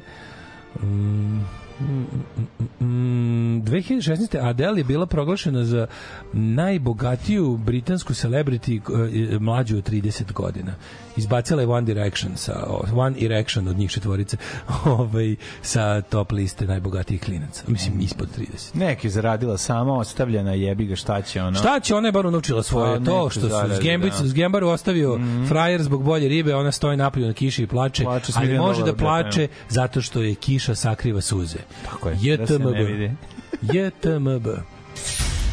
[0.82, 1.40] mm,
[1.82, 2.08] mm,
[2.80, 4.50] mm, mm, 2016.
[4.50, 5.88] Adele je bila proglašena za
[6.34, 8.80] najbogatiju britansku celebrity
[9.36, 10.76] eh, mlađu od 30 godina.
[11.18, 14.38] Izbacila je One Direction sa One Erection od njih četvorice
[14.86, 17.64] ovaj, sa top liste najbogatijih klinaca.
[17.68, 18.76] Mislim, ispod 30.
[18.76, 21.60] Neki zaradila sama, ostavljena, jebi ga, šta će ono?
[21.60, 24.24] Šta će ona je bar naučila svoje Pa, to što su zaradu, Zgembicu, da.
[24.24, 24.30] Mhm.
[24.30, 28.38] Zgembaru ostavio frajer zbog bolje ribe, ona stoji napolju na kiši i plače, Plače s
[28.38, 31.60] ali može da dolara plače zato što je kiša sakriva suze.
[31.86, 32.66] Tako je, da JTMB.
[32.66, 33.12] vidi.
[33.74, 34.48] JTMB.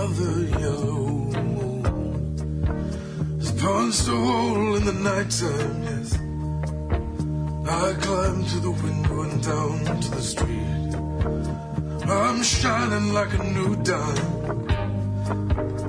[0.00, 1.82] Another yellow moon
[3.58, 6.14] punched a hole in the nighttime, yes.
[7.68, 10.94] I climbed to the window and down to the street.
[12.08, 14.66] I'm shining like a new dime.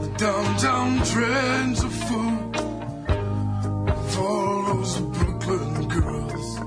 [0.03, 2.35] The downtown trends are full
[3.91, 6.59] of all those Brooklyn girls.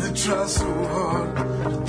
[0.00, 1.79] They try so hard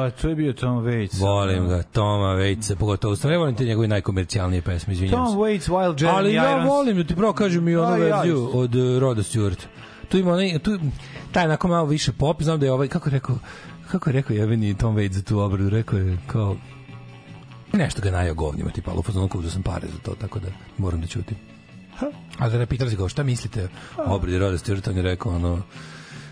[0.00, 1.20] Da, to je bio Tom Waits.
[1.20, 5.36] Volim ga, Toma Waitsa, pogotovo stvarno volim te njegove najkomercijalnije pesme, izvinjam Tom se.
[5.38, 6.68] Waits, Wild Jeremy Ali ja Irons.
[6.68, 8.58] volim da ti pravo kažem i onu A, ja verziju isto.
[8.58, 9.58] od uh, Roda Stewart.
[10.08, 10.78] Tu ima onaj, tu,
[11.32, 13.38] taj onako malo više pop, znam da je ovaj, kako je rekao,
[13.90, 16.56] kako je rekao jeveni Tom Waits za tu obradu, rekao je kao,
[17.72, 20.38] nešto ga najao govnjima, tipa, ali u fazonu kao da sam pare za to, tako
[20.38, 20.48] da
[20.78, 21.36] moram da ćutim.
[22.38, 23.68] A da ne pitali se kao, šta mislite
[24.06, 25.62] o obradi Roda Stewart, on je rekao, ono,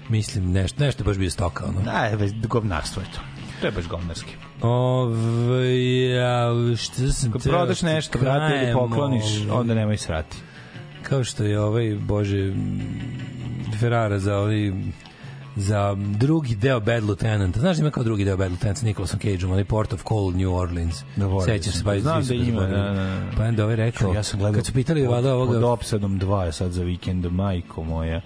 [0.09, 1.81] mislim, nešto, nešto je baš bio stoka, ono.
[1.81, 3.21] Da, je, govnarstvo je to.
[3.61, 4.33] To je baš govnarski.
[4.63, 9.97] Ove, ja, šta sam Kad teo prodaš ti nešto, vrati ili pokloniš, ovaj, onda nemoj
[9.97, 10.37] srati.
[11.03, 12.53] kao što je ovaj bože
[13.81, 14.73] Ferrara za ovaj
[15.57, 17.59] za drugi deo Bad Lieutenant.
[17.59, 20.33] Znaš da ima kao drugi deo Bad Lieutenant sa Nicolasom Cageom, onaj Port of Call,
[20.35, 21.05] New Orleans.
[21.45, 21.85] Sećam se, sam.
[21.85, 23.21] pa Znam da su ima, da, da, da.
[23.37, 26.21] Pa onda ovaj rekao, ja sam gledao kad su pitali pod, valjda pod ovoga, opsadom
[26.21, 28.21] 2 sad za vikend, majko moja.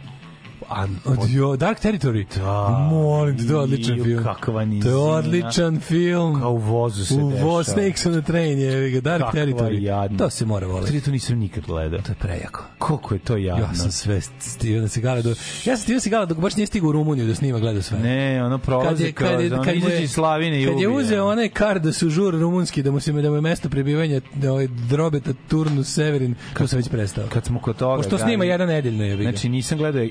[0.73, 2.39] A, Od, jo, Dark Territory?
[2.39, 2.69] Da.
[2.91, 4.25] Molim te, to je odličan film.
[4.25, 4.97] kakva To je nizina.
[4.99, 6.41] odličan film.
[6.41, 7.51] Kao u vozu se U dešava.
[7.51, 9.83] voz Snakes on the Train je Dark Kakva Territory.
[9.83, 10.19] jadna.
[10.19, 10.91] To se mora voleti.
[10.93, 12.01] Tri, to nisam nikad gledao.
[12.01, 12.65] To je prejako.
[12.79, 13.63] Koliko je to jadno.
[13.63, 15.35] Ja sam sve Steven Segala do Ja
[15.65, 17.99] sam Steven Segala dok baš nije stigao u Rumuniju da snima gleda sve.
[17.99, 21.49] Ne, ono prolazi kad je, kad je, izađe iz Slavine i kad je uzeo onaj
[21.49, 24.67] kar da su žur rumunski da mu se da mu je mesto prebivanja da ovaj
[24.67, 27.25] Drobeta Turnus Severin kako sam već prestao.
[27.29, 27.97] Kad smo kod toga...
[27.97, 29.17] Pošto snima jedan nedeljno je.
[29.17, 30.03] Znači nisam gledao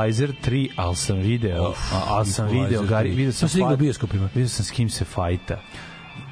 [0.00, 3.16] Equalizer 3, ali sam video, a, ali sam video, Gari, 3.
[3.16, 4.28] video sam bioskopima.
[4.34, 5.60] Video sam s kim se fajta.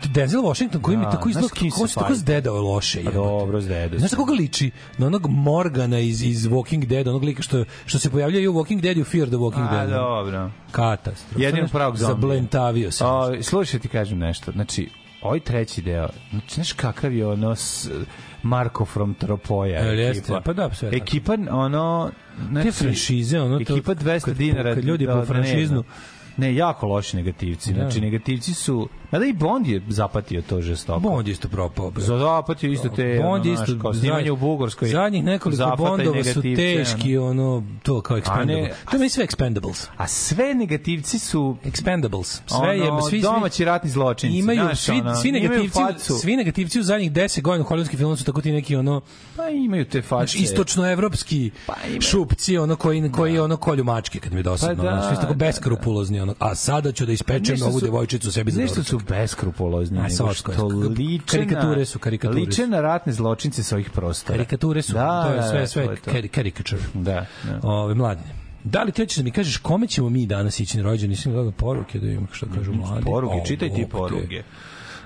[0.05, 3.05] Denzel Washington koji mi Da, tako izgleda kako se tako zdedao loše.
[3.05, 3.99] Pa dobro, zdedo.
[3.99, 4.71] Znaš na koga liči?
[4.99, 8.53] Na onog Morgana iz, iz Walking Dead, onog lika što, što se pojavljaju i u
[8.53, 9.91] Walking Dead i u Fear the Walking A, Dead.
[9.91, 10.51] dobro.
[10.71, 11.45] Katastrofa.
[11.45, 12.15] Jedino pravog zombija.
[12.15, 13.05] Zablentavio se.
[13.05, 14.53] O, slušaj ti kažem nešto.
[14.53, 14.91] Znači,
[15.23, 17.89] ovaj treći deo, znači, znaš kakav je ono s,
[18.43, 20.41] Marko from Tropoja Jel ekipa.
[20.41, 20.89] Pa da, sve.
[20.93, 22.11] Ekipa, ono...
[22.63, 24.75] Te franšize, ono to- Ekipa 200 kad- dinara.
[24.75, 25.83] kad ljudi da, po da, franšiznu-
[26.37, 27.73] Ne, jako loši negativci.
[27.73, 27.81] Da.
[27.81, 28.89] Znači, negativci su...
[29.11, 31.01] Mada i Bond je zapatio to žestoko.
[31.01, 31.91] Bond je isto propao.
[31.91, 32.05] bre.
[32.05, 33.21] Za zapatio isto te...
[33.23, 34.89] Bond ono, isto kao snimanje u Bugarskoj.
[34.89, 38.47] Zadnjih nekoliko Bondova su teški, ono, to kao Expendables.
[38.47, 39.87] ne, to je meni sve Expendables.
[39.97, 42.41] A sve negativci su Expendables.
[42.47, 44.39] Sve je, ono, svi, svi, domaći ratni zločinci.
[44.39, 45.81] imaju znaš, svi, ono, svi negativci,
[46.21, 49.01] svi negativci u zadnjih 10 godina u hollywoodskim filmu su tako ti neki ono
[49.37, 54.39] Pa imaju te znači, istočnoevropski Pa šupci ono koji koji ono kolju mačke kad mi
[54.39, 57.13] je dosadno Pa da, ono, svi su tako da, beskrupulozni ono a sada ću da
[57.13, 58.98] ispečem ovu su- devojčicu sebi za Nešto doručak.
[59.01, 59.99] Su beskrupulozni.
[59.99, 60.35] A, je.
[60.35, 60.67] što
[60.99, 62.41] liče Karikature su, karikature.
[62.41, 64.37] Liče na ratne zločince sa ovih prostora.
[64.37, 65.97] karikature su Da, to je da, sve da, sve
[66.35, 67.61] caricature Da, da.
[67.63, 68.29] Ove mladine.
[68.65, 71.11] Da li ti hoćeš da mi kažeš kome ćemo mi danas ići na rođendan?
[71.11, 73.05] Nisam gledao poruke da imam šta kažu mladi.
[73.05, 74.43] Poruke, čitaj ti Bog te.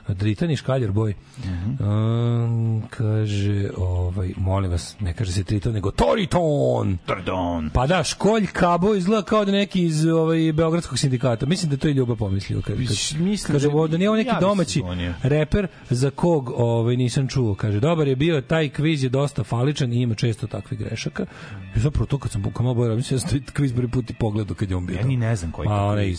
[0.02, 0.18] Poruke.
[0.18, 1.14] Dritani škaljer boj.
[1.80, 6.98] Um, kaže, ovaj, molim vas, ne kaže se Triton, nego Toriton.
[7.06, 7.70] Toriton.
[7.70, 11.46] Pa da, školj kabo izgleda kao da neki iz ovaj, Beogradskog sindikata.
[11.46, 12.62] Mislim da to je Ljuba pomislio.
[12.62, 15.14] Kad, kad, Mislim kaže, da- da nije ovo neki ja domaći zbunio.
[15.22, 17.54] reper za kog ovaj, nisam čuo.
[17.54, 21.26] Kaže, dobar je bio, taj kviz je dosta faličan i ima često takvih grešaka.
[21.76, 24.54] I zapravo to kad sam malo bolje, mislim da sam kviz prvi put i pogledao
[24.56, 24.96] kad je on bio.
[24.96, 26.14] Ja ni ne znam koji je A to onaj.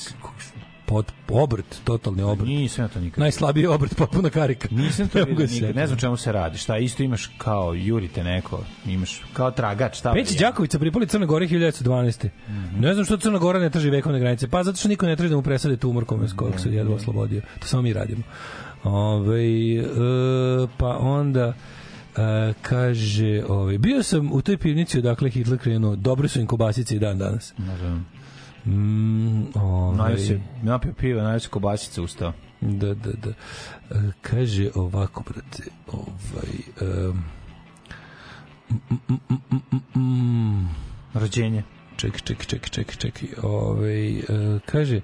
[0.85, 2.47] Pod, obrt, totalni obrt.
[2.47, 3.19] Nisam ja to nikad.
[3.19, 4.67] Najslabiji obrt, potpuna karika.
[4.71, 5.75] Nisam to vidio se nikad.
[5.75, 6.57] Ne znam čemu se radi.
[6.57, 10.13] Šta isto imaš kao jurite neko, imaš kao tragač, šta?
[10.13, 12.29] Peći Đakovića pripali Crne Gore 1912.
[12.79, 14.47] Ne znam što Crna Gora ne traži vekovne granice.
[14.47, 16.95] Pa zato što niko ne traži da mu presade tumor kome s kojeg se jedva
[16.95, 17.41] oslobodio.
[17.59, 18.23] To samo mi radimo.
[18.83, 19.83] Ove, e,
[20.77, 21.53] pa onda
[22.17, 25.95] e, kaže, ove, bio sam u toj pivnici odakle Hitler krenuo.
[25.95, 27.53] Dobre su im kobasice i dan danas.
[28.65, 32.31] Mm, ove, Najio se, napio piva, najio se kobasica ustao.
[32.61, 33.29] Da, da, da.
[33.29, 33.33] E,
[34.21, 36.89] kaže ovako, brate, ovaj...
[37.09, 37.23] Um,
[38.69, 40.69] mm, mm, mm, mm, mm, mm.
[41.13, 41.63] Rođenje.
[42.03, 43.13] Ček, ček, ček, ček, ček.
[43.43, 44.23] Ovaj, e,
[44.65, 45.01] kaže,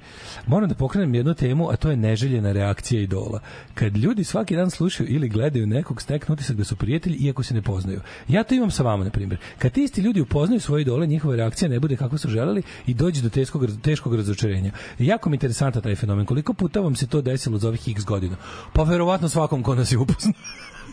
[0.47, 3.39] moram da pokrenem jednu temu, a to je neželjena reakcija idola.
[3.73, 7.53] Kad ljudi svaki dan slušaju ili gledaju nekog, steknu utisak da su prijatelji, iako se
[7.53, 8.01] ne poznaju.
[8.27, 9.39] Ja to imam sa vama, na primjer.
[9.57, 12.93] Kad ti isti ljudi upoznaju svoje idole, njihova reakcija ne bude kako su želeli i
[12.93, 14.71] dođe do teškog, teškog razočarenja.
[14.97, 16.25] Jako mi je interesantan taj fenomen.
[16.25, 18.35] Koliko puta vam se to desilo za ovih x godina?
[18.73, 20.33] Pa verovatno svakom ko nas je upoznao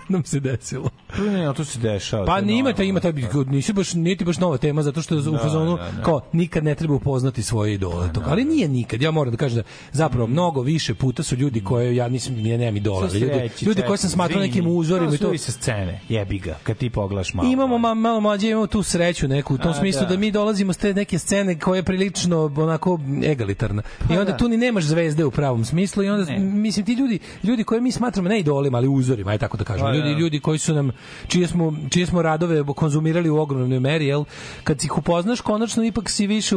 [0.09, 0.91] nam se desilo.
[1.17, 2.27] Pa ne, to se dešava.
[2.27, 3.13] Pa to ni ima taj ima taj
[3.47, 6.03] nisi baš niti baš nova tema zato što je u Da, fazonu da, da.
[6.03, 8.23] kao nikad ne treba upoznati svoje idole tog.
[8.27, 9.03] Ali nije nikad.
[9.03, 9.63] Ja moram da kažem da
[9.93, 13.99] zapravo mnogo više puta su ljudi koje ja nisam ja nemam idola, ljudi, ljudi koje
[13.99, 17.35] sam smatrao nekim uzorima i To to i sa scene, jebi ga, kad ti pogledaš
[17.35, 17.53] malo.
[17.53, 20.09] Imamo ma, malo mlađe, imamo tu sreću neku u tom smislu da.
[20.09, 20.17] da.
[20.17, 23.83] mi dolazimo s te neke scene koja je prilično onako egalitarna.
[24.11, 24.37] I onda da.
[24.37, 26.39] tu ni nemaš zvezde u pravom smislu i onda Ne.
[26.39, 29.89] mislim ti ljudi ljudi koje mi smatramo ne idolima, ali uzorima, aj tako da kažemo.
[29.97, 30.19] Ljudi da.
[30.19, 30.91] ljudi koji su nam
[31.29, 34.25] čije smo čije smo radove konzumirali u ogromnoj meri, jel
[34.65, 36.57] kad ih upoznaš konačno ipak si više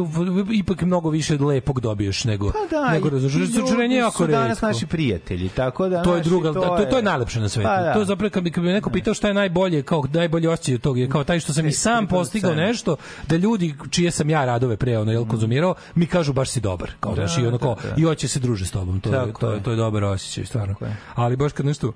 [0.52, 3.46] ipak mnogo više lepog dobiješ nego Pa da, nego razočarenje.
[3.46, 6.02] Razočarenje je jako su danas naši prijatelji, tako da...
[6.02, 7.68] To je druga, to, to, to je najlepše na svetu.
[7.68, 7.92] Pa da.
[7.92, 10.74] To je zapravo kad bi, kad bi neko pitao šta je najbolje, kao najbolji osjećaj
[10.74, 12.96] od toga, je kao taj što sam i sam postigao nešto,
[13.28, 16.90] da ljudi čije sam ja radove pre ono jel konzumirao, mi kažu baš si dobar.
[17.00, 17.94] Kao Da, znaš, i ono kao, da, da.
[17.96, 19.00] i hoće se druže s tobom.
[19.00, 19.62] To, je, to, je, je.
[19.62, 20.74] to je dobar osjećaj, stvarno.
[20.80, 20.96] je.
[21.14, 21.92] Ali baš kad nešto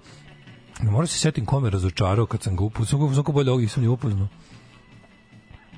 [0.83, 3.15] Ne moram se setim kome razočarao kad sam ga upoznao.
[3.15, 4.29] Sam ga bolje ovih sam ni upoznao.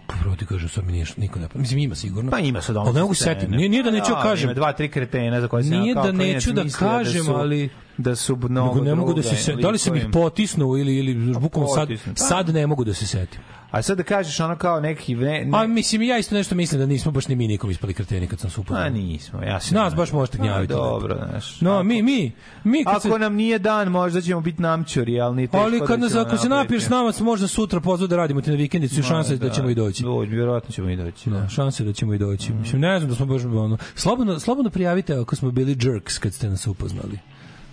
[0.06, 1.48] Pa prvo ti kažem, sad mi nije, niko ne...
[1.55, 2.31] Mislim, ima sigurno.
[2.31, 3.51] Pa ima sad Ali ne mogu se setim.
[3.51, 4.44] Nije, nije da neću da kažem.
[4.44, 8.16] Ima dva, tri kretena za koje sam Nije da neću da mislio kažem, ali- Da
[8.16, 9.62] su mnogo Nego ne mogu da se setim.
[9.62, 10.24] Da li sam ih likove.
[10.24, 12.14] potisnuo ili, ili bukvalno sad, pa.
[12.14, 13.40] sad ne mogu da se setim.
[13.70, 15.14] A sad da kažeš ono kao neki...
[15.14, 17.94] Ne, ne, A mislim, ja isto nešto mislim da nismo baš ni mi nikom ispali
[17.94, 18.85] kreteni kad sam se upoznao.
[18.85, 19.74] Pa nismo, ja se...
[19.74, 20.73] Nas baš možete gnjaviti.
[20.73, 21.60] A, Dobro, znaš.
[21.60, 22.32] No, mi, mi,
[22.64, 23.18] mi kad Ako se...
[23.18, 26.23] nam nije dan, možda ćemo biti namćori, ali ni teško Ali kad da nas, ćemo
[26.23, 29.36] ako se napiješ s nama, možda sutra pozvu da radimo ti na vikendicu i šanse
[29.36, 30.02] da, ćemo i doći.
[30.02, 31.31] Doći, vjerojatno ćemo i doći.
[31.31, 32.52] Da, šanse da ćemo i doći.
[32.52, 33.77] Mislim, ne znam da smo baš ono...
[33.94, 37.18] Slobodno, slobodno prijavite ako smo bili jerks kad ste nas upoznali.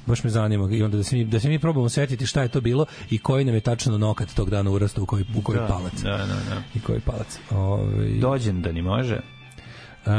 [0.05, 2.47] Baš me zanima i onda da se mi, da se mi probamo setiti šta je
[2.47, 5.59] to bilo i koji nam je tačno nokat tog dana urastao u koji, u koji
[5.59, 6.01] Da, palac.
[6.03, 6.61] Da, da, da.
[6.75, 7.39] I koji palac.
[7.51, 9.15] Ove, Dođen da ni može.
[9.15, 10.11] E,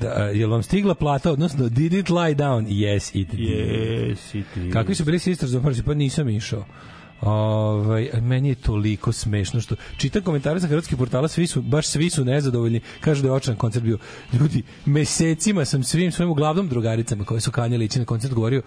[0.00, 2.66] da, je vam stigla plata, odnosno did it lie down?
[2.66, 3.40] Yes, it did.
[3.40, 4.72] Yes, it is.
[4.72, 6.64] Kakvi su bili sisters za prvi pa nisam išao.
[7.24, 12.10] Ovaj meni je toliko smešno što čitam komentare sa hrvatskih portala, svi su baš svi
[12.10, 12.80] su nezadovoljni.
[13.00, 13.98] Kažu da je očan koncert bio.
[14.32, 18.62] Ljudi, mesecima sam svim svojim uglavnom drugaricama koje su kanjali ići na koncert govorio,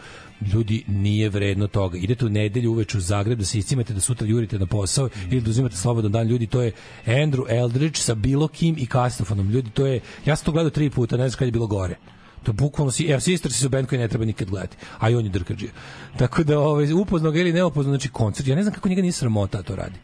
[0.53, 1.97] ljudi nije vredno toga.
[1.97, 5.41] Idete u nedelju uveče u Zagreb da se iscimate da sutra jurite na posao ili
[5.41, 6.27] da uzimate slobodan dan.
[6.27, 6.71] Ljudi, to je
[7.05, 9.49] Andrew Eldridge sa bilo kim i kastofonom.
[9.49, 11.95] Ljudi, to je ja sam to gledao tri puta, ne znam kad je bilo gore.
[12.43, 15.15] To je bukvalno si, evo Sisters su band koji ne treba nikad gledati, a i
[15.15, 15.71] on je drkađija.
[16.17, 19.11] Tako da ovaj upoznao ga ili neupoznao, znači koncert, ja ne znam kako njega nije
[19.11, 19.99] sramota da to radi.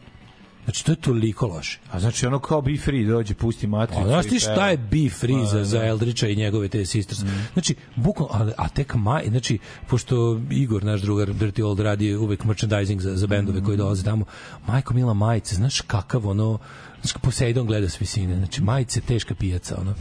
[0.64, 1.78] Znači to je toliko loše.
[1.90, 4.02] A znači ono kao Be Free dođe, pusti matricu.
[4.02, 5.86] A znaš ti šta je Be Free Pa, za, za da.
[5.86, 7.20] Eldriča i njegove te sisters?
[7.52, 9.58] Znači, bukvalno, a, a tek maj, znači,
[9.88, 14.24] pošto Igor, naš drugar Dirty Old, radi uvek merchandising za, za bendove koji dolaze tamo,
[14.66, 16.58] majko mila majice, znaš kakav ono,
[17.02, 19.94] znaš Poseidon gleda s visine, znači majice teška pijaca, ono.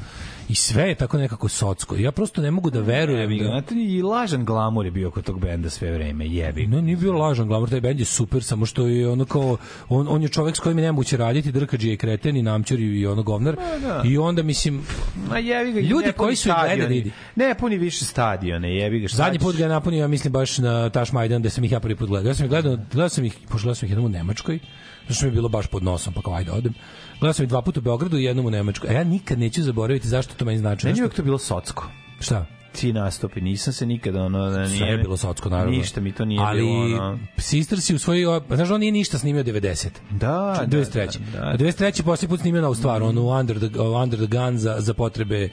[0.49, 1.95] I sve je tako nekako socko.
[1.95, 3.49] Ja prosto ne mogu da verujem Jebi ga, da...
[3.49, 6.67] znate, i lažan glamur je bio kod tog benda sve vreme, jebi.
[6.67, 9.57] Ne, nije bio lažan glamur, taj bend je super, samo što je ono kao,
[9.89, 13.05] on, on je čovek s kojim je nemoguće raditi, drkađi je kreten i namćer i
[13.05, 13.55] ono govnar.
[13.81, 14.01] da.
[14.05, 14.81] I onda, mislim,
[15.29, 17.11] Ma jebi ga, Ljudi koji su ih gledali, vidi.
[17.35, 19.07] Ne puni više stadione, jebi ga.
[19.07, 21.79] Zadnji put ga je napunio, ja mislim, baš na Taš Majdan, gde sam ih ja
[21.79, 22.29] prvi put gledao.
[22.29, 24.59] Ja sam ih gledao, gledao sam ih, pošto gledao sam ih jednom u Nemačkoj,
[25.01, 26.73] zato što mi je bilo baš pod nosom, pa kao ajde odem.
[27.19, 28.89] Gledao sam i dva puta u Beogradu i jednom u Nemačkoj.
[28.89, 30.85] A ja nikad neću zaboraviti zašto to meni znači.
[30.87, 31.87] Meni je uvijek to bilo socko.
[32.19, 32.45] Šta?
[32.79, 35.77] Ti nastupi, nisam se nikada ono da nije Sve je bilo socko, naravno.
[35.77, 37.19] Ništa mi to nije Ali, bilo ono.
[37.37, 38.41] Sister si u svojoj...
[38.55, 39.87] Znaš, on nije ništa snimio 90.
[40.11, 41.17] Da, da, 93.
[41.33, 42.03] da, Da, 93.
[42.03, 45.49] posljednji put snimio novu stvar, onu Under the, Under the Gun za, za potrebe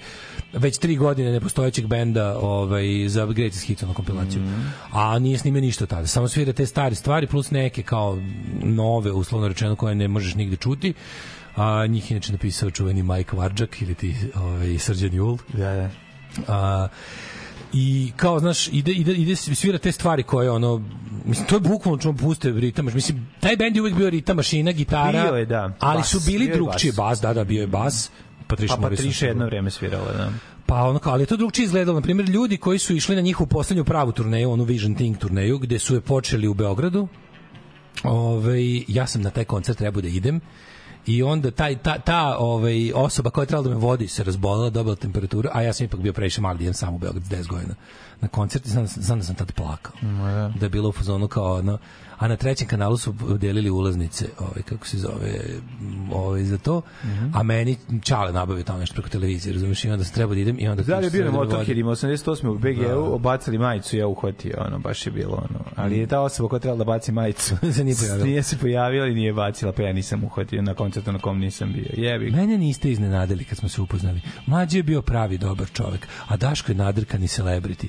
[0.52, 4.42] već tri godine nepostojećeg benda ovaj, za Greatest Hits, ono kompilaciju.
[4.42, 4.60] Mhm.
[4.92, 6.06] A nije snimio ništa tada.
[6.06, 8.18] Samo svira te stare stvari plus neke kao
[8.62, 10.94] nove, uslovno rečeno, koje ne možeš nigde čuti.
[11.56, 15.38] A njih je inače napisao čuveni Mike Varđak ili ti ovaj, Srđan Jul.
[15.52, 15.90] Da, da.
[16.48, 16.88] A,
[17.72, 20.82] i kao znaš ide ide ide svira te stvari koje ono
[21.24, 24.72] mislim to je bukvalno čemu puste ritam mislim taj bend je uvek bio ritam mašina
[24.72, 25.76] gitara Bio je, da.
[25.80, 26.96] ali Bas, su bili drugčije bas.
[26.96, 28.10] bas da da bio je bas
[28.46, 30.32] Patricia Pa Patriša jedno vreme svirala, da.
[30.66, 31.94] Pa ono kao, ali je to drugčije izgledalo.
[31.94, 35.58] Na primjer, ljudi koji su išli na njihovu poslednju pravu turneju, onu Vision Thing turneju,
[35.58, 37.08] gde su je počeli u Beogradu,
[38.04, 38.58] Ove,
[38.88, 40.40] ja sam na taj koncert trebao da idem
[41.06, 44.70] i onda taj, ta, ta ovaj, osoba koja je trebala da me vodi se razbolila,
[44.70, 47.28] dobila temperaturu, a ja sam ipak bio previše mali, da idem sam u Beograd s
[47.28, 47.74] 10 godina
[48.20, 49.92] na koncert i znam, znam da sam tad plakao.
[50.02, 50.52] da.
[50.58, 51.78] Da je bilo u fazonu kao ono,
[52.20, 55.40] a na trećem kanalu su delili ulaznice, ovaj kako se zove,
[56.12, 56.82] ovaj za to,
[57.34, 60.56] a meni Čale nabavio tamo nešto preko televizije, razumiješ, i onda sam trebao da idem
[60.60, 62.48] i onda Da li je bio na da motokerima 88.
[62.48, 62.98] u BG-u, Da.
[62.98, 65.64] obacali majicu, ja uhvatio, ono, baš je bilo, ono.
[65.76, 68.26] Ali je ta osoba koja trebala da baci majicu, Se nije pojavila.
[68.26, 71.72] nije se pojavila i nije bacila, pa ja nisam uhvatio na koncertu na kom nisam
[71.72, 71.86] bio.
[71.96, 72.30] Jebi.
[72.30, 74.20] Mene niste iznenadili kad smo se upoznali.
[74.46, 77.86] Mlađi je bio pravi dobar čovek, a Daško je nadrkani celebrity,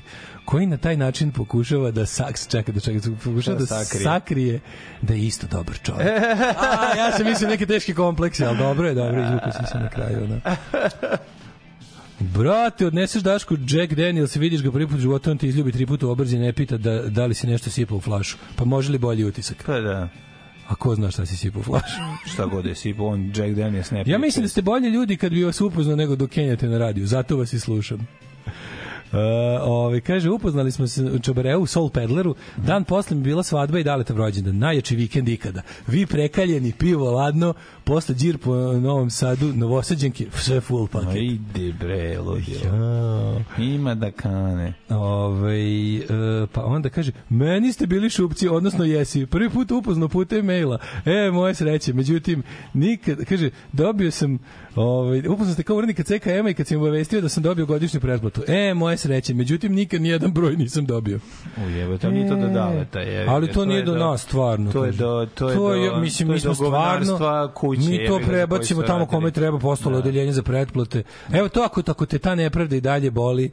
[0.52, 4.04] koji na taj način pokušava da saks, čeka da čeka, pokušava da, Da sakrije.
[4.04, 4.60] sakrije.
[5.02, 6.08] da je isto dobar čovek.
[6.66, 9.90] a, ja sam mislio neke teške komplekse, ali dobro je, dobro, izvukao sam se na
[9.90, 10.24] kraju.
[10.24, 10.40] Ono.
[12.20, 15.86] Brate, odneseš Dašku Jack Daniels vidiš ga prvi put u životu, on ti izljubi tri
[15.86, 18.38] puta u obrzi ne pita da, da li si nešto sipao u flašu.
[18.56, 19.64] Pa može li bolji utisak?
[19.66, 20.10] Pa da,
[20.68, 22.02] A ko zna šta si sipao u flašu?
[22.26, 25.32] šta god je sipo, on Jack Daniels ne Ja mislim da ste bolji ljudi kad
[25.32, 27.08] bi vas upoznao nego dok kenjate na radiju.
[27.08, 28.08] Zato vas i slušam.
[29.12, 29.18] Uh,
[29.62, 32.36] ove, kaže, upoznali smo se u Čabareu, u Soul Pedleru.
[32.58, 34.58] Dan posle mi bila svadba i daletav rođendan.
[34.58, 35.62] Najjači vikend ikada.
[35.88, 37.54] Vi prekaljeni, pivo ladno,
[37.84, 41.16] posle džir po Novom Sadu, novosađenke, sve full paket.
[41.16, 42.76] ide bre, ludilo.
[42.76, 43.64] Ja.
[43.64, 44.74] Ima da kane.
[44.90, 45.60] Ove,
[45.96, 46.08] e,
[46.54, 49.26] pa onda kaže, meni ste bili šupci, odnosno jesi.
[49.26, 50.78] Prvi put upoznao putem maila.
[51.06, 51.94] E, moje sreće.
[51.94, 52.44] Međutim,
[52.74, 54.40] nikad, kaže, dobio sam,
[54.76, 58.42] ovaj, upoznao ste kao urednika CKM-a i kad sam obavestio da sam dobio godišnju pretplatu.
[58.48, 59.34] E, moje sreće.
[59.34, 61.20] Međutim, nikad nijedan broj nisam dobio.
[61.68, 63.00] Ujebe, to nije to do daleta.
[63.00, 64.72] Je, Ali to nije je do nas, stvarno.
[64.72, 67.18] To je do, to je do, mislim, to je mi smo stvarno,
[67.76, 67.90] kuće.
[67.90, 70.00] mi to prebacimo koji tamo kome treba, postalo Da.
[70.00, 71.04] odeljenje za pretplate.
[71.34, 73.52] Evo to ako, ako te ta nepravda i dalje boli,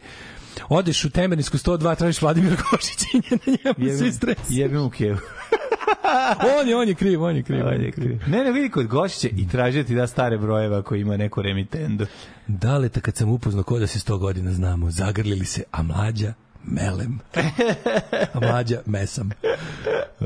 [0.69, 4.39] odeš u Temerinsku 102, tražiš Vladimira Košića i na njemu svi Jebem, stres.
[4.49, 5.19] jebem u kevu.
[6.61, 7.67] on je, on je kriv, on je kriv.
[7.67, 8.19] On je kriv.
[8.27, 11.43] Ne, ne, vidi kod Gošića i traži da ti da stare brojeve ako ima neku
[11.43, 12.07] remitendu.
[12.47, 16.35] Daleta kad sam upoznao ko da se 100 godina znamo, zagrlili se, a mlađa
[16.71, 17.19] melem.
[18.35, 19.31] a mlađa mesam.
[20.21, 20.25] E,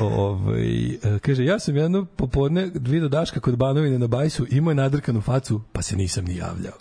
[0.00, 4.74] ovaj, e, kaže, ja sam jedno popodne vidio Daška kod Banovine na bajsu, imao je
[4.74, 6.74] nadrkanu facu, pa se nisam ni javljao.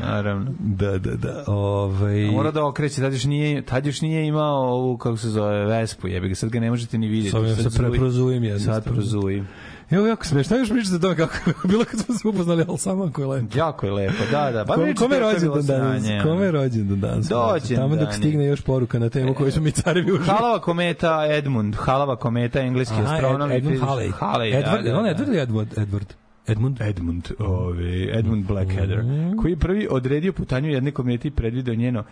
[0.00, 0.54] Naravno.
[0.60, 1.44] Da, da, da.
[1.46, 5.28] Ovaj, A Mora da okreće, tad još nije, tad još nije imao ovu, kako se
[5.28, 7.30] zove, Vespu, jebi ga, sad ga ne možete ni vidjeti.
[7.30, 7.90] Sad ja se zuji.
[7.90, 8.80] preprozujem jednostavno.
[8.80, 9.48] Sad prozujim.
[9.90, 12.78] Evo jako smešno, još pričate o tome kako je bilo kad smo se upoznali, ali
[12.78, 13.58] samo ako je lepo.
[13.58, 14.64] Jako je lepo, da, da.
[14.64, 16.02] Pa Kom, kome je rođendan danas?
[16.22, 17.28] Kome je rođendan danas?
[17.28, 20.26] Dođendan Tamo dok stigne još poruka na temu koju smo mi carevi užili.
[20.26, 23.50] Halava kometa Edmund, Halava kometa, engleski Aha, astronom.
[23.50, 23.80] Ed, Edmund.
[23.80, 24.12] Halley.
[24.20, 25.10] Halley, Edward, da, da, on da.
[25.10, 25.78] Edward ili Edward?
[25.78, 26.14] Edward.
[26.46, 26.80] Edmund?
[26.80, 29.04] Edmund, ovaj, Edmund Blackadder,
[29.42, 32.04] koji je prvi odredio putanju jedne komete i predvideo njeno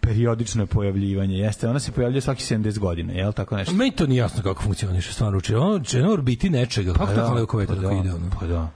[0.00, 1.36] periodično pojavljivanje.
[1.36, 3.74] Jeste, ona se pojavljuje svaki 70 godina, je li tako nešto?
[3.74, 5.56] Meni to nije jasno kako funkcioniše stvarno uče.
[5.56, 6.92] Ono će na orbiti nečega.
[6.92, 8.12] Kako tako lepo kometa pa tako ide?
[8.12, 8.30] Ono?
[8.40, 8.68] Pa da.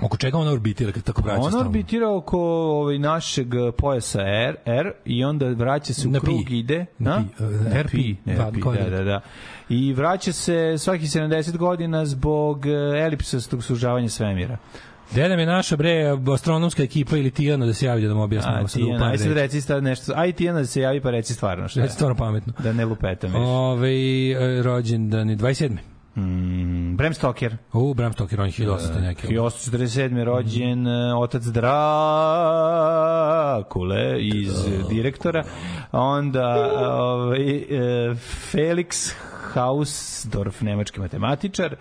[0.00, 1.66] Oko čega ona orbitira kad tako vraća On stalno?
[1.66, 3.46] orbitira oko ovaj, našeg
[3.78, 6.26] pojasa R, R i onda vraća se u Na pi.
[6.26, 6.86] krug, ide.
[6.98, 8.16] Na Na, pi, uh, RP, pi,
[8.54, 8.90] pi, kvadrat.
[8.90, 9.20] da, da, da.
[9.68, 12.70] I vraća se svaki 70 godina zbog eh,
[13.04, 14.56] elipsastog sužavanja svemira.
[15.12, 18.52] Gde nam je naša bre astronomska ekipa ili Tijana da se javi da nam objasni
[18.58, 19.40] ovo sad u Tijana, par aj sad reči.
[19.40, 20.12] reci sad nešto.
[20.16, 21.80] Aj Tijana da se javi pa reci stvarno šta.
[21.80, 22.52] Reci stvarno pametno.
[22.58, 23.42] Da ne lupetam više.
[23.42, 23.90] Ove,
[24.30, 25.78] e, rođendan je 27.
[26.16, 27.56] Mm, Bram Stoker.
[27.72, 29.26] U, Bram Stoker, on je 1800 neki.
[29.26, 30.24] 1847.
[30.24, 31.16] rođen mm.
[31.18, 31.74] otac Drakule
[34.20, 34.52] iz
[34.90, 35.44] direktora.
[35.92, 37.64] Onda ovaj, e,
[38.52, 39.14] Felix
[39.54, 41.76] Hausdorf, nemački matematičar,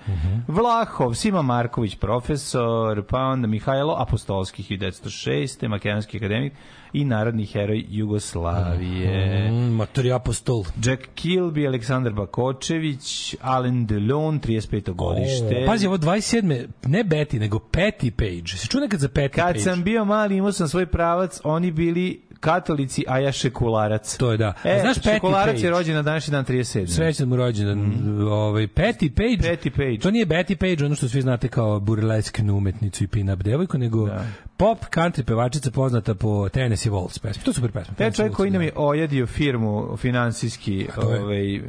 [0.48, 5.68] Vlahov, Sima Marković, profesor, pa onda Mihajlo Apostolski, 1906.
[5.68, 6.54] makedonski akademik
[6.94, 9.52] i narodni heroj Jugoslavije.
[9.52, 10.64] Mm, Matori apostol.
[10.84, 14.94] Jack Kilby, Aleksandar Bakočević, Alain Delon, 35.
[14.94, 15.64] godište.
[15.64, 16.68] O, pazi, ovo 27.
[16.86, 18.58] Ne Betty, nego Petty Page.
[18.58, 19.60] Se čuo nekad za Petty Kad Page?
[19.60, 24.18] sam bio mali, imao sam svoj pravac, oni bili katolici, a ja šekularac.
[24.18, 24.54] To je da.
[24.64, 25.66] E, A znaš Petty šekularac Page?
[25.66, 26.88] je rođen na današnji dan 37.
[26.88, 27.80] Srećan mu rođendan.
[28.24, 29.50] Ovaj Petty Page.
[29.50, 29.98] Petty Page.
[29.98, 34.06] To nije Betty Page, ono što svi znate kao burlesknu umetnicu i pin-up devojku, nego
[34.08, 34.26] Da.
[34.64, 37.44] Pop country pevačica poznata po Tennessee Waltz pesmi.
[37.44, 37.96] To je super pesma.
[37.96, 38.66] Tennessee čovjek koji nam da.
[38.66, 41.62] je ojedio firmu finansijski, ovaj,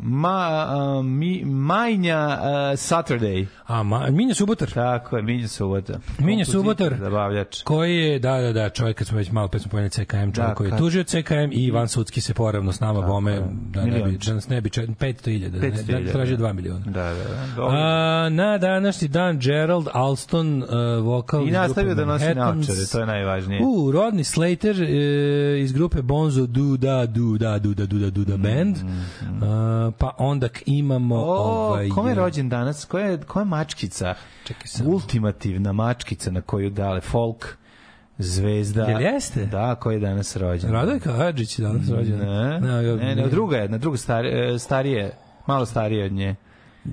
[0.00, 3.46] ma, a, mi, Majnja a, Saturday.
[3.66, 4.70] A, ma, Minja Subotar.
[4.70, 5.98] Tako je, Minja Subota.
[6.18, 6.94] Minja Subotar.
[7.00, 7.62] Zabavljač.
[7.62, 10.34] koji je, da, da, da, čovjek, kad smo već malo, pet smo pojeli CKM, čovjek
[10.34, 14.02] Da, koji je tužio CKM i Van Sudski se poravno s nama bome, da, ne
[14.02, 16.44] bi, da nas ne bi, čet- 500.000, da, ne, 500.000, da traži da.
[16.44, 16.84] 2 miliona.
[16.84, 17.46] Da, da, da.
[17.56, 17.76] Dobro.
[17.78, 20.68] A, na današnji dan Gerald Alston, uh,
[21.04, 22.27] vokal I nastavio da nosi Manhattans.
[22.34, 23.60] Naočare, to je najvažnije.
[23.64, 28.10] U, Rodney Slater e, iz grupe Bonzo Du Da Du Da Du Da Du Da
[28.10, 28.76] Du Da Band.
[29.42, 32.84] A, pa onda imamo Mm, O, ovaj kome je rođen danas?
[32.84, 34.14] Koja je, koja je mačkica?
[34.44, 34.90] Čekaj samo.
[34.90, 37.56] Ultimativna mačkica na koju dale folk
[38.18, 38.82] zvezda.
[38.84, 39.46] Jel jeste?
[39.46, 40.70] Da, koji je danas rođen.
[40.70, 42.24] Radojka Hadžić je danas rođena.
[42.24, 45.12] Ne, Ne, ne, ne, druga je, na druga stari, e, starije,
[45.46, 46.34] malo starije od nje.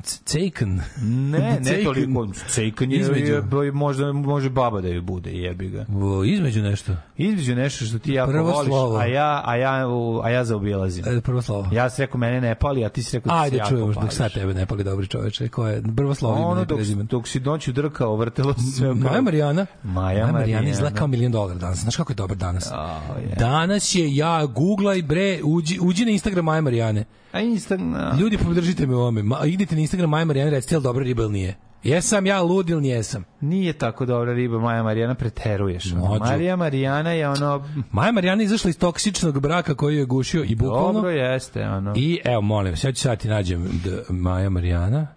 [0.03, 0.81] Cejkan.
[1.01, 2.27] Ne, ne toliko.
[2.47, 3.33] Cejkan je, Između.
[3.63, 5.85] je, možda može baba da ju bude, jebi ga.
[6.01, 6.95] O, između nešto.
[7.17, 8.97] Između nešto što ti jako Prvo voliš, slovo.
[8.97, 9.87] a ja, a ja,
[10.23, 11.05] a ja zaobilazim.
[11.07, 11.67] E, prvo slovo.
[11.71, 13.93] Ja sam rekao, mene ne pali, a ti si rekao da se Ajde, jako čujemo
[13.93, 15.47] dok sad tebe ne pali dobri čoveče.
[15.47, 17.03] Ko je prvo slovo ime Ono ne dok, prezime.
[17.03, 19.65] dok si noću drkao, vrtelo se sve Maja Marijana.
[19.83, 20.69] Maja Marijana.
[20.69, 21.79] izgleda kao milion dolara danas.
[21.79, 22.71] Znaš kako je dobar danas?
[22.71, 22.99] A,
[23.29, 23.35] je.
[23.35, 27.05] Danas je ja, googlaj bre, uđi, uđi na Instagram Maja Marijane.
[27.35, 27.77] A Insta...
[28.19, 29.23] Ljudi, podržite me u ovome.
[29.23, 31.55] Ma, idite na Instagram Maja Marijane, recite je li dobra riba ili nije.
[31.83, 33.23] Jesam ja lud ili nijesam?
[33.41, 35.91] Nije tako dobra riba, Maja Marijana, preteruješ.
[35.91, 36.05] ono.
[36.05, 36.23] Mlađo.
[36.23, 37.65] Marija Marijana je ono...
[37.91, 40.93] Maja Marijana je izašla iz toksičnog braka koji je gušio i bukvalno.
[40.93, 41.93] Dobro jeste, ono.
[41.95, 45.07] I evo, molim ja ću sad ti nađem d, Maja Marijana,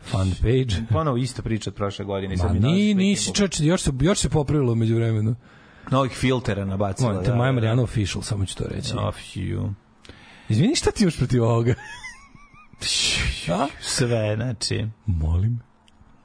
[0.00, 0.86] fan page.
[0.92, 2.36] Ponovo isto priča od prošle godine.
[2.36, 5.34] sad Ma ni, nisi čoč, još se, još se popravilo među vremenu.
[5.90, 7.08] Novih filtera nabacila.
[7.12, 8.94] Molim te, Maja Marijana official, samo ću to reći.
[8.96, 9.72] Off you.
[10.48, 11.74] Izvini, šta ti imaš protiv ovoga?
[13.48, 13.66] A?
[13.80, 14.86] Sve, znači.
[15.06, 15.60] Molim.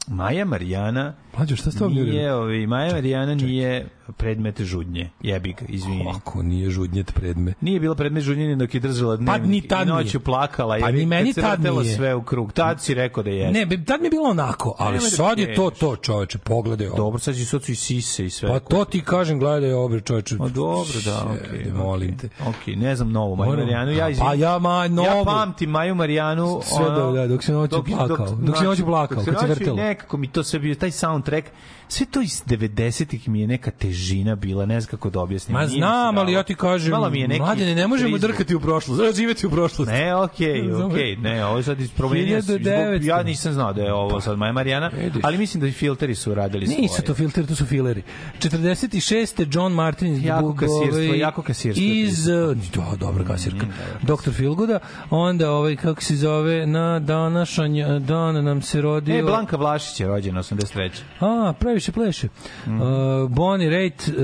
[0.07, 2.34] Maja Marijana Mlađo, šta s tobom nije, nije?
[2.34, 5.09] ovi, Maja Marijana nije predmet žudnje.
[5.21, 6.05] Jebi ga, izvini.
[6.15, 7.53] Ako nije žudnjet predme.
[7.61, 9.49] Nije bila predmet žudnje ni dok je držala dnevnik.
[9.51, 10.77] ni tad I noću plakala.
[10.79, 11.95] Pa ni meni tad nije.
[11.95, 12.53] sve u krug.
[12.53, 13.51] Tad si rekao da je.
[13.51, 16.88] Ne, tad mi je bilo onako, ali Nemoj da sad je to to, čoveče, pogledaj
[16.88, 16.97] ovo.
[16.97, 18.49] Dobro, sad će sad su i sise i sve.
[18.49, 20.35] Pa to ti kažem, gledaj ovo, čoveče.
[20.35, 21.71] Ma dobro, da, okej.
[21.73, 22.29] molim okej.
[22.29, 22.43] te.
[22.45, 23.91] Okej, ne znam novu Maju Marijanu.
[23.91, 25.07] Ja, izvini, Pa ja, ma, novu.
[25.07, 26.59] ja pamtim Maju Marijanu.
[26.63, 28.35] Sve do- da, dok se noću plakao.
[28.35, 29.75] Dok se noću plakao, se kad se noću- vrtelo.
[29.77, 31.47] Nekako mi to sve bio, taj soundtrack,
[31.88, 33.96] sve to iz 90-ih mi je neka težina
[34.35, 35.53] bila, ne znam kako da objasnim.
[35.57, 38.31] Ma znam, ali ja ti kažem, Malo mi je neki mladene, ne možemo prizvuk.
[38.31, 39.93] drkati u prošlost, znači živeti u prošlosti.
[39.93, 40.93] Ne, okej, Razumeš?
[40.93, 42.41] okej, ne, ovo sad ispromenio.
[42.41, 42.53] se.
[42.59, 43.03] 1900.
[43.03, 44.91] Ja nisam znao da je ovo sad Maja Marijana,
[45.23, 46.81] ali mislim da i filteri su radili svoje.
[46.81, 48.03] Nisu to filteri, to su fileri.
[48.39, 49.45] 46.
[49.51, 51.85] John Martin iz Jako kasirstvo, jako kasirstvo.
[51.85, 53.65] Iz, uh, da, dobra kasirka.
[54.01, 54.31] Dr.
[54.31, 54.79] Filguda.
[55.09, 59.19] Onda, ovaj, kako se zove, na današanj dan nam se rodio...
[59.19, 60.89] E, Blanka Vlašić je rođena 83.
[61.19, 62.27] A, previše pleše.
[62.67, 62.81] Mhm.
[62.81, 62.87] Uh,
[63.29, 64.15] Bonnie Raitt uh,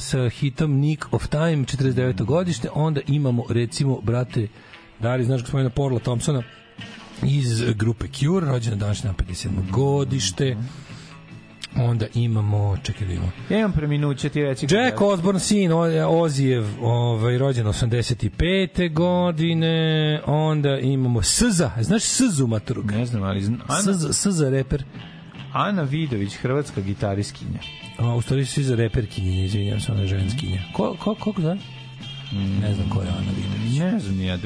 [0.00, 2.24] sa hitom Nick of Time, 49.
[2.24, 2.68] godište.
[2.74, 4.48] Onda imamo, recimo, brate,
[5.00, 6.42] Dari, znaš gospodina Porla Thompsona,
[7.22, 9.70] iz grupe Cure, rođena današnja 57.
[9.70, 10.56] godište.
[11.76, 14.66] Onda imamo, čekaj da imamo, Ja imam preminuće, ti reći.
[14.70, 15.70] Jack Osborne, sin
[16.08, 18.92] Ozijev, ovaj, rođen 85.
[18.92, 20.20] godine.
[20.26, 22.90] Onda imamo Sza, znaš Szu Maturug?
[22.90, 23.42] Ne znam, ali...
[23.42, 24.84] zna- Ana, Sza, Sza reper.
[25.52, 27.58] Ana Vidović, hrvatska gitariskinja.
[27.98, 30.60] A, u stvari su iza reperkinje, izvinjam se, ona je ženskinja.
[30.72, 31.56] Ko, ko, koliko zna?
[32.60, 33.78] Ne znam ko je Ana Vidović.
[33.78, 34.38] Ne znam, ja...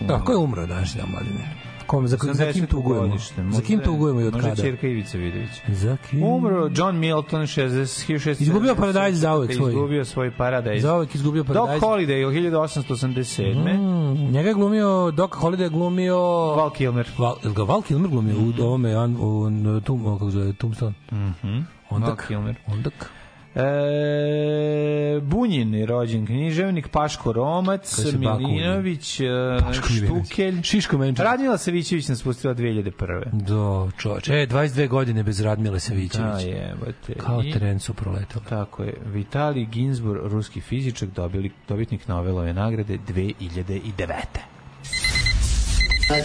[0.00, 1.54] Da, ko je umro danas dan mladine?
[1.88, 3.16] Kom, za, za kim tugujemo?
[3.50, 4.62] Za kim tugujemo i od Možda kada?
[4.62, 5.50] čerka Ivica Vidović.
[5.68, 6.22] Za kim?
[6.22, 8.42] Umro John Milton, 60, 1600.
[8.42, 9.70] Izgubio Paradise zauvek svoj.
[9.70, 10.82] Izgubio svoj paradajz.
[10.82, 11.86] Zauvek izgubio Doc Paradise.
[11.86, 13.54] Holiday, 1887.
[13.54, 16.18] Mm, njega je glumio, Doc Holliday je glumio...
[16.56, 17.08] Val Kilmer.
[17.18, 19.50] Val, ga Val Kilmer glumio u ovome, an, u,
[19.88, 20.94] u, kako zove, Tombstone?
[21.12, 21.56] Mhm.
[21.90, 22.24] Val Ondak.
[22.28, 22.56] Kilmer.
[22.66, 23.10] Ondak.
[23.58, 29.24] E, Bunjin je rođen književnik, Paško Romac, Milinović, e,
[29.66, 29.88] Paško.
[29.88, 30.62] Štukelj.
[30.62, 31.26] Šiško Menčar.
[31.26, 33.22] Radmila Savićević nas pustila 2001.
[33.32, 34.28] Do, čoveč.
[34.28, 36.44] E, 22 godine bez Radmile Savićević.
[36.44, 37.14] Da, jebote.
[37.18, 38.44] Kao I- teren su proletali.
[38.48, 38.94] Tako je.
[39.06, 44.57] Vitali Ginsburg, ruski fizičak, dobili, dobitnik Nobelove nagrade 2009.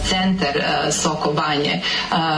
[0.08, 1.72] centar e, Soko Banje.
[1.72, 1.80] E,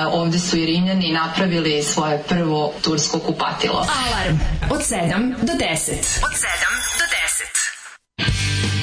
[0.07, 3.87] Ovde su i Rimljani napravili svoje prvo tursko kupatilo.
[4.07, 4.39] Alarm
[4.71, 5.93] od 7 do 10.
[6.25, 6.47] Od 7
[6.99, 8.76] do 10.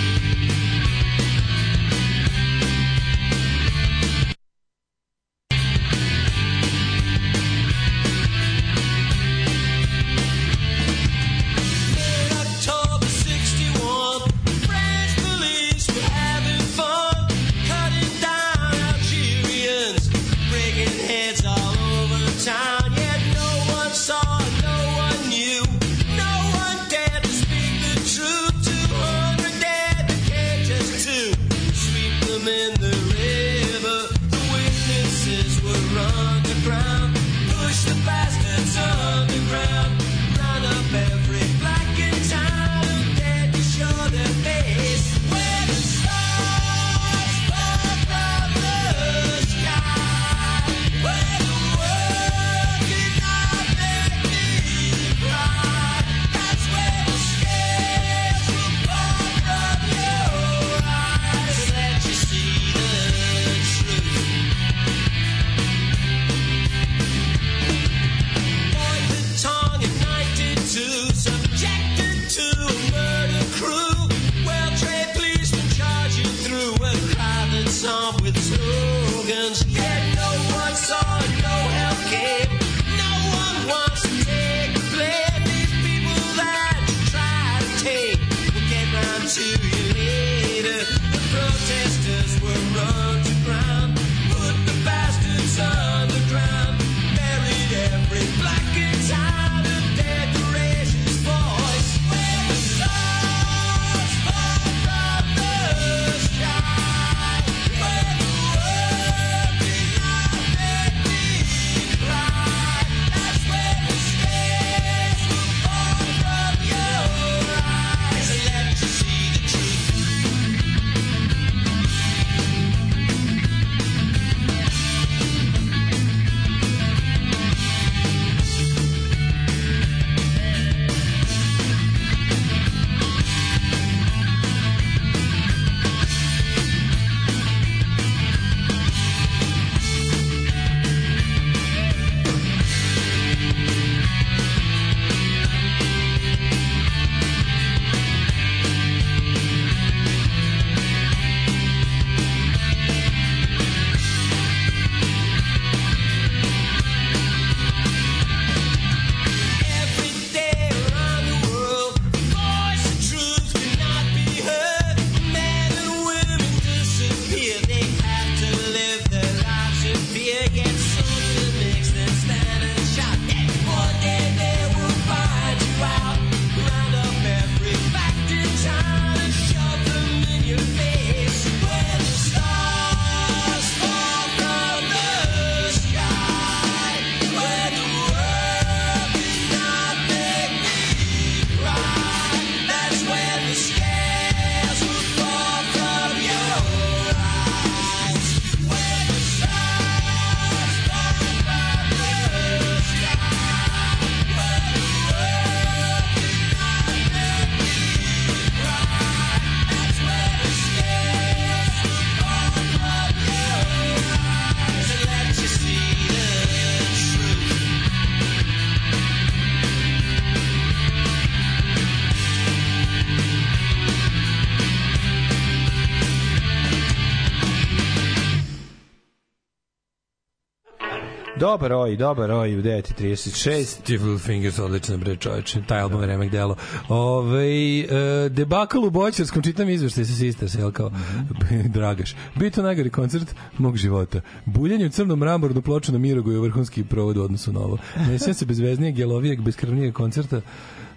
[231.43, 233.63] Dobar oj, dobar oj, u 9.36.
[233.63, 236.55] Steve Fingers, odlična bre čoveče, taj album je remek delo.
[236.89, 237.85] Ove, e,
[238.29, 240.91] debakal u Boćarskom, čitam izveštaj sa Sisters, jel kao,
[241.75, 242.15] Dragaš.
[242.35, 244.21] Bito najgori koncert mog života.
[244.45, 247.77] Buljanje u crnom mramornu ploču na Mirogu je vrhunski provod u odnosu na ovo.
[247.97, 250.41] Ne sjećam se bezveznijeg, jelovijeg, beskrvnijeg koncerta,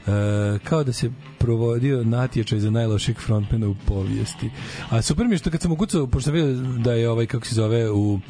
[0.06, 4.50] E, kao da se provodio natječaj za najlošijeg frontmana u povijesti.
[4.90, 7.46] A super mi je što kad sam ukucao, pošto sam vidio da je ovaj, kako
[7.46, 8.20] se zove, u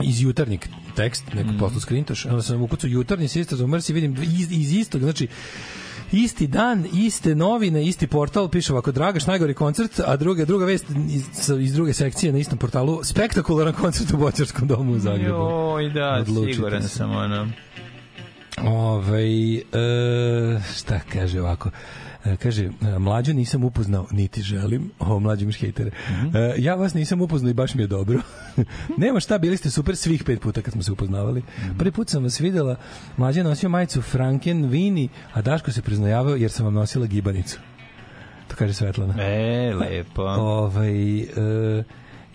[0.00, 0.60] iz jutarnjeg
[0.96, 1.58] tekst, neko mm.
[1.58, 5.28] poslu skrintoš, onda sam ukucao jutarnji Sisters of Mercy, vidim iz, iz istog, znači
[6.12, 10.86] isti dan, iste novine, isti portal, piše ovako, Dragaš, najgori koncert, a druga, druga vest
[11.08, 15.38] iz, iz druge sekcije na istom portalu, spektakularan koncert u Boćarskom domu u Zagrebu.
[15.38, 16.88] Joj, da, Odlučite siguran se.
[16.88, 17.48] sam, ono.
[18.64, 19.60] Ovaj e,
[20.76, 21.68] šta kaže ovako?
[21.68, 22.11] E,
[22.42, 24.90] kaže, e, mlađu nisam upoznao, niti želim.
[24.98, 25.90] Ovo mlađi imaš hejtere.
[26.34, 28.20] E, ja vas nisam upoznao i baš mi je dobro.
[29.02, 31.42] Nema šta, bili ste super svih pet puta kad smo se upoznavali.
[31.78, 32.76] Prvi put sam vas videla,
[33.16, 37.58] mlađa je nosio majicu Franken Vini, a Daško se priznajavao jer sam vam nosila gibanicu.
[38.48, 39.14] To kaže Svetlana.
[39.18, 40.22] E, lepo.
[40.22, 41.84] Ovaj, e,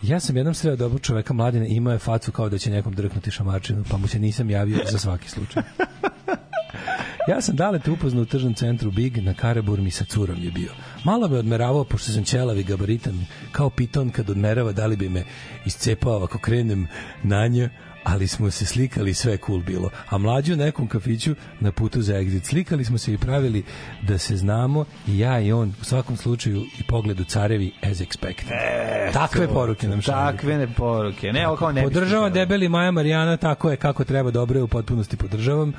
[0.02, 3.32] ja sam jednom sreo dobrog čoveka mladine, imao je facu kao da će nekom drknuti
[3.32, 5.64] šamarčinu, pa mu se nisam javio za svaki slučaj.
[7.28, 10.72] Ja sam dale te upoznao u tržnom centru Big na Karaburmi sa curom je bio.
[11.04, 15.10] Malo me odmeravao, pošto sam ćelav i gabaritan, kao piton kad odmerava, da li bi
[15.10, 15.24] me
[15.66, 16.88] iscepao ako krenem
[17.24, 17.70] na nje,
[18.04, 19.90] ali smo se slikali sve cool bilo.
[20.10, 22.44] A mlađi u nekom kafiću na putu za exit.
[22.44, 23.64] Slikali smo se i pravili
[24.02, 28.52] da se znamo i ja i on u svakom slučaju i pogledu carevi as expected.
[28.52, 30.38] E, Takve to, poruke nam šalju.
[30.38, 31.32] Takve ne poruke.
[31.34, 32.30] Ne, ovo kao ne htjela.
[32.30, 35.74] debeli Maja Marijana, tako je kako treba, dobro je, u potpunosti podržavam.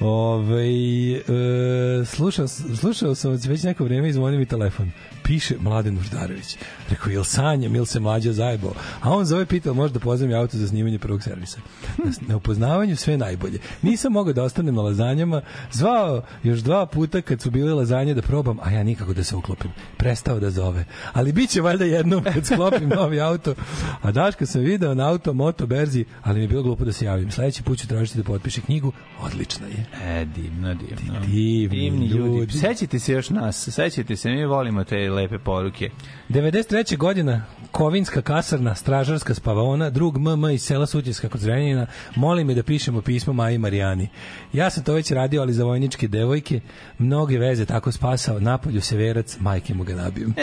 [0.00, 0.66] Ove,
[1.12, 4.90] e, slušao, slušao sam već neko vreme i zvoni mi telefon.
[5.22, 6.56] Piše Mladen Uždarević.
[6.90, 8.72] Rekao, jel sanjam, ili se mlađa zajebao?
[9.00, 11.58] A on zove pitao, možda pozvam auto za snimanje prvog servisa.
[12.04, 13.58] Na, na upoznavanju sve najbolje.
[13.82, 15.42] Nisam mogao da ostanem na lazanjama.
[15.72, 19.36] Zvao još dva puta kad su bile lazanje da probam, a ja nikako da se
[19.36, 19.70] uklopim.
[19.96, 20.84] Prestao da zove.
[21.12, 23.54] Ali bit će valjda jednom kad sklopim novi auto.
[24.02, 27.04] A Daška sam video na auto moto berzi, ali mi je bilo glupo da se
[27.04, 27.30] javim.
[27.30, 28.92] Sledeći put ću tražiti da potpiše knjigu.
[29.20, 29.86] Odlična je.
[30.04, 31.20] E, divno, divno.
[31.26, 32.38] Divni Divni ljudi.
[32.38, 32.58] ljudi.
[32.58, 35.90] Sećate se još nas, sećate se, mi volimo te lepe poruke.
[36.28, 36.96] 93.
[36.96, 42.62] godina, Kovinska kasarna, stražarska spavaona, drug MM iz sela Sutjeska kod Zrenjanina, moli me da
[42.62, 44.08] pišemo pismo Maji Marijani.
[44.52, 46.60] Ja sam to već radio, ali za vojničke devojke,
[46.98, 50.34] mnoge veze tako spasao, napolju severac, majke mu ga nabijem.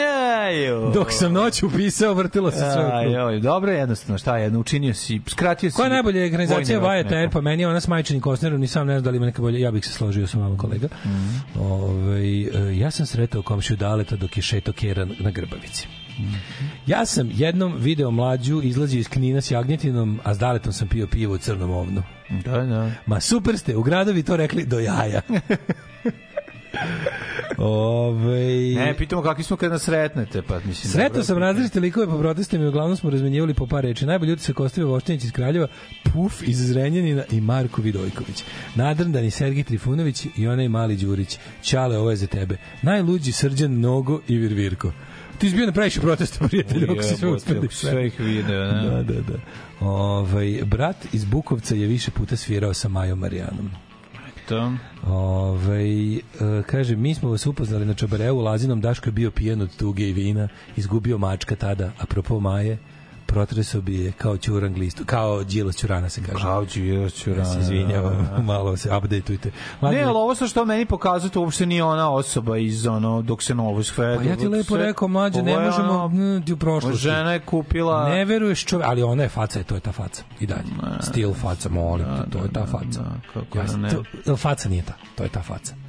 [0.48, 0.90] Ejo.
[0.94, 2.86] Dok sam noć upisao, vrtilo se sve.
[2.86, 3.12] u krug.
[3.12, 5.76] Joj, dobro je jednostavno, šta je učinio si, skratio si.
[5.76, 7.14] Koja je najbolja rok Vajeta.
[7.14, 7.30] Air?
[7.30, 9.42] Pa meni je ona s Majčinim Kostnerom, ni sam ne znam da li ima neka
[9.42, 9.58] bolja.
[9.58, 10.88] Ja bih se složio sa vama kolega.
[11.06, 11.60] Mhm.
[11.60, 15.86] Ovaj, e, ja sam sretao komšiju Daleta dok je šeto Kera na Grbavici.
[16.86, 21.06] Ja sam jednom video mlađu izlazi iz Knina s jagnjetinom, a s Daletom sam pio
[21.06, 22.02] pivo u crnom ovnu.
[22.44, 22.90] Da, da.
[23.06, 25.20] Ma super ste, u gradovi to rekli do jaja.
[27.58, 30.92] Ove, Ne, pitamo kakvi smo kad nas sretnete, pa mislim.
[30.92, 34.06] Sretao dobro, sam različite likove po protestima i uglavnom smo razmenjivali po par reči.
[34.06, 35.66] Najbolji utisak ostavio Voštinić iz Kraljeva,
[36.12, 38.44] Puf iz Zrenjanina i Marko Vidojković.
[38.74, 41.38] Nadrndani Sergij Trifunović i onaj mali Đurić.
[41.62, 42.56] Ćale, ovo je za tebe.
[42.82, 44.92] Najluđi Srđan Nogo i Virvirko.
[45.38, 47.68] Ti si bio na previše protesta, prijatelju, ako si sve uspeli.
[47.70, 48.90] sve ih video, ne?
[48.90, 49.38] Da, da, da.
[49.80, 53.70] Ovaj, brat iz Bukovca je više puta svirao sa Majom Marijanom.
[54.48, 54.72] To.
[55.06, 56.20] Ove, e,
[56.66, 60.12] kaže, mi smo vas upoznali na Čabareu, Lazinom Daško je bio pijan od tuge i
[60.12, 62.78] vina, izgubio mačka tada, apropo Maje,
[63.28, 66.42] protresao bi je kao ćuran glistu, kao Đilas ćurana se kaže.
[66.42, 68.42] Kao Đilas Ćurana, Ja se izvinjavam, da, da.
[68.52, 69.50] malo se updateujte.
[69.82, 73.42] Ne, ali ovo sa što meni pokazuje, to uopšte nije ona osoba iz ono, dok
[73.42, 74.16] se novo sve...
[74.16, 76.98] Pa ja ti lepo rekao, mlađe, ne je možemo ono- u prošlosti.
[76.98, 78.08] Žena je kupila...
[78.08, 80.22] Ne veruješ čove, ali ona je faca, to je ta faca.
[80.40, 80.62] I dalje.
[81.00, 83.00] Stil faca, molim te, to je ta faca.
[83.00, 83.90] da, kako Ja, da ne.
[84.24, 85.87] to, faca nije ta, to je ta faca.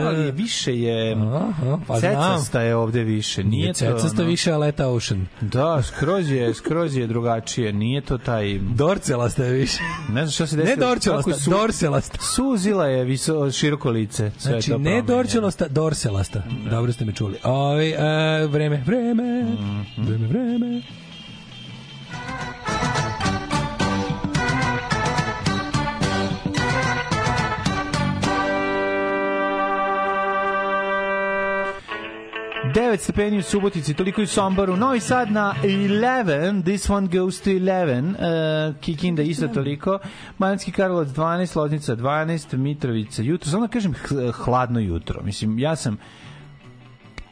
[0.00, 1.12] Ali više je...
[1.14, 2.00] Aha, pa.
[2.00, 3.44] Cecasta je ovde više.
[3.44, 5.26] Nije, Nije to, cecasta više Aleta Ocean.
[5.40, 7.72] Da, skroz je, skroz je drugačije.
[7.72, 8.58] Nije to taj...
[8.58, 9.78] Dorcelasta je više.
[10.08, 10.86] Ne znam šta se Ne desilo.
[10.86, 12.18] dorčelasta, Kako su- dorselasta.
[12.26, 14.30] Suzila je viso, široko lice.
[14.30, 15.06] Sve Znači, to ne promenjeno.
[15.08, 16.42] dorčelasta, dorselasta.
[16.70, 17.36] Dobro ste me čuli.
[17.44, 17.96] Oj, e,
[18.46, 19.80] vreme, vreme, Mhm.
[19.98, 20.82] vreme, vreme.
[32.90, 34.76] Devet stepeni u Subotici, toliko i u Somboru.
[34.76, 38.70] Novi Sad na 11, this one goes to 11.
[38.70, 39.98] Uh, Kikinda isto toliko.
[40.38, 43.50] Banjski Karlovac 12, Loznica 12, Mitrovica jutro.
[43.50, 43.94] Samo da kažem
[44.34, 45.22] hladno jutro.
[45.22, 45.98] Mislim, ja sam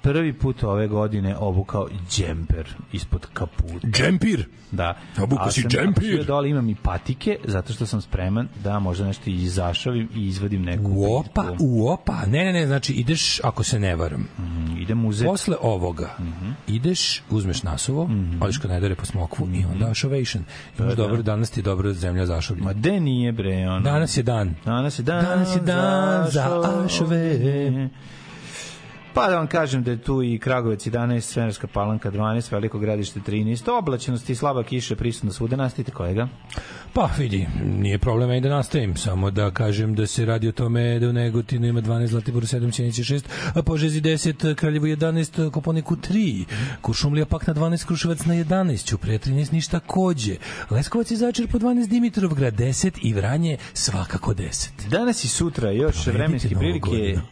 [0.03, 3.87] prvi put ove godine obukao džemper ispod kaputa.
[3.89, 4.47] Džempir?
[4.73, 4.99] Da.
[5.19, 6.25] Obukao si džempir?
[6.25, 10.83] Dole imam i patike, zato što sam spreman da možda nešto izašavim i izvadim neku
[10.87, 11.57] U opa, bitku.
[11.61, 12.27] u opa.
[12.27, 15.27] Ne, ne, ne, znači ideš, ako se ne varam, Mm, Idem uzeti.
[15.27, 16.51] posle ovoga Mhm.
[16.69, 18.11] ideš, uzmeš nasuvo,
[18.41, 20.45] odeš kod najdore po smokvu i onda ovation.
[20.79, 20.97] Imaš da.
[20.97, 22.67] dobro, danas ti je dobro zemlja zašavljena.
[22.67, 23.81] Ma de nije bre, ono.
[23.81, 24.55] Danas je dan.
[24.65, 27.39] Danas je dan, Danas je dan za ašove.
[29.19, 33.21] Pa da vam kažem da je tu i Kragovec 11, Svenerska palanka 12, Veliko gradište
[33.21, 36.29] 13, oblačenost i slaba kiša prisutna svuda, nastavite kolega.
[36.93, 40.99] Pa vidi, nije problema i da nastavim, samo da kažem da se radi o tome
[40.99, 43.25] da u Negotinu ima 12, Zlatiboru 7, Sjenici 6,
[43.55, 46.45] a Požezi 10, Kraljevo 11, Koponiku 3,
[46.81, 50.37] Kuršumlija pak na 12, Kruševac na 11, Ćuprija 13, Ništa Kođe,
[50.71, 54.89] Leskovac i Začer po 12, Dimitrovgrad 10 i Vranje svakako 10.
[54.91, 57.23] Danas i sutra još Provedite vremenske prilike godinu.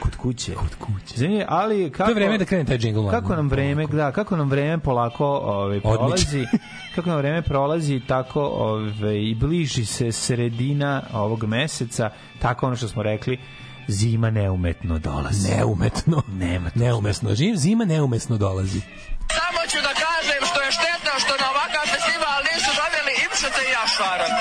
[0.00, 0.54] Kod kuće.
[0.54, 1.14] Kod kuće.
[1.16, 3.08] Zanimljivo, ali kako To je vreme da krene taj džingl.
[3.10, 6.46] Kako nam vreme, da, kako nam vreme polako ovaj prolazi,
[6.94, 12.88] kako nam vreme prolazi, tako ovaj i bliži se sredina ovog meseca, tako ono što
[12.88, 13.38] smo rekli,
[13.88, 15.50] zima neumetno dolazi.
[15.50, 16.22] Neumetno.
[16.28, 16.70] Nema.
[16.74, 17.34] Neumesno.
[17.34, 18.80] Živ zima neumesno dolazi.
[19.38, 23.72] Samo ću da kažem što je štetno što na ovakav festival nisu doveli Ipšete i
[23.76, 24.32] Jašvaran.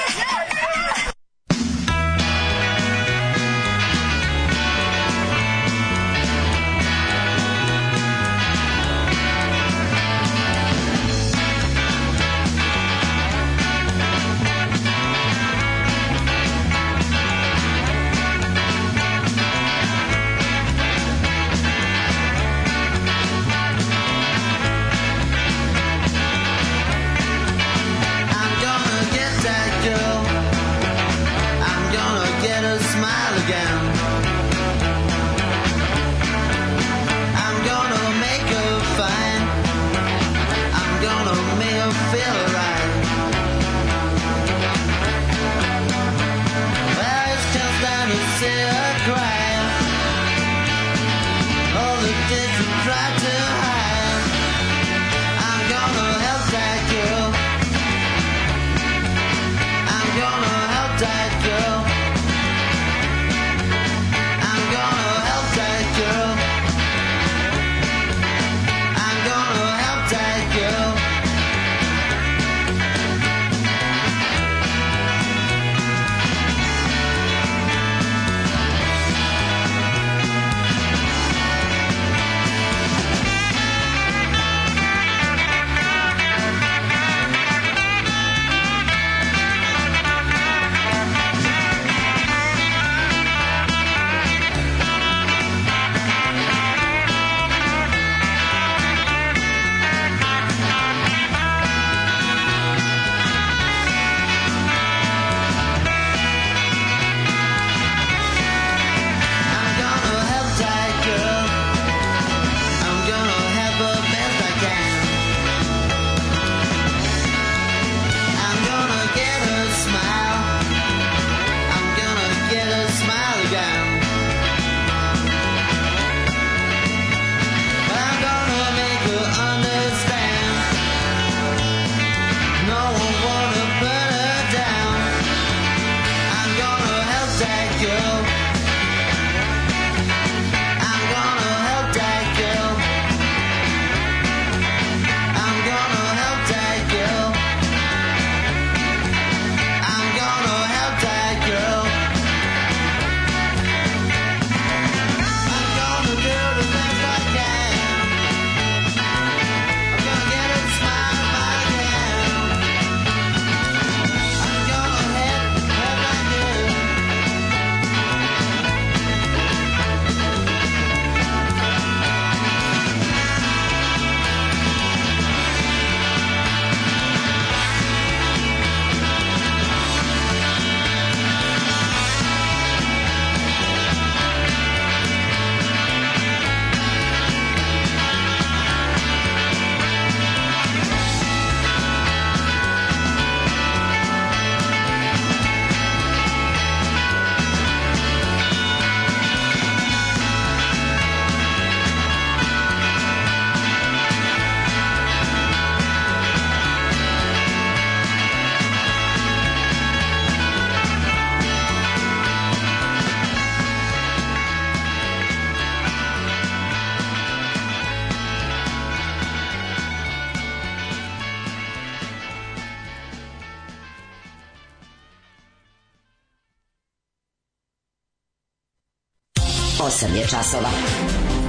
[230.27, 230.69] Je časova.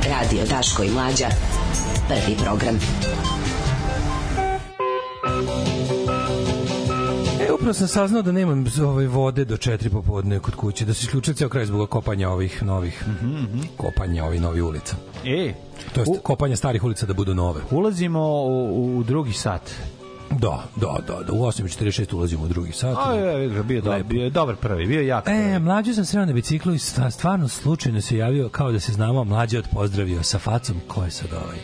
[0.04, 1.28] Radio Daško i Mlađa.
[2.08, 2.78] Prvi program.
[7.54, 11.34] upravo sam saznao da nemam ovaj vode do 4 popodne kod kuće, da se isključio
[11.34, 13.04] ceo kraj zbog kopanja ovih novih
[13.76, 14.96] kopanja ovih novih ulica.
[15.24, 15.54] E,
[15.94, 17.60] To jest kopanja starih ulica da budu nove.
[17.70, 19.70] ulazimo u, u drugi sat.
[20.30, 21.32] Da, da, da, da.
[21.32, 22.96] U 8.46 ulazimo u drugi sat.
[23.06, 25.38] A, je, je, bio, dobar, bio je dobar prvi, bio je jak prvi.
[25.38, 26.78] E, mlađe sam sreo na biciklu i
[27.10, 31.10] stvarno slučajno se javio kao da se znamo, mlađe od pozdravio sa facom, ko je
[31.10, 31.58] sad ovaj?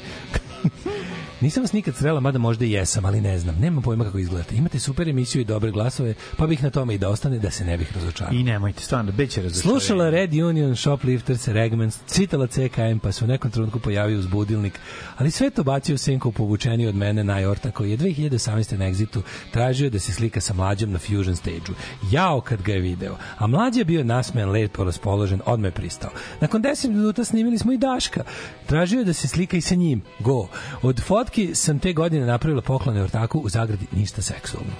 [1.44, 3.56] Nisam vas nikad srela, mada možda i jesam, ali ne znam.
[3.60, 4.56] Nemam pojma kako izgledate.
[4.56, 7.64] Imate super emisiju i dobre glasove, pa bih na tome i da ostane da se
[7.64, 8.34] ne bih razočarao.
[8.34, 9.80] I nemojte, stvarno, beće razočarenje.
[9.80, 14.80] Slušala Red Union, Shoplifters, Regmans, citala CKM, pa se u nekom trenutku pojavio uzbudilnik,
[15.16, 18.76] ali sve to bacio u senku povučeni od mene Najorta, koji je 2018.
[18.76, 21.74] na Exitu tražio da se slika sa mlađom na Fusion stage-u.
[22.10, 23.16] Jao kad ga je video.
[23.38, 26.10] A mlađa je bio nasmejan, lepo raspoložen, odme pristao.
[26.40, 28.24] Nakon 10 minuta snimili smo i Daška.
[28.66, 30.02] Tražio je da se slika i sa njim.
[30.18, 30.48] Go.
[30.82, 31.00] Od
[31.34, 34.70] fotki sam te godine napravila poklone ortaku u zagradi ništa seksualno.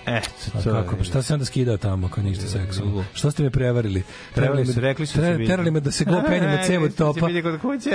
[0.55, 3.05] A to kako, je- šta se onda skidao tamo ako ništa seksualno?
[3.15, 4.03] Što ste me prevarili?
[4.35, 5.47] Prevarili su, rekli su tre- vidi.
[5.47, 7.29] Terali me da se go penjem na cevu da topa.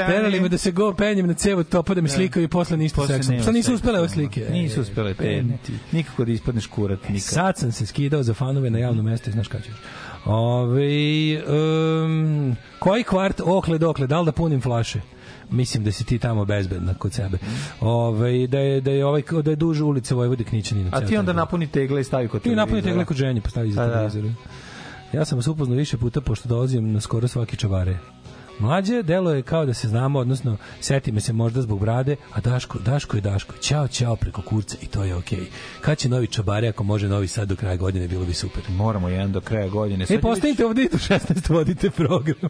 [0.07, 3.07] Terali me da se go penjem na cevu topa da mi slikaju i posle ništa
[3.07, 3.41] seksualno.
[3.41, 4.48] Šta nisu uspele ove slike?
[4.52, 5.44] Nisu uspele te.
[5.91, 7.22] Nikako da ispadneš kurat, nikad.
[7.23, 9.73] Sad sam se skidao za fanove na javnom mestu i znaš kada ćeš.
[10.26, 10.84] Ove,
[11.45, 15.02] um, koji kvart, okle dokle, da li da punim flaše?
[15.52, 17.38] Mislim da si ti tamo bezbedna kod sebe.
[17.82, 20.90] Ove, da je da je ovaj da je duže ulice Vojvode Knićanina.
[20.94, 23.72] A ti onda napuni tegle i stavi kod Ti napuni tegle kod ženje, pa stavi
[23.72, 23.94] za da.
[23.94, 24.32] televizor.
[25.14, 27.98] Ja sam vas upoznao više puta pošto dolazim na skoro svaki čavare.
[28.60, 32.42] Mlađe delo je kao da se znamo, odnosno seti me se možda zbog brade, a
[32.42, 33.54] Daško, Daško je Daško.
[33.62, 35.46] Ćao, ćao preko kurca i to je okej.
[35.82, 38.64] Kad će novi čabare, ako može novi sad do kraja godine, bilo bi super.
[38.70, 40.06] Moramo jedan do kraja godine.
[40.10, 42.50] E, postanite ovde i do 16 vodite program.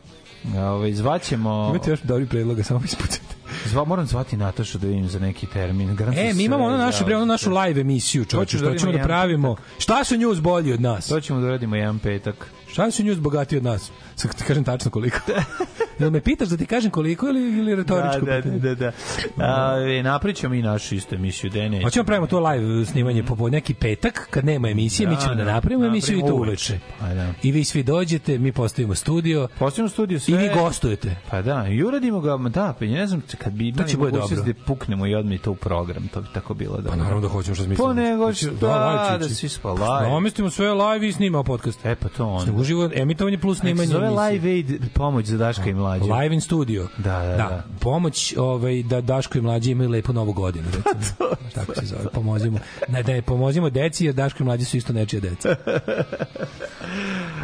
[0.57, 3.35] Ovaj zvaćemo Imate još dobri predloga, samo ispucajte.
[3.65, 5.95] Zva, moram zvati Natašu da vidim za neki termin.
[5.95, 8.91] Garant E, mi imamo ono našu, bre, ono našu live emisiju, čovječe, da što ćemo
[8.91, 9.55] da pravimo.
[9.77, 11.07] Šta su news bolji od nas?
[11.07, 12.47] To ćemo da uradimo jedan petak.
[12.67, 13.91] Šta su news bogati od nas?
[14.15, 15.17] Sad kažem tačno koliko.
[15.99, 18.59] Jel me pitaš da ti kažem koliko ili, ili retoričko Da, da, pitanje?
[18.59, 18.91] da, da.
[19.37, 21.83] A, e, napričamo i našu isto emisiju, da ne.
[21.83, 25.43] Hoćemo pravimo to live snimanje po neki petak kad nema emisije, mi Da, ćemo da,
[25.43, 26.79] da, napravimo emisiju i to uveče.
[26.99, 27.33] Pa da.
[27.43, 30.33] I vi svi dođete, mi postavimo studio Postavimo studio sve.
[30.35, 31.15] i vi gostujete.
[31.29, 35.07] Pa da, i uradimo ga, da, pa ne znam, kad bi imali mogućnost da puknemo
[35.07, 36.89] i odmi to u program, to bi tako bilo da.
[36.89, 37.87] Pa naravno da hoćemo što smislimo.
[37.87, 40.09] Pa nego šta, live da će- svi spa live.
[40.09, 41.85] Namestimo sve live i snimamo podcast.
[41.85, 42.55] E pa to on.
[42.55, 43.87] Uživo emitovanje plus snimanje.
[43.87, 44.09] zove.
[44.09, 46.13] Live Aid pomoć za Daška i mlađe.
[46.13, 46.87] Live in studio.
[46.97, 47.63] Da, da, da.
[47.79, 50.67] Pomoć ovaj, da Daško i mlađi imaju lepu novu godinu.
[50.75, 51.29] Recimo.
[51.55, 52.09] Tako se zove.
[52.13, 52.59] Pomozimo.
[52.87, 55.55] Ne, da je pomozimo deci, jer Daško i mlađi su isto nečije deca.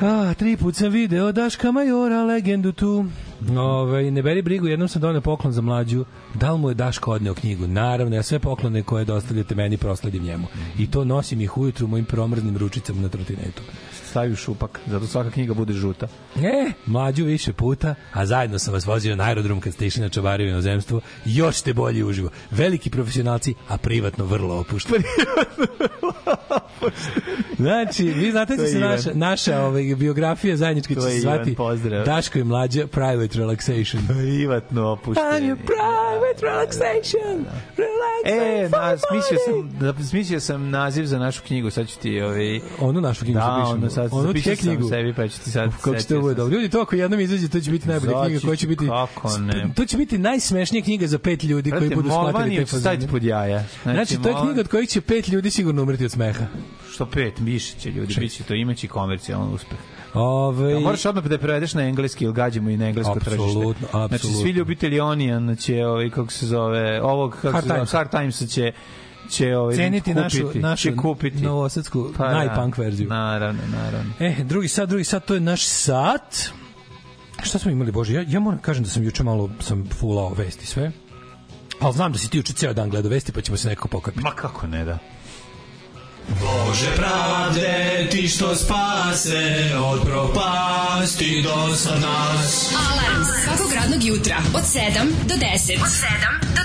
[0.02, 3.06] A, tri put sam video Daška Majora, legendu tu.
[3.58, 6.06] Ove, ne beri brigu, jednom sam donio poklon za mlađu.
[6.34, 7.68] Da li mu je Daško odneo knjigu?
[7.68, 10.48] Naravno, ja sve poklone koje dostavljate meni prosledim njemu.
[10.80, 13.62] I to nosim ih ujutru mojim promrznim ručicama na trotinetu.
[14.16, 16.08] Stavi u šupak, zato svaka knjiga bude žuta.
[16.36, 20.10] E, mlađu više puta, a zajedno sam vas vozio na aerodrom kad ste išli na
[20.10, 22.30] čavari u inozemstvo, još ste bolji uživo.
[22.52, 25.04] Veliki profesionalci, a privatno vrlo opušteni.
[27.64, 32.06] znači, vi znate da se naša, naša ovaj, biografija zajednička će se zvati pozdrav.
[32.06, 34.08] Daško i mlađa Private Relaxation.
[34.08, 35.48] Privatno I'm opušteni.
[35.48, 37.38] your private relaxation.
[37.78, 42.22] Relaxation E, na, smislio sam, da, smislio sam naziv za našu knjigu, sad ću ti
[42.22, 44.90] ovaj Onu našu knjigu Da, ono sad Onu zapisao tje sam knjigu.
[44.90, 46.56] sebi, pa ću ti sad Kako će setio to bude dobro.
[46.56, 48.88] Ljudi, to ako jednom izađe, to će biti najbolja Zaći knjiga koja će biti...
[48.88, 49.70] kako ne.
[49.76, 53.08] To će biti najsmešnija knjiga za pet ljudi koji Brate, budu shvatili te fazone.
[53.08, 53.64] pod jaja.
[53.84, 56.46] Znači, to je knjiga od kojih će pet ljudi sigurno umreti od smeha.
[56.92, 59.78] Što pet, više će ljudi, bit će to, imaće komercijalan uspeh.
[60.14, 63.90] Ove, A moraš odmah da prevedeš na engleski, ili gađamo i na englesko Apsolutno, tržište.
[63.90, 64.42] Znači, apsolutno.
[64.42, 67.92] svi ljubitelji Onion će, ovaj, kako se zove, ovog, kako Hard se zove, Times.
[67.92, 68.72] Hard Times će
[69.30, 71.42] će ovaj ceniti našu, kupiti, našu će kupiti.
[71.42, 72.34] novosadsku Pa da.
[72.34, 73.10] najpunk verziju.
[73.10, 74.14] Naravno, naravno.
[74.20, 76.50] E, drugi sat, drugi sat, to je naš sat.
[77.44, 78.14] Šta smo imali, Bože?
[78.14, 80.92] Ja, ja moram kažem da sam juče malo sam fulao vesti sve.
[81.80, 84.24] Ali znam da si ti juče ceo dan gledao vesti, pa ćemo se nekako pokapiti.
[84.24, 84.98] Ma kako ne da.
[86.30, 92.74] Bože pravde, ti što spase od propasti do sad nas.
[92.74, 94.82] Alarm svakog radnog jutra od 7
[95.28, 95.82] do 10.
[95.82, 96.65] Od 7 do 10.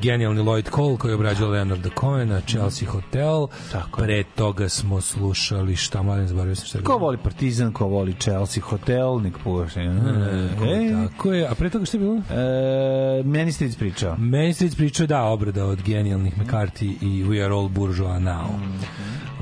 [0.00, 3.46] Genijalni Lloyd Cole koji je obrađao Leonarda Cohena, Chelsea Hotel.
[3.72, 8.14] Tako Pre toga smo slušali šta mladen zaboravio sam šta Ko voli Partizan, ko voli
[8.20, 9.80] Chelsea Hotel, nek puše.
[9.80, 11.48] E, tako je.
[11.48, 12.16] A pre toga šta je bilo?
[12.16, 14.16] E, meni ste ispričao.
[14.18, 18.46] Meni se pričao da obrada od genijalnih McCarthy i We Are All Bourgeois Now.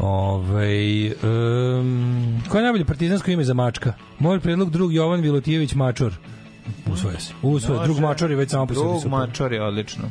[0.00, 3.92] Ovaj um, koje je najbolje partizansko ime za mačka?
[4.18, 6.14] Moj predlog drug Jovan Vilotijević Mačor.
[6.92, 7.32] Usvoje se.
[7.42, 7.84] Usvoje.
[7.84, 9.18] Drug Mačor je već samo po sebi Drug super.
[9.18, 10.04] Mačor je odlično.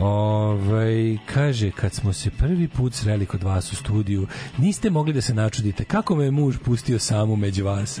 [0.00, 4.26] Ovaj kaže, kad smo se prvi put sreli kod vas u studiju,
[4.58, 8.00] niste mogli da se načudite kako me je muž pustio samu među vas.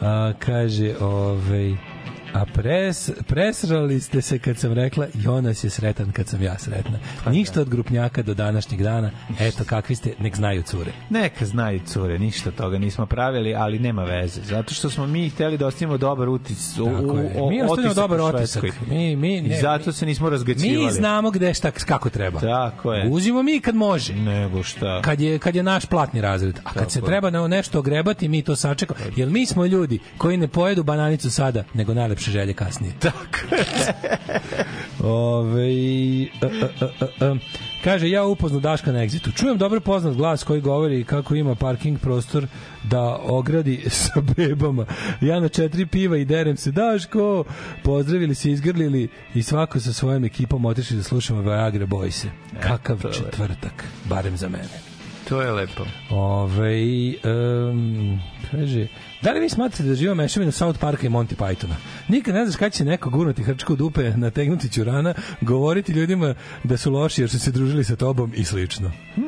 [0.00, 1.76] A, kaže, ovaj,
[2.34, 6.98] a pres, presrali ste se kad sam rekla Jonas je sretan kad sam ja sretna.
[7.26, 9.10] Ništa od grupnjaka do današnjeg dana.
[9.40, 10.92] Eto, kakvi ste, nek znaju cure.
[11.10, 14.40] Neka znaju cure, ništa toga nismo pravili, ali nema veze.
[14.42, 17.48] Zato što smo mi hteli da ostavimo dobar utis, u, Tako je.
[17.50, 18.64] Mi ostavimo dobar otisak.
[18.88, 20.84] Mi- mi- I ne, zato mi- se nismo razgacivali.
[20.86, 22.40] Mi znamo gde šta kako treba.
[22.40, 23.08] Tako je.
[23.08, 24.14] Uzimo mi kad može.
[24.14, 25.02] Nego šta.
[25.02, 27.04] Kad je kad je naš platni razred, a kad Tako se je.
[27.04, 29.00] treba na nešto ogrebati, mi to sačekamo.
[29.16, 32.92] Jer mi smo ljudi koji ne pojedu bananicu sada, nego najlepše najlepše želje kasnije.
[33.06, 33.38] Tako.
[35.02, 35.68] Ove,
[36.42, 37.36] a, a, a, a, a.
[37.84, 39.32] Kaže, ja upoznu Daška na egzitu.
[39.32, 42.46] Čujem dobro poznat glas koji govori kako ima parking prostor
[42.84, 44.86] da ogradi sa bebama.
[45.20, 46.72] Ja na četiri piva i derem se.
[46.72, 47.44] Daško!
[47.82, 52.26] Pozdravili se, izgrlili i svako sa svojom ekipom otišli da slušamo Viagra Boyse.
[52.60, 53.18] Kakav je lepo.
[53.18, 54.93] četvrtak, barem za mene.
[55.28, 55.84] To je lepo.
[56.10, 58.20] Ove, um,
[58.50, 58.86] kaže,
[59.22, 61.74] da li vi smatrate da živa mešavina South Parka i Monty Pythona?
[62.08, 66.34] Nikad ne znaš kada će neko gurnuti hrčku u dupe, nategnuti ćurana, govoriti ljudima
[66.64, 68.90] da su loši jer su se družili sa tobom i slično.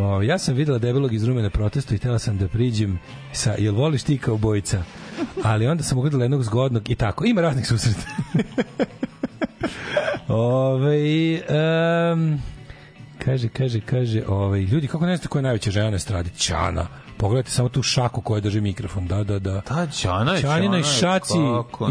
[0.00, 2.98] O, ja sam videla debelog iz rume na protestu i htela sam da priđem
[3.32, 4.82] sa jel voliš ti kao bojica?
[5.42, 7.24] Ali onda sam ugledala jednog zgodnog i tako.
[7.24, 8.06] Ima raznih susreta.
[10.28, 11.40] Ove,
[12.12, 12.40] um,
[13.28, 16.30] kaže, kaže, kaže, ovaj, ljudi, kako ne znate ko je najveća žena na estradi?
[16.30, 16.86] Ćana.
[17.16, 19.06] Pogledajte samo tu šaku koja drži mikrofon.
[19.06, 19.60] Da, da, da.
[19.60, 21.38] Ta Ćana je Ćanina Ćana i šaci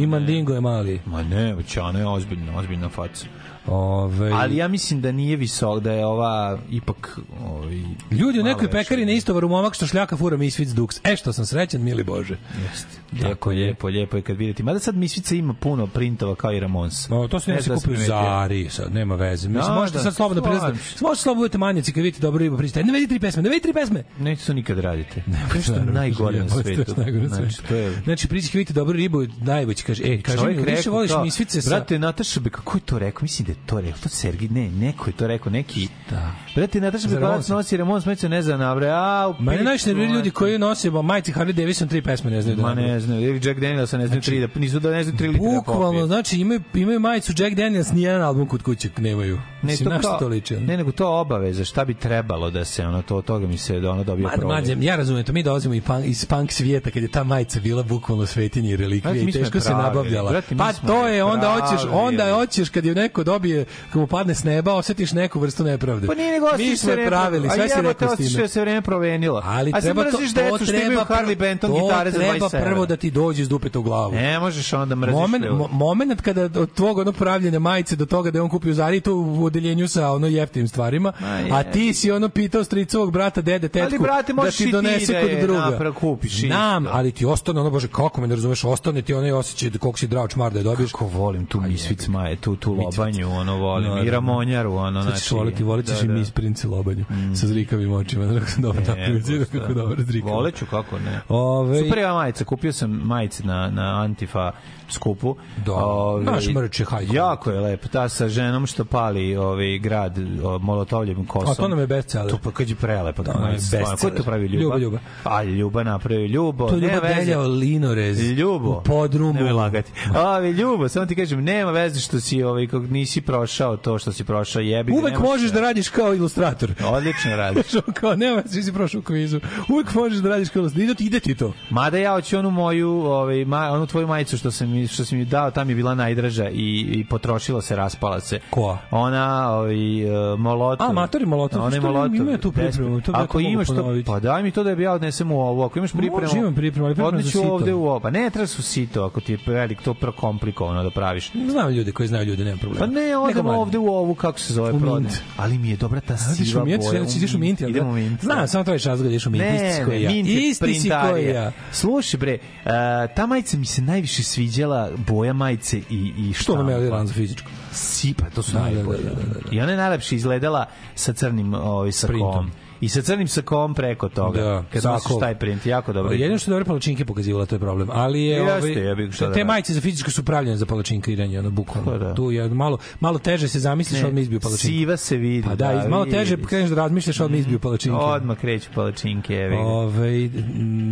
[0.01, 1.01] i mandingo je mali.
[1.05, 3.25] Ma ne, Ćana je ozbiljna, ozbiljna faca.
[3.67, 7.19] Ove, Ali ja mislim da nije visok, da je ova ipak...
[7.45, 7.81] Ovaj,
[8.11, 10.99] Ljudi u nekoj pekari na istovaru momak što šljaka fura Misfits Dux.
[11.03, 12.37] E što sam srećan, mili Bože.
[12.63, 12.87] Jeste.
[13.25, 14.63] Lijepo, lijepo, lijepo je kad vidite.
[14.63, 17.09] Mada sad Misvica ima puno printova kao i Ramons.
[17.09, 18.15] No, to se ne se da kupi u si primetio.
[18.15, 19.49] Zari, sad nema veze.
[19.49, 20.77] Mislim, Da, možete da, sad slobodno priznati.
[20.77, 20.95] se.
[21.01, 22.85] Možete slobodno budete manjaci kad vidite dobro ribu pristaje.
[22.85, 24.03] Ne vedi tri pesme, ne vedi tri pesme.
[24.19, 25.23] Neće to nikad radite.
[25.51, 26.93] To je što najgore na to svetu.
[27.27, 28.01] Znači, to je...
[28.03, 31.61] Znači, priđi kad vidite dobru ribu, najbolje kaže, e, kaži mi, više voliš kao, misvice
[31.61, 31.69] sa...
[31.69, 33.21] Brate, Nataša kako je to rekao?
[33.21, 33.99] Mislim da to rekao.
[34.03, 35.87] To Sergij, ne, neko je to rekao, neki...
[36.09, 36.31] Da.
[36.55, 37.53] Brate, Nataša Ramonsa.
[37.53, 39.33] nosi Ramon Smeća, ne zna nabre, a...
[39.39, 40.35] pičku, najviše nerviraju ljudi znači.
[40.35, 43.47] koji nose ba, majice Harley Davidson tri pesme ne znaju da Ma ne znaju, ili
[43.47, 46.39] Jack Danielsa ne znaju tri, da, nisu da ne znaju tri litra da Bukvalno, znači
[46.39, 49.35] imaju, imaju majicu Jack Daniels, nijedan album kod kuće nemaju.
[49.35, 50.55] Ne, Mislim, to kao, to liči?
[50.55, 53.91] ne, nego to obaveza, šta bi trebalo da se ono to toga mi se da
[53.91, 54.47] ono dobije problem.
[54.47, 57.59] mlađe, ja razumem to, mi dolazimo i punk, iz punk svijeta kad je ta majica
[57.59, 60.41] bila bukvalno svetinje i relikvija Brate, i teško se nabavljala.
[60.57, 64.43] pa to je onda hoćeš, onda hoćeš kad je neko dobije, kad mu padne s
[64.43, 66.07] neba, osetiš neku vrstu nepravde.
[66.07, 68.41] Pa nije nego Mi smo se je pravili, sve si rekao s time.
[68.41, 69.41] da se vreme provenilo.
[69.45, 72.85] Ali A treba to, to imaju treba, Harley Benton to gitare za 27 treba prvo
[72.85, 74.13] da ti dođe iz dupeta u glavu.
[74.13, 75.13] Ne možeš onda mrziš.
[75.13, 79.01] Moment, moment kada od tvog onog pravljenja majice do toga da je on kupio Zari
[79.01, 81.13] to u odeljenju sa ono jeftinim stvarima,
[81.51, 85.13] a ti si ono pitao stricovog brata, dede, tetku Ali, brate, da ti ti donese
[85.13, 85.59] da kod druga.
[85.59, 89.31] naprav kupiš Znam, ali ti ostane ono, bože, kako me ne razumeš, ostane ti onaj
[89.31, 90.91] osjećaj da koliko si drao čmar da je dobiješ.
[90.91, 93.89] Kako volim tu misvic maje, tu, tu lobanju, ono volim.
[93.89, 94.11] No, I da.
[94.11, 95.35] Ramonjaru, ono, Sad ćeš znači...
[95.35, 97.05] voliti, volit ćeš i mis prince lobanju
[97.35, 98.25] sa zrikavim očima.
[98.27, 99.59] Znači, kako sam dobro Ne, napravio, gusta.
[99.59, 100.33] kako dobro zrikavo.
[100.33, 101.21] Voleću, kako ne.
[101.29, 104.51] Ove, Super je majica, kupio sam majice na, na Antifa
[104.89, 105.35] skupu.
[105.65, 107.15] Da, Ove, naš mrč je hajko.
[107.15, 111.51] Jako je lepo, ta sa ženom što pali ovaj grad o, molotovljevim kosom.
[111.51, 112.29] A to nam je bestseller.
[112.31, 113.65] To pa kad je prelepo je majica.
[113.65, 113.87] stvarno.
[113.87, 114.23] Ko to bestseller.
[114.23, 114.63] pravi Ljuba?
[114.63, 114.99] Ljuba, Ljuba.
[115.23, 116.67] A, Ljuba napravi Ljubo.
[116.67, 117.15] To je veze.
[117.15, 118.69] deljao linorez Ljubo.
[118.69, 119.33] u podrumu.
[119.33, 119.91] Nemoj lagati.
[120.15, 124.11] Ovi, Ljubo, samo ti kažem, nema veze što si, ovaj, kako nisi prošao to što
[124.11, 126.71] si prošao, jebi Uvek možeš da radiš kao ilustrator.
[126.85, 127.65] Odlično radiš.
[127.99, 129.39] Kao nema, svi si prošao kvizu.
[129.69, 130.83] Uvek možeš da radiš kao ilustrator.
[130.83, 131.53] Ide ti, ide ti to.
[131.69, 135.15] Mada ja hoću onu moju, ovaj, ma, onu tvoju majicu što sam, mi- što si
[135.15, 138.39] mi dao, tam je bila najdraža i, i potrošila se, raspala se.
[138.49, 138.77] Koja?
[138.91, 140.89] Ona, ovaj, uh, Molotov.
[140.89, 141.61] A, Matori Molotov.
[141.61, 142.15] Ona je Molotov.
[142.15, 145.31] ima tu pripremu, to bi Ako imaš to, pa daj mi to da ja odnesem
[145.31, 145.65] u ovo.
[145.65, 147.53] Ako imaš pripremu, Može, imam pripremu, ali pripremu za sito.
[147.53, 147.99] ovde u ovo.
[147.99, 151.31] Pa ne treba su sito, ako ti je velik, to prekomplikovano da praviš.
[151.49, 152.85] Znam ljude koji znaju ljude, nema problema.
[152.85, 154.73] Pa ne, odemo ovde u ovu, kako se zove.
[154.73, 155.09] Mint.
[155.37, 156.79] Ali mi je dobra ta siva boja.
[156.79, 157.77] znači ideš u Mint, jel da?
[157.77, 158.21] Idemo u Mint.
[158.23, 159.43] Znam, samo to je razlog da ideš u Mint.
[159.45, 160.09] Isti si Ne, ne, ja.
[160.09, 161.11] Mint je Isti si printarija.
[161.11, 161.51] koji ja.
[161.71, 162.33] Slušaj bre,
[162.65, 162.71] uh,
[163.15, 164.23] ta majica mi se najviše
[164.67, 166.75] sviđala boja majice i i Što nam je.
[166.75, 167.49] Eliran za fizičku?
[167.71, 169.03] Sipa, to su Da, da, najbolje.
[169.03, 169.49] da, da, da, da.
[169.51, 170.65] I ona je najlepše izgledala
[170.95, 172.13] sa crnim ovaj sakom.
[172.13, 172.51] Printom.
[172.81, 174.41] I sa crnim sakom preko toga.
[174.41, 174.93] Da, kad sako.
[174.93, 176.11] nosiš taj print, jako dobro.
[176.11, 177.89] Jedino što je dobre palačinke pokazivala, to je problem.
[177.91, 179.47] Ali je Jeste, ovaj, šta da te radim.
[179.47, 181.91] majice za fizičko su pravljene za palačinkiranje, ono bukvalno.
[181.91, 182.13] Pa da.
[182.15, 184.67] Tu je malo malo teže se zamisliš, Ne, odmah izbiju palačinku.
[184.69, 185.47] Siva se vidi.
[185.47, 187.97] Pa da, iz- malo teže kreneš da razmišljaš, odmah izbiju palačinke.
[187.97, 189.55] Odmah kreću palačinke, evi.
[189.55, 190.29] Ove,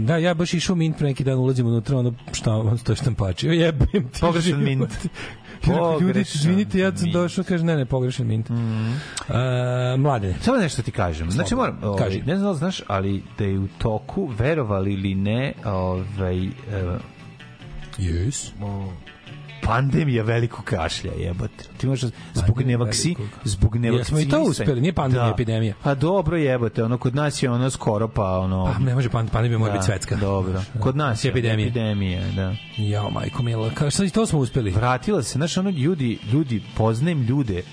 [0.05, 3.49] da, ja baš išao mint pre neki dan, ulazim unutra, ono, šta, on stoje štampači.
[3.49, 4.21] O, jebem ti.
[4.21, 4.89] Pogrešan život.
[5.67, 6.01] mint.
[6.01, 8.49] Ljudi, Pogrešan izvinite, ja sam došao, kaže, ne, ne, pogrešan mint.
[8.49, 8.91] Mhm.
[9.29, 10.35] E, mladene.
[10.41, 11.31] Samo nešto ti kažem.
[11.31, 12.21] Znači moram, ovaj, Kaži.
[12.21, 16.51] ne znam da znaš, ali da je u toku, verovali ili ne, ovaj, uh,
[17.97, 18.51] yes.
[19.65, 21.63] Pandemija velikog kašlja, jebote.
[21.77, 24.27] Ti možeš zbog nevaksi, zbog Jesmo nevakcinisanja.
[24.27, 25.73] i to uspeli, nije pandemija, epidemija.
[25.83, 29.27] A dobro jebote, ono kod nas je ono skoro pa ono Pa ne može pan,
[29.27, 30.15] pandemija mora Da, biti svetska.
[30.15, 30.61] Dobro.
[30.79, 31.67] Kod nas je epidemija.
[31.67, 32.55] epidemija, da.
[32.77, 34.71] Jao, majko mila, kao šta i to smo uspeli?
[34.71, 37.63] Vratila se, znaš, ono ljudi, ljudi, poznajem ljude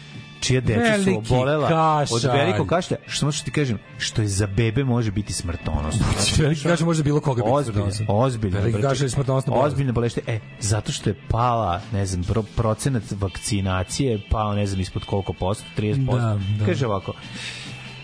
[0.43, 1.67] čija deca su obolela
[2.11, 2.39] od kašalj.
[2.39, 6.07] velikog kašlja, što možeš ti kažem, što je za bebe može biti smrtonosno.
[6.39, 8.07] Veliki kašalj može bilo koga biti ozbiljno, smrtonosan.
[8.27, 8.59] ozbiljno.
[8.59, 9.73] Veliki kašalj je smrtonosna bolest.
[9.73, 10.19] Ozbiljno bolest.
[10.27, 15.05] E, zato što je pala, ne znam, pro, procenat vakcinacije je pao, ne znam, ispod
[15.05, 16.07] koliko posto, 30%.
[16.07, 16.67] Da, da.
[16.67, 17.13] Kaže ovako,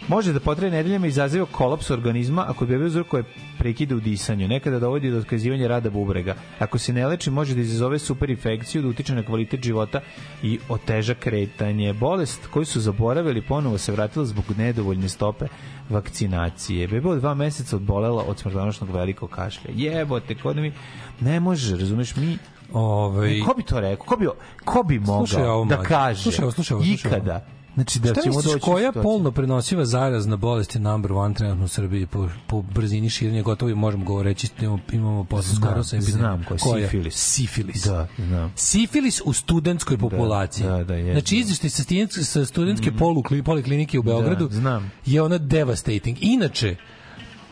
[0.09, 3.25] može da potraje nedeljama i izaziva kolaps organizma ako bebe uzrokuje
[3.59, 4.49] prekide u disanju.
[4.49, 6.35] Nekada dovodi do otkazivanja rada bubrega.
[6.59, 10.01] Ako se ne leči, može da izazove superinfekciju, da utiče na kvalitet života
[10.43, 11.93] i oteža kretanje.
[11.93, 15.47] Bolest koju su zaboravili ponovo se vratila zbog nedovoljne stope
[15.91, 16.89] vakcinacije.
[16.89, 19.71] Beba od dva meseca odbolela od smrtonošnog velikog kašlja.
[19.75, 20.73] Jebote, kod mi
[21.21, 22.39] ne može, razumeš, mi
[22.73, 24.07] Ovaj Ko bi to rekao?
[24.07, 24.29] Ko bi,
[24.65, 27.19] ko bi mogao Slušaj ovo, da kaže Slušaj ovo, slušaj ovo, slušaj ovo.
[27.19, 31.35] ikada Znači da Šta ćemo misliš, doći koja polno prenosiva zarazna bolest je number one
[31.35, 35.97] trenutno u Srbiji po, po brzini širenja, gotovo možemo govoreći, imamo, imamo posle skoro sa
[35.97, 36.21] epidemijom.
[36.21, 37.15] znam koja je sifilis.
[37.15, 37.85] Sifilis.
[37.85, 38.53] Da, znam.
[38.57, 40.67] Sifilis u studentskoj populaciji.
[40.67, 41.13] da, da, je.
[41.13, 41.85] Znači, izveštaj sa,
[42.25, 44.93] sa studentske polu, poliklinike u Beogradu Da, znam.
[45.07, 46.17] je ona devastating.
[46.21, 46.77] Inače,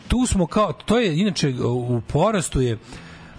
[0.07, 2.77] tu smo kao, to je inače u porastu je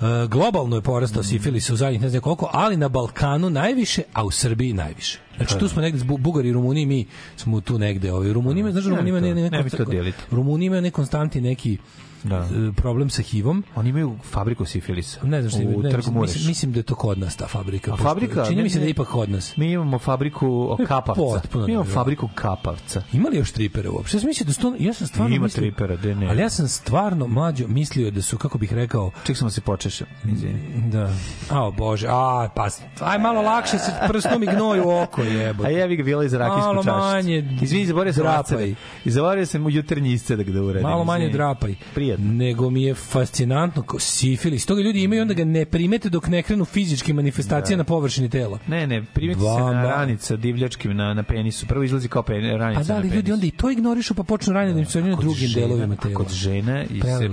[0.01, 4.25] e, globalno je porastao sifilis u zadnjih ne znam koliko, ali na Balkanu najviše, a
[4.25, 5.19] u Srbiji najviše.
[5.37, 7.07] Znači tu smo negde, Bu- Bugari i Rumuni, mi
[7.37, 8.13] smo tu negde.
[8.13, 8.33] Ovi.
[8.33, 10.19] Rumuni imaju, znaš, Ne, Rumuni imaju to- ne, ne, ne bi to deliti.
[10.31, 11.79] Rumuni imaju ne konstanti neki
[12.25, 12.37] Da.
[12.37, 13.65] e, problem sa HIV-om.
[13.75, 15.21] Oni imaju fabriku sifilisa.
[15.23, 17.93] Ne znam što u ne, Trgu mislim, mislim, da je to kod nas ta fabrika.
[17.93, 18.45] A fabrika?
[18.45, 19.57] Čini mi se da je ipak kod nas.
[19.57, 21.21] Mi imamo fabriku kapavca.
[21.21, 21.95] potpuno Mi imamo nevjerovatno.
[21.95, 23.03] fabriku kapavca.
[23.13, 24.17] Ima li još tripera uopšte?
[24.17, 26.29] Ja sam mislio da su to, ja sam stvarno Ima mislio, tripera, de ne.
[26.29, 30.05] Ali ja sam stvarno mlađo mislio da su, kako bih rekao, Ček samo se počeše.
[30.25, 30.91] Izvini.
[30.91, 31.13] da,
[31.51, 32.69] a bože, a, pa,
[33.01, 35.69] aj malo lakše se prstom i gnoj u oko, jebote.
[35.69, 36.99] A jevi ga bila iz rakijsku Malo čašicu.
[37.01, 38.75] manje Izvini, zaboravio sam drapaj.
[39.05, 40.83] I zaboravio sam u jutarnji iscedak da uradim.
[40.83, 41.75] Malo manje drapaj.
[42.09, 42.35] Prijatno.
[42.35, 44.67] Nego mi je fascinantno sifilis.
[44.67, 48.59] Toga ljudi imaju onda ga ne primete dok ne krenu fizičke manifestacije na površini tela.
[48.67, 49.73] Ne, ne, primeti se Vama.
[49.73, 51.67] na ranica divljačkim na, na penisu.
[51.67, 54.53] Prvo izlazi kao pen, ranica Pa da, ali ljudi onda i to ignorišu pa počnu
[54.53, 56.15] ranije da im se na Kod drugim žena- delovima tela.
[56.15, 57.31] Kod žena i se,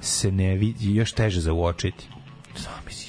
[0.00, 2.06] se ne vidi, još teže za uočiti.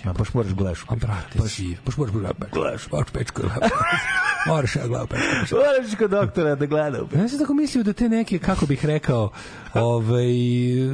[0.03, 0.79] Ma baš moraš gledaš.
[0.87, 2.41] A brate, baš, baš moraš gledati.
[2.51, 3.41] Gledaš, baš pečko.
[4.47, 5.55] Moraš ja gledati pečko.
[5.55, 6.97] moraš kod doktora da gleda.
[7.15, 9.31] Ja sam tako mislio da te neke, kako bih rekao,
[9.81, 10.25] ovaj,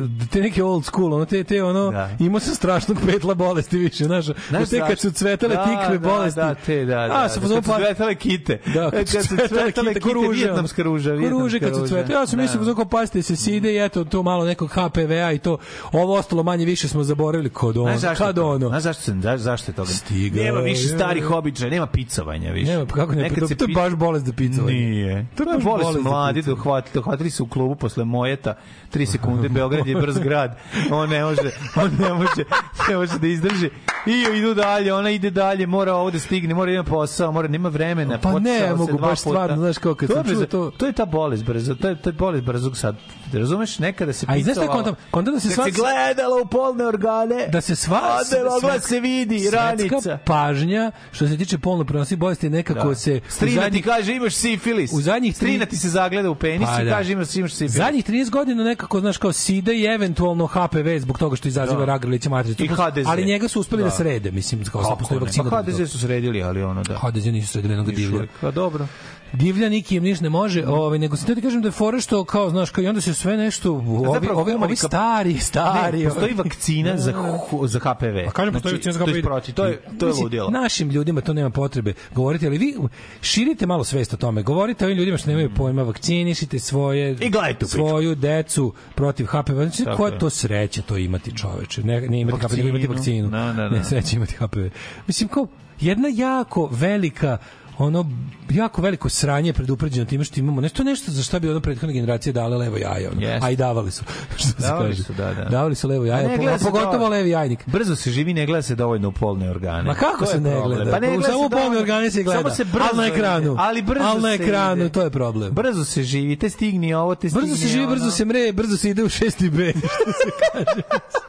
[0.08, 2.10] da te neke old school, ono, te, te ono, Da.
[2.20, 5.98] imao sam strašnog petla bolesti više, znaš, da Znaš te kad su cvetale Da, tikve
[5.98, 6.40] da, bolesti.
[6.40, 7.24] Da, te, da, da.
[7.24, 7.78] A, sam kad pozvao su pa...
[7.78, 8.62] cvetale kite.
[8.74, 11.16] Da, kad su cvetale kite, ruže, vijetnamska ruža.
[11.16, 12.14] Ruže kad su cvete.
[12.14, 12.74] Ja sam mislio, Da.
[12.74, 12.86] da.
[12.86, 15.58] pazite se side i eto, to malo nekog HPV-a i to,
[15.92, 18.50] ovo ostalo manje više smo zaboravili kod ono, Znaš zašto kad to?
[18.50, 18.68] ono.
[18.70, 19.90] Znaš zašto znaš zašto je toga?
[19.90, 22.72] Stigao Nema više starih običaja, nema picovanja više.
[22.72, 24.78] Nema, pa kako ne, Nekad to, to je baš bolest za picovanje.
[24.80, 25.28] Nije.
[25.38, 28.56] To je baš bolest bolest mladi, dohvatili, dohvatili su u klubu posle Mojeta,
[28.90, 30.58] 3 sekunde, Beograd je brz grad,
[30.92, 31.42] on ne može,
[31.76, 32.44] on ne može,
[32.90, 33.70] ne može da izdrži.
[34.06, 37.48] I idu dalje, ona ide dalje, mora ovo da stigne, mora da ima posao, mora,
[37.48, 38.18] nema vremena.
[38.18, 39.16] Pa ne mogu, baš puta.
[39.30, 41.98] stvarno, znaš kao kad To sam brzo- to- To je ta bolest brzo, to je,
[42.06, 42.96] je bolest brzog sad.
[43.34, 44.96] Razumeš, nekada se A i znaš šta kontam?
[45.12, 49.50] Kontam da se sva- se gledalo u polne organe, da se sva svetska- se vidi
[49.50, 50.18] ranica.
[50.26, 52.96] pažnja što se tiče polno prenosivih bolesti nekako Da.
[52.96, 54.92] se Strina ti kaže imaš sifilis.
[54.94, 56.92] u zadnjih tri- Strina ti se zagleda u penis Pa i da.
[56.92, 57.72] kaže imaš, imaš sifilis.
[57.74, 61.86] Zadnjih 30 godina nekako, znaš, kao SIDA i eventualno HPV zbog toga što izaziva Da.
[61.86, 62.64] rak grlića matrice.
[62.64, 63.06] I HDZ.
[63.08, 63.96] Ali njega su uspeli da, Da.
[63.96, 65.50] srede, mislim, kao Kako postoji vakcina.
[65.50, 65.64] Pa.
[65.64, 66.98] HDZ su sredili, ali ono da.
[66.98, 68.16] HDZ nisu sredili jednog divlja.
[68.16, 68.30] uvijek.
[68.42, 68.88] Pa dobro.
[69.34, 72.24] Divlja niki im ništa ne može, ovaj nego se ti kažem da je fora što
[72.24, 75.98] kao znaš kao i onda se sve nešto ovi ovi, ovi stari, stari.
[75.98, 78.26] Ne, postoji ovi- vakcina za, hu- za HPV.
[78.26, 79.10] Pa kažem, postoji vakcina za HPV.
[79.10, 80.50] je protiv, to je, to je ludilo.
[80.50, 82.76] Našim ljudima to nema potrebe govoriti, ali vi
[83.22, 84.44] širite malo svest o tome.
[84.44, 89.54] Govorite ovim ljudima što nemaju pojma, vakcinišite svoje I gledajte tu svoju decu protiv HPV.
[89.54, 90.20] Znači, Tako koja je.
[90.20, 91.84] to sreća to imati čoveče.
[91.84, 93.28] Ne, ne imati HPV, nego imati Vakcinu.
[93.28, 93.30] vakcinu.
[93.30, 93.78] Da, da, da.
[93.78, 94.60] Ne, sreća imati HPV.
[95.08, 95.48] Mislim, kao
[95.80, 97.38] jedna jako velika
[97.80, 98.06] ono
[98.50, 102.34] jako veliko sranje predupređeno time što imamo nešto nešto za šta bi ono prethodne generacije
[102.34, 103.22] dale levo jaje ono.
[103.22, 103.40] Jeste.
[103.42, 104.04] a i davali su
[104.38, 105.04] što se Davali kaže.
[105.04, 105.46] su, da, da.
[105.46, 107.10] davali su levo jaje po- se pogotovo dovoljno.
[107.10, 109.84] levi jajnik Brzo se živi, ne gleda se dovoljno u polne organe.
[109.84, 110.76] Ma kako se ne problem.
[110.76, 110.92] gleda?
[110.92, 112.40] Pa ne gleda samo se u polne organe se gleda.
[112.40, 113.56] Samo se brzo Ali na ekranu.
[113.60, 114.90] Ali brzo Ali na se ekranu, ide.
[114.90, 115.52] to je problem.
[115.52, 117.92] Brzo se živi, te stigni ovo, te stigni Brzo se živi, ono.
[117.92, 120.82] brzo se mre, brzo se ide u šesti B, što se kaže.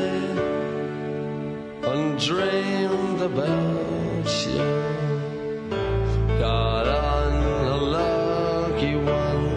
[1.83, 4.69] A dreamed about you.
[6.37, 7.33] Got on
[7.65, 9.49] a lucky one.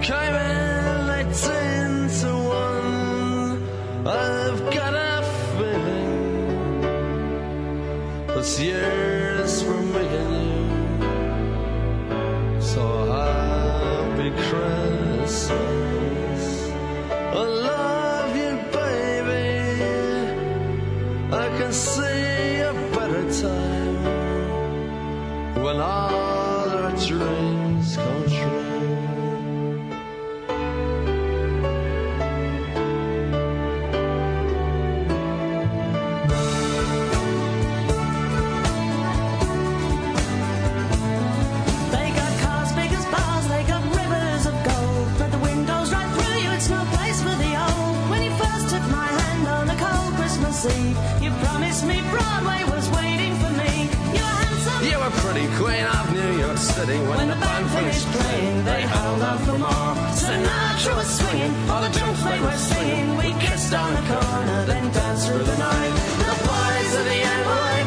[0.00, 3.66] Came in eighteen to one.
[4.06, 5.22] I've got a
[5.56, 6.80] feeling
[8.28, 10.34] this year's for me and
[12.56, 12.60] you.
[12.60, 15.85] So happy Christmas.
[56.76, 58.64] City when, the band finished playing.
[58.66, 59.94] they held out for more.
[60.12, 63.16] Sinatra was swinging, all the junk they were singing.
[63.16, 65.94] We kissed on the corner, then danced through the night.
[66.28, 67.85] The boys of the NYPD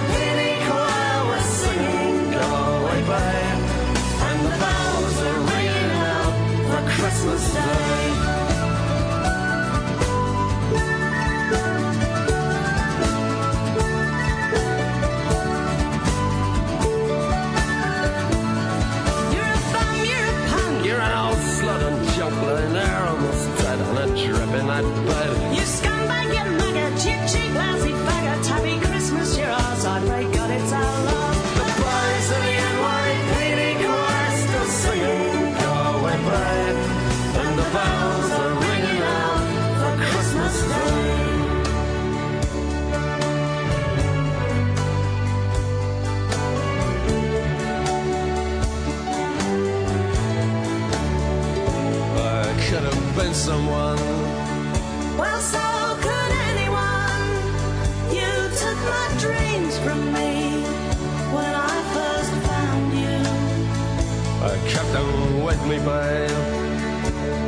[65.70, 66.32] me, babe.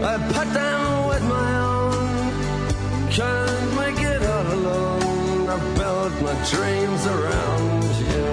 [0.03, 3.09] I put them with my own.
[3.09, 5.49] Can't make it all alone.
[5.49, 8.29] I built my dreams around you.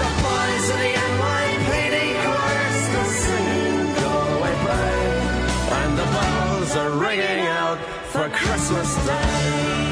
[0.00, 5.22] The boys of the NYPD choir still singing, Go away, babe.
[5.78, 7.78] And the bells are ringing out
[8.12, 9.87] for Christmas Day.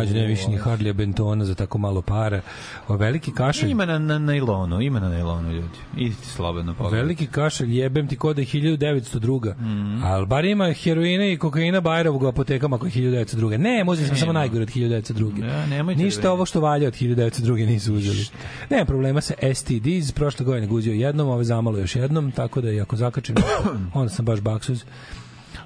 [0.00, 2.40] Mlađe, ne više ni Harlija Bentona za tako malo para.
[2.88, 3.70] O, veliki kašalj...
[3.70, 5.78] Ima na, na nailonu, ima na nailonu ljudi.
[5.96, 7.02] Idite slobodno pogledajte.
[7.02, 9.54] Veliki kašalj, jebem ti kod je 1902.
[9.58, 10.04] Mm.
[10.04, 13.56] Ali bar ima heroina i kokaina Bajrovog u apotekama je 1902.
[13.56, 15.44] Ne, muzi smo samo najgore od 1902.
[15.44, 17.66] Ja, nemojte Ništa da- ovo što valja od 1902.
[17.66, 18.26] nisu uzeli.
[18.70, 22.80] Nema problema sa STDs, prošle godine guzio jednom, ove zamalo još jednom, tako da i
[22.80, 23.34] ako zakačim,
[23.94, 24.84] onda sam baš baksuz.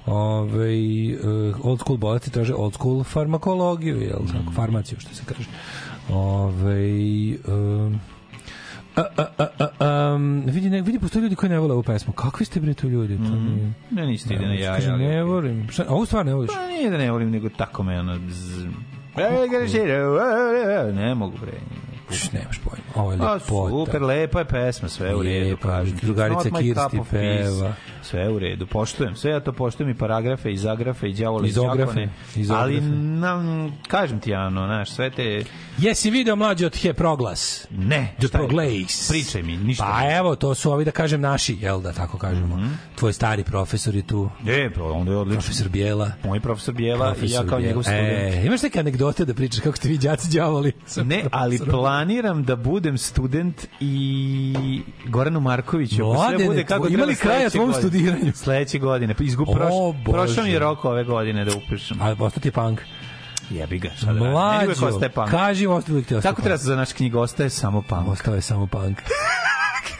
[0.05, 0.69] Ove,
[1.23, 5.49] uh, old school bolesti traže old school farmakologiju, jel, tako, farmaciju, što se kaže.
[6.09, 6.89] Ove,
[7.47, 7.99] um,
[8.95, 12.13] A, a, a, a, um, vidi, ne, vidi, postoje ljudi koji ne vole ovu pesmu.
[12.13, 13.17] Kakvi ste bre tu ljudi?
[13.17, 13.73] To nije...
[13.91, 14.75] Ne, niste ide na jaja.
[14.75, 15.67] Kaže, ne volim.
[15.69, 16.51] Šta, a ovu stvar ne voliš?
[16.53, 18.15] Pa nije da ne volim, nego tako me ono...
[18.29, 18.67] Z...
[20.93, 21.51] Ne mogu bre.
[22.33, 22.83] Nemaš pojma.
[22.95, 23.39] Ovo je lepota.
[23.69, 25.97] super, lepa je pesma, sve je u redu, kažem.
[25.97, 26.05] ti.
[26.05, 27.73] drugarica Kirsti peva.
[28.01, 29.15] Sve je u redu, poštujem.
[29.15, 32.07] Sve ja to poštujem i paragrafe, i zagrafe, i đavole, i izografe.
[32.49, 35.43] Ali, nam, kažem ti, ano, znaš, sve te...
[35.77, 37.67] Jesi video mlađe od He Proglas?
[37.71, 38.29] Ne, The je?
[38.29, 39.09] Proglace.
[39.09, 39.83] Pričaj mi, ništa.
[39.83, 42.57] Pa evo, to su ovi da kažem naši, jel da tako kažemo.
[42.57, 42.67] Mhm.
[42.95, 44.29] Tvoj stari profesor je tu.
[44.47, 45.41] E, pa onda je odlično.
[45.41, 46.11] Profesor Bijela.
[46.23, 48.03] Moj profesor Bijela i ja Profesor kao njegov student.
[48.03, 50.71] E, imaš neke anegdote da pričaš kako ste vi đaci đavoli?
[50.85, 51.85] sa Ne, ali profesorom?
[51.95, 55.95] Planiram da budem student i Goranu Markoviću.
[55.95, 58.31] ako sve Mladene, bude kako ima li kraja tvom studiranju?
[58.35, 59.13] Sledeće godine.
[59.13, 59.73] Pa Izgub, O, proš,
[60.11, 61.97] prošao mi je rok ove godine da upišem.
[62.01, 62.81] Ali ostati punk.
[63.49, 66.93] Jebi ga, šta da Mlađo, ostaje kaži uvijek ti ostaje Tako treba se za naš
[66.93, 68.07] knjig, ostaje samo punk.
[68.07, 68.97] Ostao je samo punk.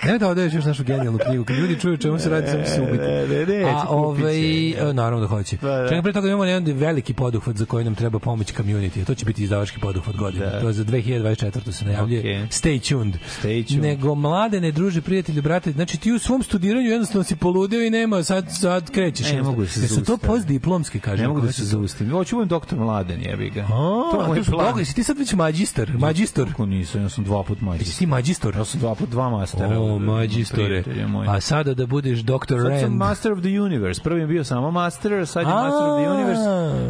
[0.06, 1.46] Ne da odeš još našu genijalnu knjigu.
[1.46, 2.98] Kad ljudi čuju čemu se radi, samo se ubiti.
[2.98, 5.58] Ne, ne, ne, A ovaj, e, naravno da hoće.
[5.58, 5.84] Pa, da.
[5.88, 9.06] Čekaj, pre toga imamo jedan veliki poduhvat za koji nam treba pomoć community.
[9.06, 10.46] To će biti izdavački poduhvat godine.
[10.46, 10.62] Da.
[10.62, 11.72] To je za 2024.
[11.72, 12.20] se najavljuje.
[12.20, 12.36] Okej.
[12.36, 13.16] Stay tuned.
[13.44, 13.84] Stay tuned.
[13.84, 15.72] Nego mlade, ne druže, prijatelji, brate.
[15.72, 19.32] Znači ti u svom studiranju jednostavno si poludeo i nema, sad, sad krećeš.
[19.32, 20.36] Ne mogu da se Jesu to zaustavim.
[20.36, 21.22] postdiplomski, kaže.
[21.22, 22.14] Ne mogu da se zaustavim.
[22.14, 23.62] Hoću budem doktor Mladen, jebi ga.
[23.62, 23.68] A,
[24.12, 24.86] to je moj to su plan.
[24.86, 25.92] Si ti sad već mađistar?
[25.98, 26.48] Mađistor?
[26.48, 27.98] Kako nisam, ja sam dva put Jesi mađistor.
[27.98, 28.56] ti mađistor?
[28.56, 29.75] Ja sam dva put dva mastera.
[29.78, 30.84] O, mađistore.
[31.28, 32.96] A sada da budeš doktor Sad sam Rand.
[32.96, 34.02] Master of the Universe.
[34.04, 36.10] Prvi je bio samo Master, a sad je Master of the.
[36.10, 36.42] Universe.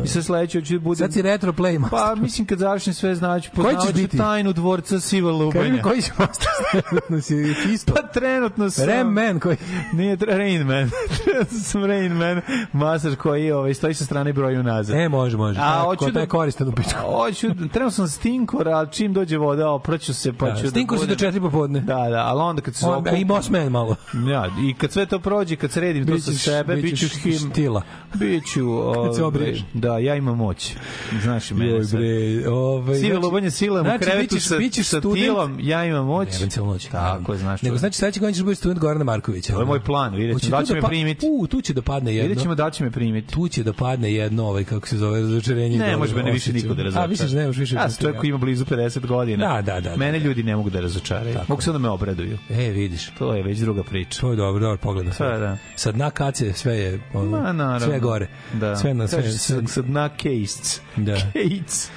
[0.03, 0.95] I sad sledeće hoću da budem...
[0.95, 1.99] Sad si retro play master.
[1.99, 4.17] Pa, mislim, kad završim sve, znači, poznavaću biti?
[4.17, 5.81] tajnu dvorca Siva Lubanja.
[5.81, 6.47] koji si master
[6.89, 7.93] trenutno si isto.
[7.93, 8.85] Pa trenutno sam...
[8.85, 9.57] Ram Man koji...
[9.93, 10.89] Nije Rain Man.
[11.23, 12.41] trenutno sam Rain Man.
[12.73, 14.95] Master koji ovaj, stoji sa strane i broji unazad.
[14.99, 15.59] E, može, može.
[15.59, 16.19] A, hoću da- da...
[16.19, 16.99] je koristan u pičku.
[17.17, 21.07] Hoću, trenutno sam stinkor, ali čim dođe voda, opraću se, pa ću Da, Stinko si
[21.07, 21.79] do četiri popodne.
[21.79, 23.95] Da, da, ali onda kad se On, okupim- I Boss Man malo.
[24.31, 27.81] Ja, i kad sve to prođe, kad sredim to sa sebe, biću him, štila.
[28.13, 28.65] biću,
[29.05, 30.73] Kad se ovaj, da, ja imam moć.
[31.21, 32.95] Znaš i mene Joj bre, ovaj...
[32.95, 36.39] Sive znači- lubanje sile u znači, krevetu bićeš- sa, bićeš sa tilom, ja imam moć.
[36.41, 36.85] Ne, cijelu noć.
[36.85, 37.61] Tako je, znaš.
[37.61, 39.53] Nego znači sledeće godine ćeš biti student Gorana Markovića.
[39.53, 41.27] To je moj plan, vidjet Hoće ćemo, da će me pa- primiti.
[41.31, 42.27] U, tu će da padne jedno.
[42.27, 43.33] Vidjet ćemo da će me primiti.
[43.33, 45.77] Tu će da padne jedno, ovaj, kako se zove, razočarenje.
[45.77, 47.05] Ne može mene više niko da razočara.
[47.05, 47.75] A, misliš da nemaš više?
[47.75, 49.47] Ja čovjek koji ima blizu 50 godina.
[49.55, 49.97] Da, da, da, da.
[49.97, 51.35] Mene ljudi ne mogu da razočaraju.
[51.47, 52.37] Mogu samo da me obraduju.
[52.49, 53.09] E, vidiš.
[53.17, 54.21] To je već druga priča.
[54.21, 55.11] To je dobro, dobro pogleda.
[55.17, 55.57] Pa, da.
[55.75, 57.87] Sa dna kace sve je ono, Ma, naravno.
[57.87, 58.27] sve gore.
[58.53, 58.75] Da.
[58.75, 59.31] Sve na sve.
[59.31, 60.81] Sa, sa dna case.
[60.95, 61.15] Da.
[61.15, 61.91] Case.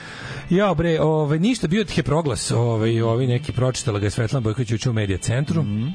[0.50, 4.86] Ja bre, ovaj ništa bio je proglas, ovaj ovi neki pročitala ga je Svetlana Bojković
[4.86, 5.62] u medija centru.
[5.62, 5.88] Mhm.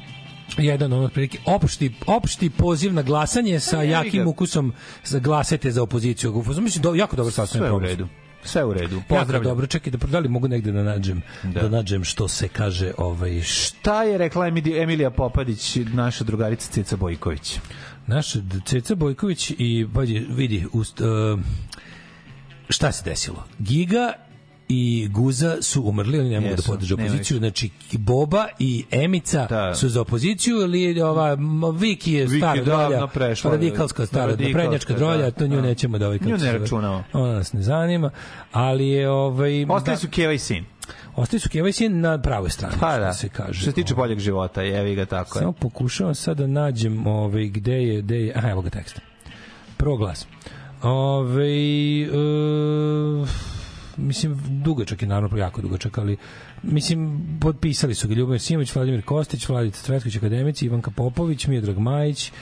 [0.58, 4.72] Jedan ono otprilike opšti opšti poziv na glasanje sa jakim ukusom
[5.04, 6.44] za glasete za opoziciju.
[6.60, 8.08] Mislim do, jako dobro sastavljen Sve u redu.
[8.44, 8.96] Sve u redu.
[8.96, 9.42] Jako Pozdravljam.
[9.50, 11.60] dobro, čekaj da da li mogu negde da nađem da.
[11.62, 11.68] Da.
[11.68, 14.46] nađem što se kaže ovaj Šta je rekla
[14.80, 17.58] Emilija Popadić, naša drugarica Ceca Bojković?
[18.06, 21.40] Naša Ceca Bojković i pađi, vidi, ust, uh,
[22.68, 23.44] šta se desilo?
[23.58, 24.12] Giga
[24.68, 28.84] i Guza su umrli, oni ne mogu da Jesu, podrže nema opoziciju, znači Boba i
[28.90, 29.74] Emica Da.
[29.74, 31.36] su za opoziciju, ili ova
[31.78, 35.62] Viki je Viki stara drolja, prešla, radikalska stara, radikalska, prednjačka drolja, da, to nju da.
[35.62, 37.04] nećemo da ovaj kako Nju ne računamo.
[37.12, 38.10] Ona nas ne zanima,
[38.52, 40.64] ali je ovaj Ostali da, su Keva i sin.
[41.16, 43.60] ostali su Keva i sin na pravoj strani, Pa što da, se kaže.
[43.60, 45.40] Što se tiče boljeg života, jevi ga tako je.
[45.40, 49.00] Samo pokušavam sad da nađem ovaj, gde je, gde je, aha, evo ga tekst.
[49.76, 50.26] Prvo glas.
[50.82, 51.44] Ove,
[52.02, 52.06] e,
[53.96, 56.16] mislim, dugačak je naravno, jako dugačak, ali
[56.62, 62.32] mislim, potpisali su ga Ljubomir Simović, Vladimir Kostić, Vladica Cvetković, akademici, Ivanka Popović, Miodrag Majić,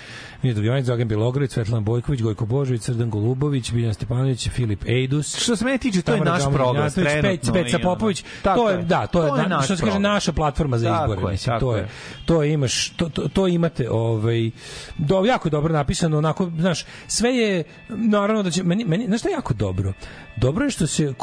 [0.42, 5.36] Miodrag Jovanić, Dragan Bjelograd, Svetlana Bojković, Gojko Božović, Srdan Golubović, Biljan Stepanović, Filip Ejdus.
[5.36, 7.52] Što se mene tiče, to je naš Mijatović, trenutno.
[7.54, 7.78] Pec- Peca.
[7.78, 11.12] Popović, Tako to je, da, to je, na, što se kaže naša platforma za Tako
[11.12, 11.88] izbore, je, mislim, tako to je, je.
[12.26, 14.50] to imaš, to, to, to imate, ovaj,
[14.98, 19.28] do, jako dobro napisano, onako, znaš, sve je, naravno da će, meni, meni, znaš šta
[19.28, 19.92] je jako dobro?
[20.36, 21.14] Dobro je što se uh,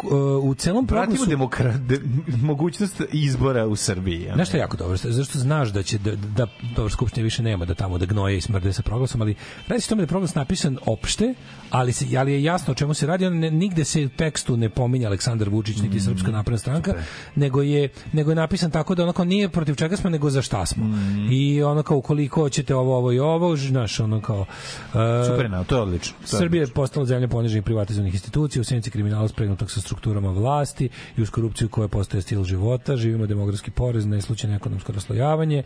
[0.44, 1.30] u celom Vratimo proglasu...
[1.30, 2.00] demokra, de,
[2.42, 4.22] mogućnost izbora u Srbiji.
[4.24, 4.34] ja.
[4.36, 4.98] Znaš šta je jako dobro?
[4.98, 8.42] Zašto znaš da će da, da dobro skupštine više nema da tamo da gnoje i
[8.42, 9.36] smrde sa proglasom, ali
[9.68, 11.34] radi se o tome da je proglas napisan opšte,
[11.70, 14.58] ali se ali je jasno o čemu se radi, on ne, nigde se u tekstu
[14.58, 16.94] ne pominje Aleksandar Vučić niti Mm, Srpska napredna stranka,
[17.36, 20.66] nego je nego je napisan tako da onako nije protiv čega smo, nego za šta
[20.66, 20.86] smo.
[20.86, 21.28] Mm.
[21.32, 24.40] I ono kao ukoliko hoćete ovo, ovo i ovo, znaš, ono kao...
[24.40, 26.14] Uh, Super, na, to je odlično.
[26.30, 30.30] To je Srbija je postala zemlja poniženih privatizovanih institucija, u senci kriminala spregnutog sa strukturama
[30.30, 35.64] vlasti i uz korupciju koja postaje stil života, živimo demografski porez, neslučajno ekonomsko raslojavanje, e,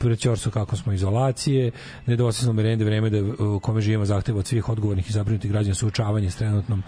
[0.00, 1.70] prećorstvo kako smo izolacije,
[2.16, 6.30] nedosledno merenje vreme da u kome živimo zahteva od svih odgovornih i zabrinutih građana suočavanje
[6.30, 6.82] s trenutnom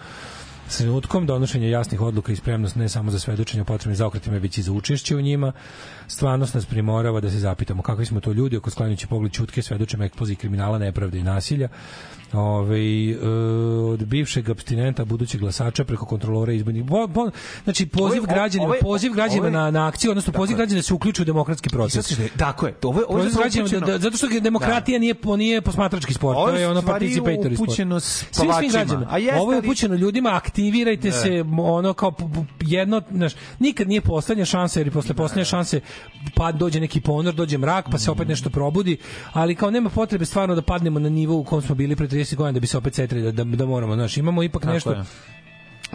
[0.77, 4.61] trenutkom donošenja jasnih odluka i spremnost ne samo za svedočenje o potrebnim zaokretima, već i
[4.61, 5.51] za učešće u njima.
[6.07, 10.03] Stvarnost nas primorava da se zapitamo kakvi smo to ljudi ako sklanjući pogled čutke svedočimo
[10.03, 11.69] eksploziji kriminala, nepravde i nasilja.
[12.33, 13.17] Ove, e,
[13.83, 17.29] od bivšeg abstinenta budućeg glasača preko kontrolora izbornih bo, bo,
[17.63, 20.33] znači poziv Ovo je- građanima ovo je- poziv građanima ovo je- na, na akciju odnosno
[20.33, 22.75] poziv građana da se uključuju u demokratski proces tako je.
[22.83, 26.47] Ovo ovo je građanima da, da, zato što demokratija nije po nije posmatrački sport Ovo
[26.47, 30.29] to je ono participatory sport upućeno svim svim građanima A jeste, ovo je upućeno ljudima
[30.29, 31.13] aktivirajte Ne.
[31.13, 32.13] se ono kao
[32.61, 35.81] jedno znaš nikad nije poslednja šansa jer posle poslednje šanse
[36.35, 38.29] pa dođe neki ponor dođe mrak pa se opet Mm.
[38.29, 38.97] nešto probudi
[39.33, 42.35] ali kao nema potrebe stvarno da padnemo na nivo u kom smo bili pre 30
[42.35, 44.91] godina da bi se opet setili da, da, da moramo znaš imamo ipak Tako nešto
[44.91, 45.03] je.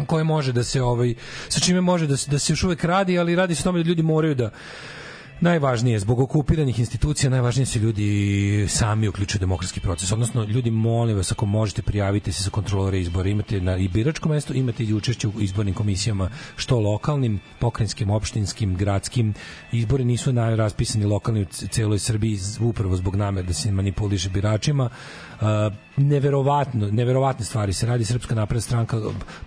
[0.07, 1.15] koje može da se ovaj
[1.49, 3.83] sa čime može da se da se još uvek radi, ali radi se o tome
[3.83, 4.51] da ljudi moraju da
[5.41, 10.13] najvažnije zbog okupiranih institucija najvažnije se ljudi sami uključuju u demokratski proces.
[10.13, 13.29] Odnosno ljudi molim vas ako možete prijavite se za kontrolore izbora.
[13.29, 18.77] Imate na i biračko mesto imate i učešće u izbornim komisijama što lokalnim pokrajinskim opštinskim
[18.77, 19.35] gradskim.
[19.73, 24.91] Izbori nisu na raspisani lokalni u celoj Srbiji upravo zbog namere da se manipuliše biračima
[25.97, 28.97] neverovatno, neverovatne stvari se radi Srpska napredna stranka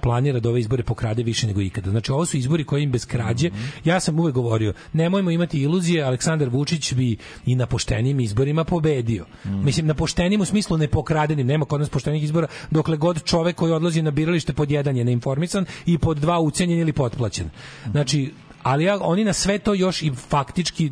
[0.02, 1.92] planira da ove izbore pokrade više nego ikada.
[1.92, 3.50] Znači ovo su izbori koji im bez krađe.
[3.84, 9.26] Ja sam uvek govorio, nemojmo imati iluzije, Aleksandar Vučić bi i na poštenim izborima pobedio.
[9.46, 13.74] Mislim na poštenim u smislu nepokradenim, nema kod nas poštenih izbora dokle god čovek koji
[13.74, 17.50] odlazi na biralište pod jedan je neinformisan i pod dva ucenjen ili potplaćen.
[17.92, 18.34] Znači
[18.64, 20.92] ali ja, oni na sve to još i faktički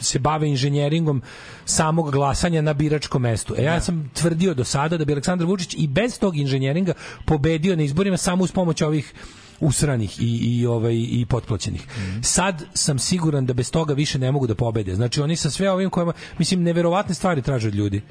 [0.00, 1.22] se bave inženjeringom
[1.64, 3.54] samog glasanja na biračkom mestu.
[3.58, 6.92] E ja sam tvrdio do sada da bi Aleksandar Vučić i bez tog inženjeringa
[7.24, 9.14] pobedio na izborima samo uz pomoć ovih
[9.60, 11.86] usranih i, i ovaj i potplaćenih.
[12.22, 14.94] Sad sam siguran da bez toga više ne mogu da pobede.
[14.94, 18.02] Znači oni sa sve ovim kojima mislim neverovatne stvari traže od ljudi.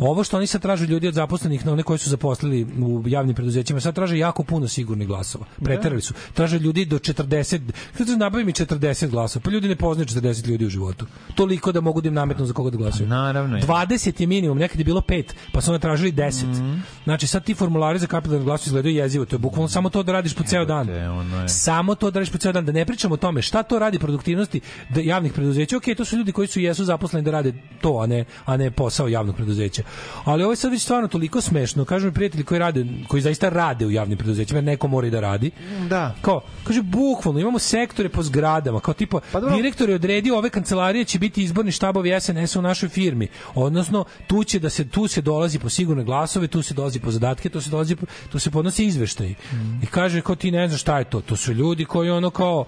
[0.00, 3.02] Ovo što oni sad traže od ljudi od zaposlenih na one koji su zaposlili u
[3.06, 5.44] javnim preduzećima, sad traže jako puno sigurnih glasova.
[5.64, 6.14] Preterali su.
[6.34, 7.60] Traže ljudi do 40,
[7.98, 9.42] kako nabavi mi 40 glasova.
[9.42, 11.06] Pa ljudi ne poznaju 40 ljudi u životu.
[11.34, 13.08] Toliko da mogu da im nametnu za koga da glasaju.
[13.08, 13.56] Naravno.
[13.56, 13.62] je.
[13.62, 16.80] 20 je minimum, nekad je bilo 5, pa su onda tražili 10.
[17.04, 20.12] Znači sad ti formulari za kapitalni glas izgledaju jezivo, to je bukvalno samo to da
[20.12, 20.89] radiš po ceo dan.
[20.94, 21.48] Ono je.
[21.48, 23.98] Samo to da radiš po ceo dan, da ne pričamo o tome šta to radi
[23.98, 25.76] produktivnosti da javnih preduzeća.
[25.76, 28.70] Okej, to su ljudi koji su jesu zaposleni da rade to, a ne a ne
[28.70, 29.82] posao javnog preduzeća.
[30.24, 31.84] Ali ovo je sad već stvarno toliko smešno.
[31.84, 35.10] Kažu mi prijatelji koji rade, koji zaista rade u javnim preduzećima, jer neko mora i
[35.10, 35.50] da radi.
[35.88, 36.14] Da.
[36.22, 39.56] Kao, kaže bukvalno imamo sektore po zgradama, kao tipa Pa dobro.
[39.56, 43.28] direktor je odredio ove kancelarije će biti izborni štabovi SNS u našoj firmi.
[43.54, 47.10] Odnosno tu će da se tu se dolazi po sigurne glasove, tu se dolazi po
[47.10, 49.34] zadatke, tu se dolazi po- tu se podnose izveštaji.
[49.82, 51.20] I kaže kao ti ne znaš šta je to.
[51.20, 52.64] To su ljudi koji ono kao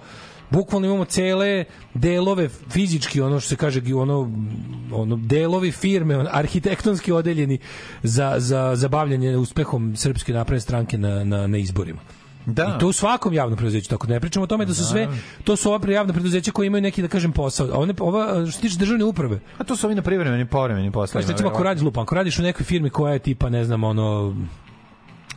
[0.49, 4.31] bukvalno imamo cele delove fizički ono što se kaže ono
[4.91, 7.59] ono delovi firme on, arhitektonski odeljeni
[8.03, 11.99] za za za bavljanje uspehom srpske napredne stranke na na na izborima.
[12.45, 12.75] Da.
[12.75, 15.07] I to u svakom javnom preduzeću, tako ne pričamo o tome da su sve
[15.43, 17.67] to su ova javna preduzeća koji imaju neki da kažem posao.
[17.73, 19.39] A one ova što se tiče državne uprave.
[19.57, 21.25] A to su ovi na privremenim povremenim poslovima.
[21.25, 23.83] Znači recimo ako radiš lupa, ako radiš u nekoj firmi koja je tipa ne znam
[23.83, 24.35] ono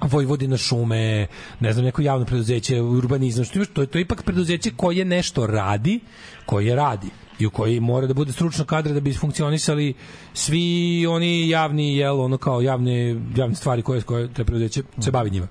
[0.00, 1.26] Vojvodina šume,
[1.60, 5.04] ne znam, neko javno preduzeće, urbanizam, što imaš, to je, to je ipak preduzeće koje
[5.04, 6.00] nešto radi,
[6.46, 7.06] koje radi
[7.38, 9.94] i u koji mora da bude stručno kadre da bi funkcionisali
[10.34, 15.30] svi oni javni, jel, ono kao javne, javne stvari koje, koje te preduzeće se bavi
[15.30, 15.48] njima.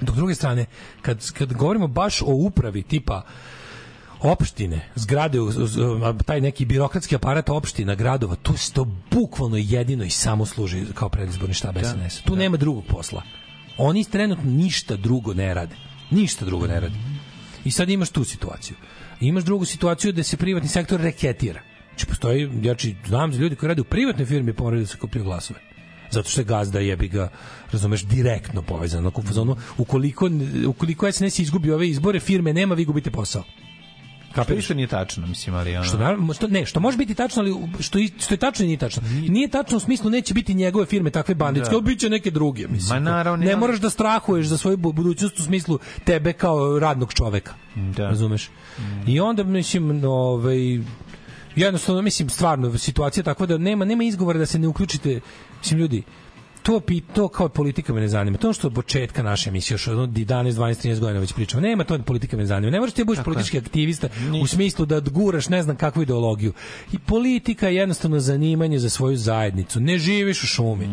[0.00, 0.66] Dok druge strane,
[1.02, 3.22] kad, kad govorimo baš o upravi tipa
[4.20, 5.38] opštine, zgrade,
[6.24, 11.08] taj neki birokratski aparat opština, gradova, tu se to bukvalno jedino i samo služi kao
[11.08, 12.22] predizborni štab SNS.
[12.22, 13.22] Tu nema drugog posla.
[13.78, 15.76] Oni trenutno ništa drugo ne rade.
[16.10, 16.94] Ništa drugo ne rade.
[17.64, 18.76] I sad imaš tu situaciju.
[19.20, 21.62] Imaš drugu situaciju da se privatni sektor reketira.
[21.88, 24.86] Znači, postoji, ja či, znam za ljudi koji rade u privatnoj firmi pa moraju da
[24.86, 25.60] se kupuju glasove
[26.10, 27.28] zato što je gazda jebi ga
[27.72, 29.06] razumeš direktno povezan
[29.78, 30.30] ukoliko
[30.66, 33.44] ukoliko SNS izgubi ove izbore firme nema vi gubite posao
[34.36, 35.84] Što isto nije tačno, mislim, ali ono...
[35.84, 38.68] Što naravno, što ne, što može biti tačno, ali što i- što je tačno i
[38.68, 39.02] nije tačno.
[39.28, 41.76] Nije tačno u smislu neće biti njegove firme takve banditske, Da.
[41.76, 41.82] da.
[41.82, 43.02] biće neke druge, mislim.
[43.02, 47.12] Ma naravno, ne moraš da strahuješ za svoju bu- budućnost u smislu tebe kao radnog
[47.12, 47.54] čoveka.
[47.96, 48.04] Da.
[48.04, 48.50] Razumeš?
[49.06, 50.58] I onda mislim, ovaj
[51.56, 55.20] jednostavno mislim stvarno situacija je takva da nema nema izgovora da se ne uključite
[55.58, 56.02] mislim ljudi
[56.64, 58.38] to pi, to kao politika me ne zanima.
[58.38, 61.60] To što od početka naše emisije, još od 11, 12, 13 godina već pričamo.
[61.60, 62.70] Nema to politika me ne zanima.
[62.70, 63.34] Ne možeš ti da budeš Tako je.
[63.34, 64.08] politički aktivista
[64.42, 66.52] u smislu da guraš ne znam kakvu ideologiju.
[66.92, 69.80] I politika je jednostavno zanimanje za svoju zajednicu.
[69.80, 70.86] Ne živiš u šumi.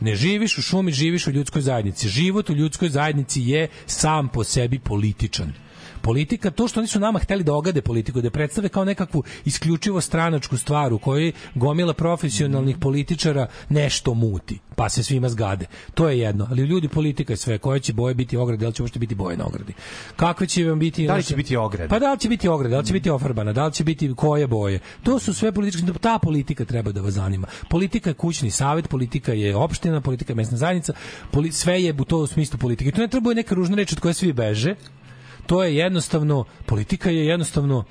[0.00, 2.08] Ne živiš u šumi, živiš u ljudskoj zajednici.
[2.08, 5.65] Život u ljudskoj zajednici je sam po sebi političan
[6.06, 10.00] Politika, to što oni su nama hteli da ogade politiku, da predstave kao nekakvu isključivo
[10.00, 15.66] stranačku stvar u kojoj gomila profesionalnih političara nešto muti, pa se svima zgade.
[15.94, 18.74] To je jedno, ali ljudi politika je sve, koje će boje biti ograde, da li
[18.74, 19.72] će uopšte biti boje na ogradi.
[20.16, 21.06] Kakve će vam biti...
[21.06, 21.88] Da li će biti ograde?
[21.88, 24.14] Pa da li će biti ograde, da li će biti ofarbana, da li će biti
[24.14, 24.80] koje boje.
[25.02, 27.46] To su sve političke, ta politika treba da vas zanima.
[27.70, 30.92] Politika je kućni savet, politika je opština, politika je mesna zajednica,
[31.30, 32.90] poli, sve je u to u smislu politike.
[32.90, 34.74] Tu ne treba neka ružna reč od koje svi beže.
[35.46, 37.84] To je jednostavno, politika je jednostavno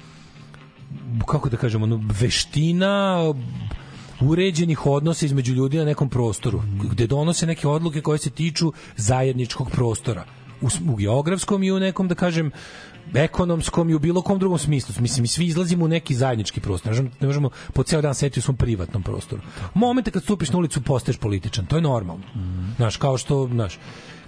[1.28, 3.18] kako da kažemo, ono, veština
[4.22, 6.62] uređenih odnosa između ljudi na nekom prostoru,
[6.92, 10.26] gde donose neke odluke koje se tiču zajedničkog prostora
[10.62, 12.52] u, u geografskom i u nekom, da kažem,
[13.14, 14.96] ekonomskom i u bilo kom drugom smislu.
[15.00, 16.94] Mislim, mi svi izlazimo u neki zajednički prostor.
[17.20, 19.42] Ne možemo, po ceo dan setiti u svom privatnom prostoru.
[19.74, 21.66] Momente kad stupiš na ulicu postaješ političan.
[21.66, 22.24] To je normalno.
[22.78, 23.80] Znaš, kao što, znaš,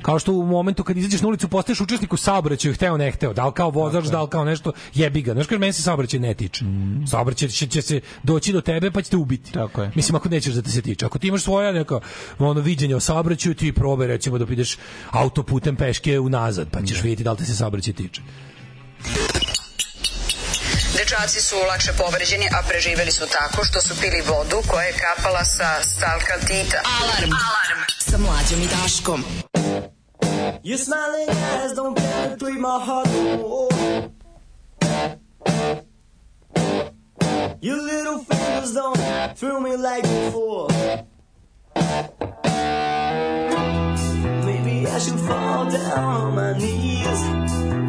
[0.02, 3.34] kao što u momentu kad izađeš na ulicu postaješ učesnik u saobraćaju, hteo ne hteo,
[3.34, 5.34] da li kao vozač, da li kao nešto, jebi ga.
[5.34, 6.66] Znaš, kaže, meni se saobraćaj ne tiče.
[7.12, 9.52] Saobraćaj će, će se doći do tebe pa će te ubiti.
[9.52, 9.92] Tako je.
[9.96, 11.06] Mislim, ako nećeš da te se tiče.
[11.06, 12.00] Ako ti imaš svoja neka
[12.40, 14.78] ono, viđenje o saobraćaju, ti probaj recimo da ideš
[15.12, 18.22] autoputem peške unazad, pa ćeš vidjeti da li te se saobraćaj tiče.
[20.98, 25.46] Dečaci su lakše povređeni, a preživeli su tako što su pili vodu koja je kapala
[25.46, 26.78] sa stalkaltita.
[27.02, 27.32] Alarm.
[27.48, 27.80] Alarm.
[28.00, 29.24] Sa mlađom i Daškom.
[30.64, 33.70] Your smiling eyes don't penetrate my heart no more.
[37.60, 40.70] Your little fingers don't thrill me like before.
[44.46, 47.22] Maybe I should fall down on my knees.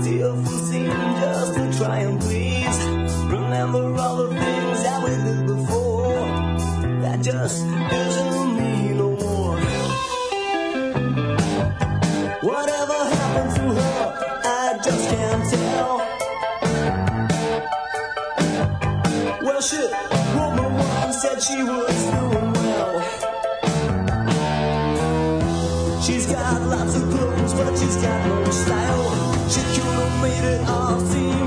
[0.05, 2.79] Tearful seem just to try and please.
[3.37, 6.27] Remember all the things that we did before.
[7.03, 8.38] That just isn't
[19.69, 19.91] shit,
[20.35, 22.95] woman once said she was doing well.
[26.01, 29.49] She's got lots of clothes, but she's got no style.
[29.51, 31.38] She could have made it all seem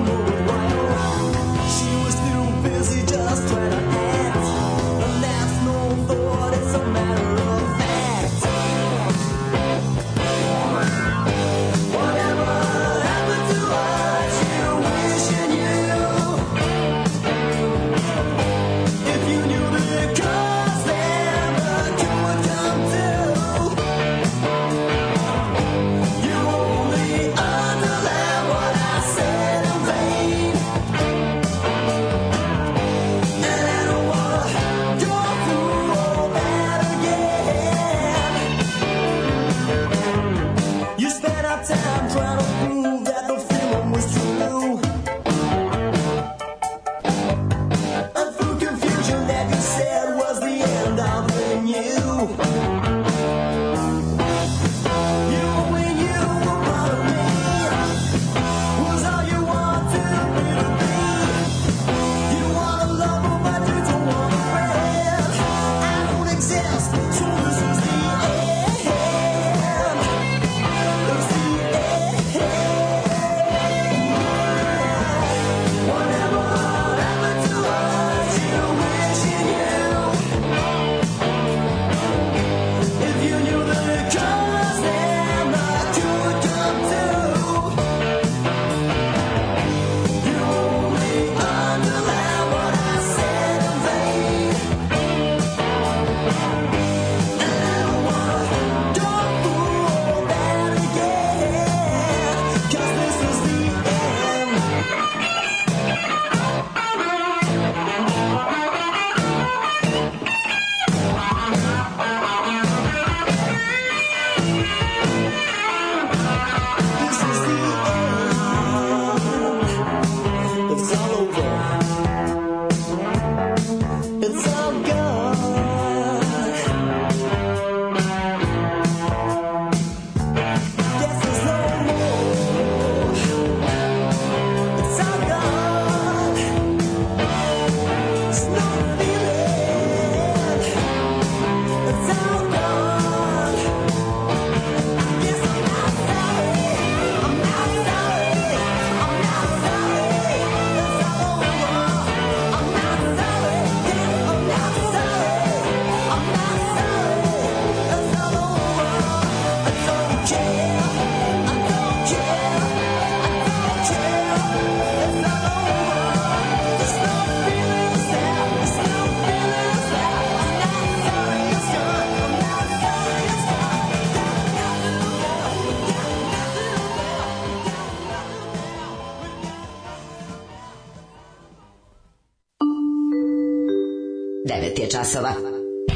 [184.72, 185.34] 9 je časova.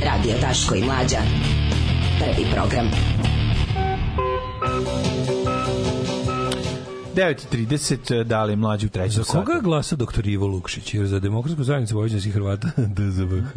[0.05, 1.17] Radio Daško i Mlađa.
[2.19, 2.91] Prvi program.
[7.15, 10.93] 9.30 dali mlađu treću Za koga je glasa doktor Ivo Lukšić?
[10.93, 13.47] Jer za demokratsku zajednicu vojvođanskih Hrvata DZVH.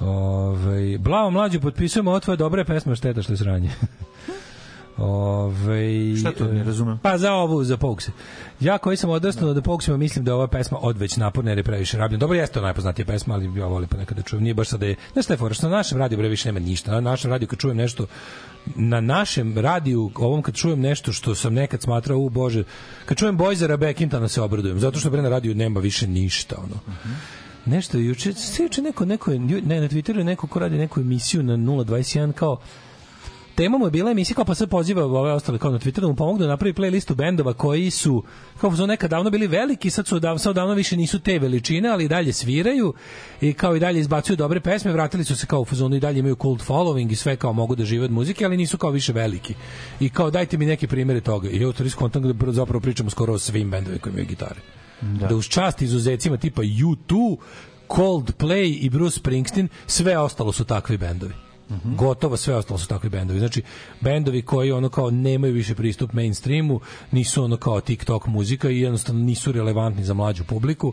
[0.00, 3.70] Ove, Blavo mlađu potpisujemo, ovo tvoje dobre pesme, šteta što je sranje.
[5.74, 6.98] Ove, Šta to, ne razumem?
[6.98, 8.12] Pa za ovu, za Pokse.
[8.60, 11.64] Ja koji sam odrastao da Poksima mislim da je ova pesma odveć naporna jer je
[11.64, 12.20] previše rabljena.
[12.20, 14.42] Dobro, jeste to najpoznatija pesma, ali ja volim ponekad da čujem.
[14.42, 14.96] Nije baš sad da je...
[15.12, 16.92] Znaš šta je fora, što na našem radiju bre više nema ništa.
[16.92, 18.06] Na našem radiju kad čujem nešto
[18.66, 22.64] na našem radiju, ovom kad čujem nešto što sam nekad smatrao, u Bože,
[23.06, 26.94] kad čujem Bojzera Bekintana se obradujem, zato što bre na radiju nema više ništa, ono.
[27.66, 30.78] Nešto je juče, se juče neko, neko, je- ne, na Twitteru je neko ko radi
[30.78, 32.56] neku emisiju na 021 kao
[33.54, 36.06] tema mu je bila emisija kao pa sad poziva ove ostale kao na Twitteru da
[36.06, 38.22] mu pomognu da napravi playlistu bendova koji su
[38.60, 41.88] kao su nekad davno bili veliki sad su dav, sad davno više nisu te veličine
[41.88, 42.94] ali i dalje sviraju
[43.40, 46.18] i kao i dalje izbacuju dobre pesme vratili su se kao u fazonu i dalje
[46.18, 49.12] imaju cult following i sve kao mogu da žive od muzike ali nisu kao više
[49.12, 49.54] veliki.
[50.00, 51.50] I kao dajte mi neke primere toga.
[51.50, 54.60] I ja u to skontam da zapravo pričamo skoro o svim bendovima koji imaju gitare.
[55.00, 55.26] Da.
[55.26, 57.36] da uz čast izuzecima tipa U2
[57.88, 61.43] Coldplay i Bruce Springsteen sve ostalo su takvi bendovi
[61.84, 63.38] gotovo sve ostalo su takvi bendovi.
[63.38, 63.62] Znači,
[64.00, 69.24] bendovi koji ono kao nemaju više pristup mainstreamu, nisu ono kao TikTok muzika i jednostavno
[69.24, 70.92] nisu relevantni za mlađu publiku,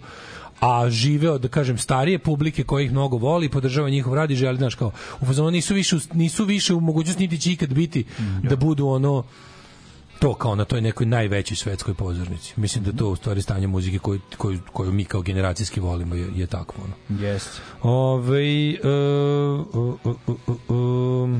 [0.60, 4.36] a žive od, da kažem, starije publike koji ih mnogo voli, podržava njihov rad i
[4.36, 4.92] želi, znaš, kao,
[5.22, 8.06] u fazonu nisu više, nisu više u mogućnosti niti će ikad biti
[8.44, 9.24] da budu ono
[10.22, 12.54] to kao na toj nekoj najvećoj svetskoj pozornici.
[12.56, 16.28] Mislim da to u stvari stanje muzike koju, koju, koju mi kao generacijski volimo je,
[16.36, 16.84] je takvo.
[16.84, 17.22] Ono.
[17.22, 17.62] Jeste.
[17.82, 21.40] Ove, e, uh, uh, uh, uh,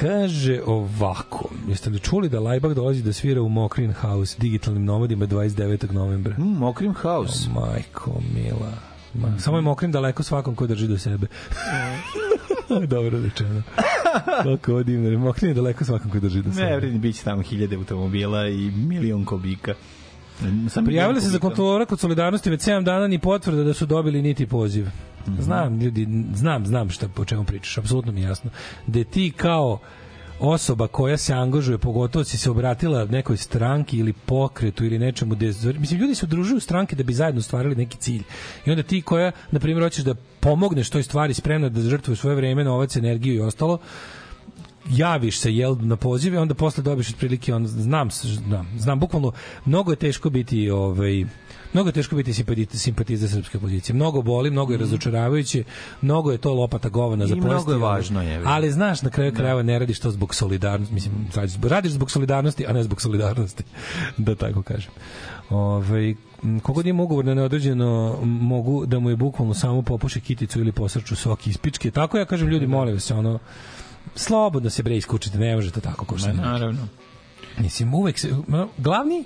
[0.00, 5.26] kaže ovako, jeste li čuli da Lajbak dolazi da svira u Mokrin House digitalnim nomadima
[5.26, 5.92] 29.
[5.92, 6.34] novembra?
[6.38, 7.48] Mm, Mokrim House.
[7.50, 8.72] O, majko mila.
[9.14, 11.26] Ma, Samo je Mokrin daleko svakom ko drži do sebe.
[12.80, 13.62] Dobro rečeno.
[14.42, 15.18] Kako ovo divno.
[15.18, 16.66] Mokrin je daleko svakom ko drži do sebe.
[16.66, 19.74] Ne, vredni bit će tamo hiljade automobila i milion kubika.
[20.68, 24.22] Sam Prijavili se za kontrolora kod solidarnosti već 7 dana ni potvrda da su dobili
[24.22, 24.86] niti poziv.
[25.38, 28.50] Znam, ljudi, znam, znam šta po čemu pričaš, apsolutno mi jasno.
[28.86, 29.78] Da ti kao
[30.42, 35.46] osoba koja se angažuje, pogotovo si se obratila nekoj stranki ili pokretu ili nečemu gde,
[35.78, 38.22] mislim, ljudi se udružuju stranke da bi zajedno stvarili neki cilj.
[38.66, 42.36] I onda ti koja, na primjer, hoćeš da pomogneš toj stvari, spremna da žrtvuje svoje
[42.36, 43.78] vreme, novac, energiju i ostalo,
[44.90, 49.32] javiš se jel na pozive onda posle dobiš otprilike on znam znam znam bukvalno
[49.64, 51.24] mnogo je teško biti ovaj
[51.72, 52.32] mnogo je teško biti
[52.78, 55.64] simpatizer srpske opozicije mnogo boli mnogo je razočaravajuće
[56.02, 58.46] mnogo je to lopata govana za I mnogo pojesti, je važno, je, vidim.
[58.46, 61.12] ali znaš na kraju krajeva ne radiš to zbog solidarnosti mislim
[61.62, 63.64] radiš, zbog solidarnosti a ne zbog solidarnosti
[64.18, 64.90] da tako kažem.
[65.50, 70.60] Ovaj m, kogod ima ugovor na neodređeno mogu da mu je bukvalno samo popuše kiticu
[70.60, 71.90] ili posrču sok iz pičke.
[71.90, 73.38] Tako ja kažem ljudi molim vas ono
[74.14, 76.88] slobodno se bre iskučite, ne možete tako ko što naravno.
[77.58, 78.30] Mislim, uvek se,
[78.78, 79.24] glavni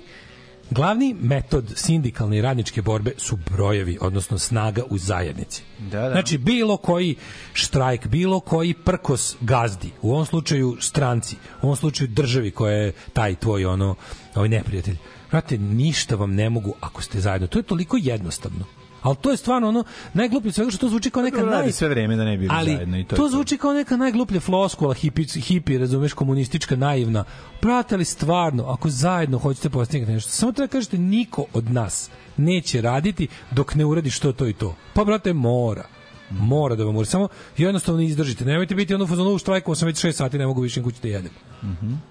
[0.69, 5.63] Glavni metod sindikalne i radničke borbe su brojevi, odnosno snaga u zajednici.
[5.79, 6.11] Da, da.
[6.11, 7.15] Znači, bilo koji
[7.53, 12.91] štrajk, bilo koji prkos gazdi, u ovom slučaju stranci, u ovom slučaju državi koja je
[13.13, 13.95] taj tvoj ono,
[14.35, 14.97] ovaj neprijatelj.
[15.29, 17.47] Znate, ništa vam ne mogu ako ste zajedno.
[17.47, 18.65] To je toliko jednostavno.
[19.01, 21.71] Ali to je stvarno ono najgluplje svega što to zvuči kao neka Dobro, radi naj
[21.71, 24.93] sve vreme da ne bi ali zajedno i to to, zvuči kao neka najgluplja floskula
[24.93, 27.23] hipi, hipi, razumeš, komunistička, naivna.
[27.61, 32.81] Brate, ali stvarno, ako zajedno hoćete postignuti nešto, samo treba kažete niko od nas neće
[32.81, 34.75] raditi dok ne uradi što to i to.
[34.93, 35.96] Pa, brate, mora.
[36.29, 37.05] Mora da vam mora.
[37.05, 38.45] Samo jednostavno izdržite.
[38.45, 41.07] Nemojte biti ono fazonu u štrajku, sam već 6 sati, ne mogu više kući da
[41.07, 41.31] jedem.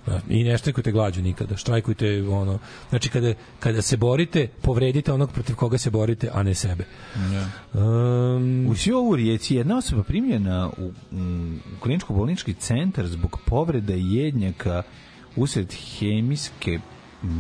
[0.07, 1.57] Da, I ne štrajkujte glađu nikada.
[1.57, 2.59] Štrajkujte ono,
[2.91, 6.85] znači kada, kada se borite, povredite onog protiv koga se borite, a ne sebe.
[7.75, 10.93] Um, U Siovu u Rijeci jedna osoba primljena u, u
[11.81, 14.83] kliničko-bolnički centar zbog povreda jednjaka
[15.37, 16.79] usred hemijske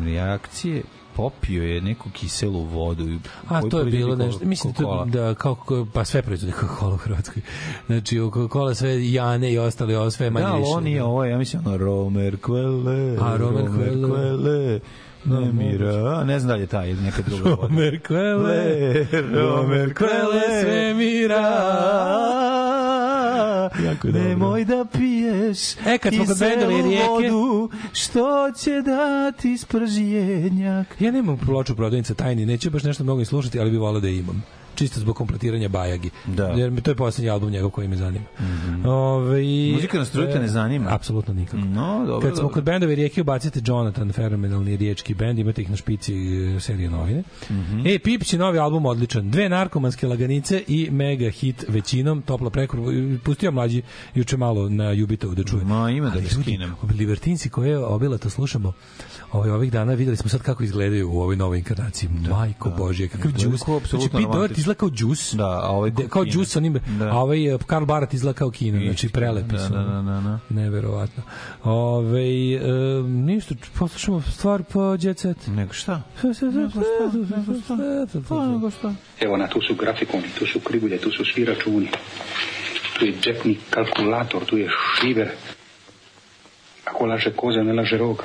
[0.05, 0.82] reakcije
[1.16, 3.04] popio je neku kiselu vodu.
[3.48, 4.44] A to je bilo nešto.
[4.44, 5.04] Mislim to, Coca-Cola.
[5.10, 5.56] da kao
[5.92, 7.42] pa sve proizvodi Coca-Cola u Hrvatskoj.
[7.86, 11.38] Znači Coca-Cola sve Jane i ostali ovo sve manje Da, ali on nije ovo, ja
[11.38, 14.08] mislim ono Romer Quelle, A, Romer Quelle.
[14.08, 14.80] Quelle,
[15.24, 17.62] ne mira, ne znam da li je ta ili neka druga voda.
[17.62, 22.75] Romer Quelle, Romer Quelle, sve mira.
[23.80, 24.22] Jako dobro.
[24.22, 30.96] Nemoj da piješ E, kad smo kod rijeke- vodu, što će dati spržijenjak.
[31.00, 34.08] Ja nemam ploču prodavnica tajni, neću baš nešto mnogo i slušati, ali bi volao da
[34.08, 34.44] je imam.
[34.76, 36.10] Čisto zbog kompletiranja Bajagi.
[36.26, 36.44] Da.
[36.46, 38.24] Jer to je poslednji album njegov koji me zanima.
[38.86, 40.90] Ove, i- Muzika na struju te ne zanima?
[40.90, 41.56] Apsolutno nikako.
[41.56, 42.20] No, dobro.
[42.20, 42.55] Kad smo dobro.
[42.55, 47.22] kod bendove rijeke ubacite Jonathan, fenomenalni riječki bend, imate ih na špici e, serije novine.
[47.50, 47.86] Mhm.
[47.86, 49.30] E, Pipić je novi album odličan.
[49.30, 52.80] Dve narkomanske laganice i mega hit većinom, topla prekor.
[53.24, 53.82] Pustio mlađi
[54.14, 55.64] juče malo na Jubitovu da čuje.
[55.64, 56.74] Ma, ima da ga skinem.
[56.90, 58.72] Libertinci koje obilato slušamo
[59.32, 62.10] ovaj, ovih dana, videli smo sad kako izgledaju u ovoj novoj inkarnaciji.
[62.30, 63.90] Majko Božje, kakav Izgledaju džus.
[63.90, 65.34] Znači, Pete Doherty izgleda kao džus.
[65.34, 67.05] Da, a ovaj kao kao džus sa njim, Da.
[67.10, 69.72] a ovaj e, Karl Barat izgleda kao kino, znači prelepi Da, su.
[69.72, 70.38] da, da, da, da.
[70.48, 71.22] Neverovatno.
[71.64, 72.60] Ove, e,
[73.02, 75.36] ništa, poslušamo stvar po Jet Set.
[75.46, 76.02] Nego šta?
[78.28, 78.94] Pa, nego šta?
[79.20, 81.88] Evo na, tu su grafikoni, tu su krivulje, tu su svi računi.
[82.98, 84.68] Tu je džepni kalkulator, tu je
[85.00, 85.28] šiver.
[86.84, 88.24] Ako laže koza, ne laže rog.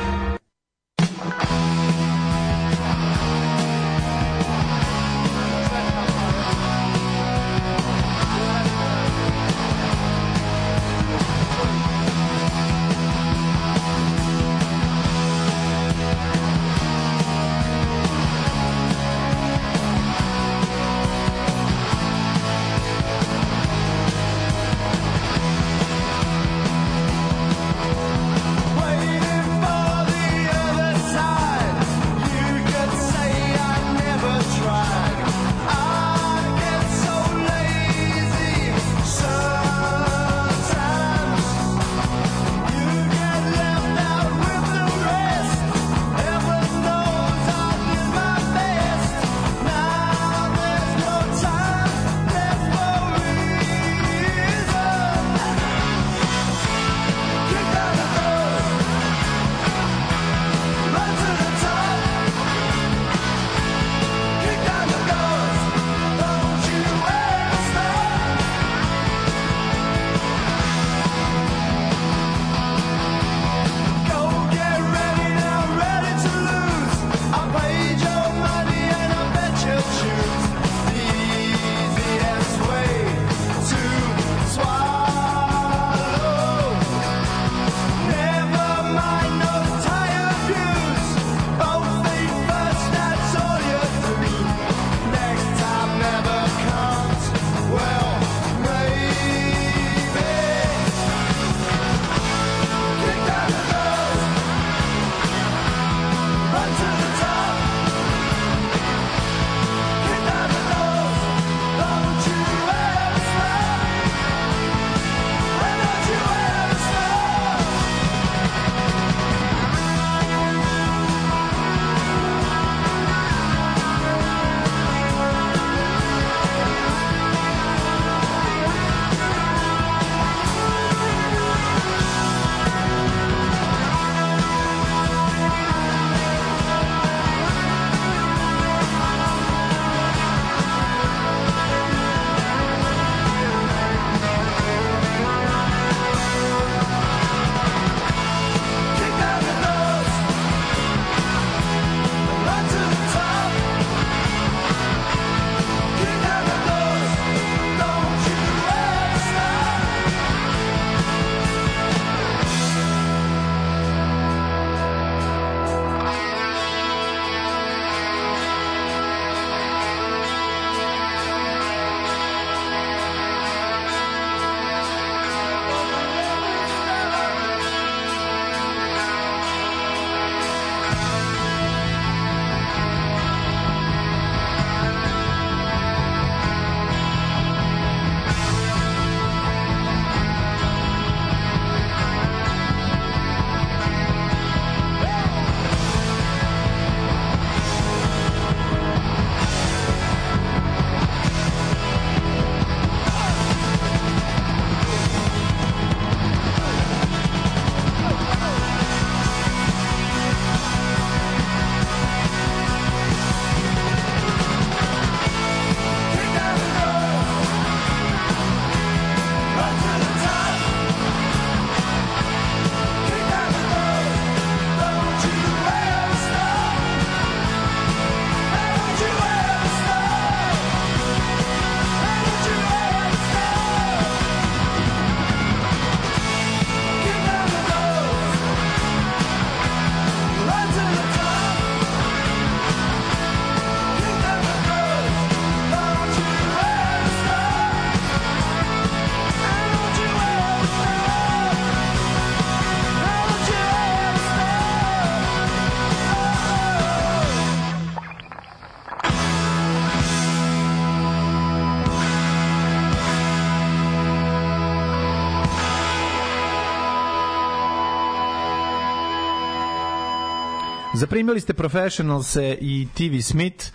[271.01, 273.65] Zaprimili ste Professionals i TV Smith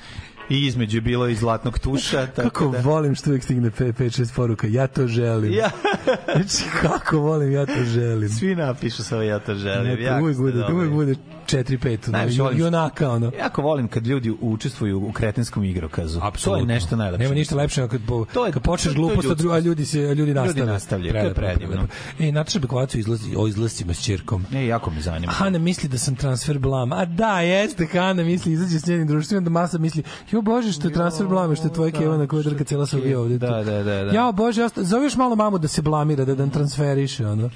[0.50, 2.26] i između je bilo i zlatnog tuša.
[2.36, 2.80] Tako Kako da...
[2.80, 4.66] volim što uvijek stigne 5-6 poruka.
[4.66, 5.52] Ja to želim.
[5.52, 5.70] Ja.
[6.34, 8.28] Znači, kako volim, ja to želim.
[8.28, 9.84] Svi napišu sa ja to želim.
[9.84, 11.14] Ne, jako uvijek bude, uvijek bude
[11.46, 12.08] 4-5.
[12.08, 13.32] Najviše volim što- Junaka, ono.
[13.38, 16.20] Jako volim kad ljudi učestvuju u kretenskom igrokazu.
[16.44, 17.22] To je nešto najlepše.
[17.22, 19.84] Nema ništa lepše kad, po, To je- kad počneš to glupost, a, dru, a ljudi,
[19.84, 20.66] se, ljudi nastavljaju.
[20.66, 21.86] nastavljaju, to je predivno.
[22.18, 24.44] E, Nataša Bekovac o izlazi, o izlascima s čerkom.
[24.50, 25.32] Ne, jako me zanima.
[25.32, 26.92] Hana misli da sam transfer blam.
[26.92, 30.88] A da, jeste, Hana misli, izađe s njenim društvima, da masa misli, jo bože, što
[30.88, 33.38] je transfer blam, i što je tvoja keva na kojoj drka cijela Srbija ovde.
[33.38, 34.04] Da, da, da.
[34.04, 34.12] da.
[34.12, 37.50] Ja, bože, ja, zoveš malo mamu da se blamira, da nam transferiše, ono.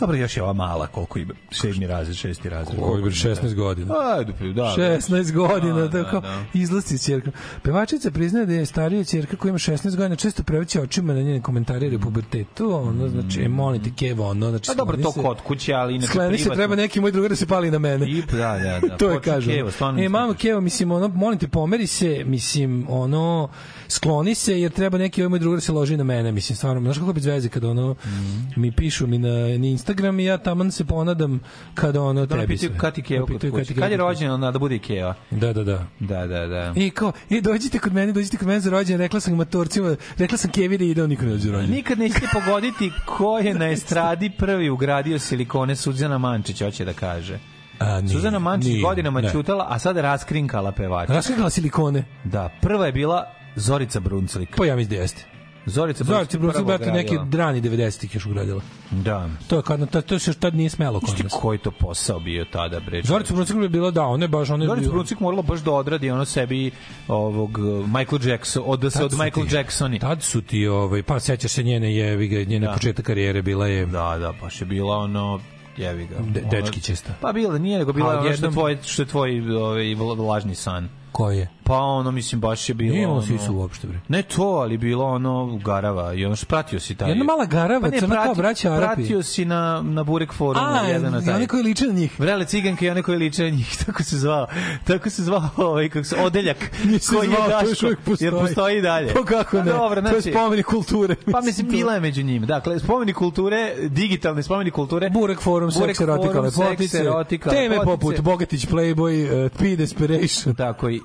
[0.00, 1.34] Dobro, još je ova mala, koliko ima?
[1.50, 2.78] Sedmi razred, šesti razred.
[2.80, 3.94] Ovo je 16 godina.
[4.08, 4.74] Ajde, pa da.
[4.78, 6.44] 16 godina, Da, da, tako da.
[6.54, 7.32] izlasti s ćerkom.
[7.62, 11.42] Pevačica priznaje da je starija ćerka koja ima 16 godina često prevrće očima na njene
[11.42, 15.22] komentare o pubertetu, ono, znači, e, molim te, kevo, ono, znači, Pa dobro, to se-
[15.22, 16.56] kod kuće, ali inače Skleni se, privatno.
[16.56, 18.06] treba neki moj drugar da se pali na mene.
[18.08, 18.96] I, da, da, da.
[18.98, 19.50] to je kažu.
[19.50, 23.48] Kevo, e, mama Kevo, mislim, ono, molim te, pomeri se, mislim, ono,
[23.88, 26.80] skloni se, jer treba neki ovaj moj drugar da se loži na mene, mislim, stvarno,
[26.82, 28.42] znaš kako bez veze kada ono, Mhm.
[28.56, 31.40] mi pišu mi na, na Instagram i ja taman se ponadam
[31.74, 32.78] kada ono Da, tebi sve.
[32.78, 33.74] kad ti kod pitaju kad kuće.
[33.74, 35.14] Kad je rođen, onda da bude i Keva.
[35.30, 35.86] Da, da, da.
[36.00, 36.72] Da, da, da.
[36.76, 40.38] I kao, e, dođite kod mene, dođite kod mene za rođendan, rekla sam matorcima, rekla
[40.38, 41.76] sam Kevi da ide, on niko ne dođe za rođendan.
[41.76, 47.38] Nikad nećete pogoditi ko je na estradi prvi ugradio silikone Suzana Mančić, hoće da kaže.
[47.78, 49.30] A, nije, Suzana Mančić nije, godinama ne.
[49.30, 51.12] ćutala, a sada raskrinkala pevača.
[51.12, 52.04] Raskakala silikone.
[52.24, 53.24] Da, prva je bila
[53.56, 54.56] Zorica Brunclik.
[54.56, 55.24] Pa ja mislim da jeste.
[55.66, 58.60] Zorica Zorica Bruce, prva brate, neki drani 90-ih još ugradila.
[58.90, 59.28] Da.
[59.46, 61.32] To je kad to, to se još tad nije smelo kod nas.
[61.32, 63.02] koji to posao bio tada, bre?
[63.02, 65.72] Zorica Bruce je bila da, ona je baš ona je Zorica Bruncik morala baš da
[65.72, 66.70] odradi ono sebi
[67.08, 69.98] ovog uh, Michael Jackson, od da se od Michael ti- Jacksoni.
[69.98, 72.72] Tad su ti, ovaj, pa sećaš se njene jevi ga, njene Da.
[72.72, 75.40] početak karijere bila je Da, da, baš je bila ono
[75.76, 76.16] jevi ga.
[76.20, 77.14] De- dečki česta.
[77.20, 80.88] Pa bila, nije nego bila ono što je tvoj, što je tvoj ovaj, lažni san.
[81.12, 81.48] Koji je?
[81.64, 83.26] Pa ono, mislim, baš je bilo Nije imao ono...
[83.26, 84.00] sisu uopšte, bre.
[84.08, 87.08] Ne to, ali bilo ono garava i ono što pratio si taj...
[87.08, 88.94] Jedna mala garava, pa ne, crna kao braća Arapi.
[88.94, 92.20] Pratio si na, na Burek forumu A, jedan i oni koji liče na njih.
[92.20, 94.46] Vrele ciganke i one koje liče na njih, tako se zvao.
[94.84, 96.56] Tako se zvao ovaj, kako se, odeljak.
[97.00, 98.26] Se koji zvao, to Daško, još uvijek postoji.
[98.26, 99.14] Jer postoji dalje.
[99.14, 99.64] Pa kako ne?
[99.64, 101.14] Dobro, to je znači, spomenik kulture.
[101.32, 102.46] Pa mislim, bila je među njima.
[102.46, 105.10] Dakle, spomenik kulture, digitalne spomenik kulture.
[105.10, 107.04] Burek forum, Burek seks, erotika, lepotice,
[107.50, 110.54] teme poput Bogatić, Playboy, uh, P Desperation.
[110.54, 111.00] Tako I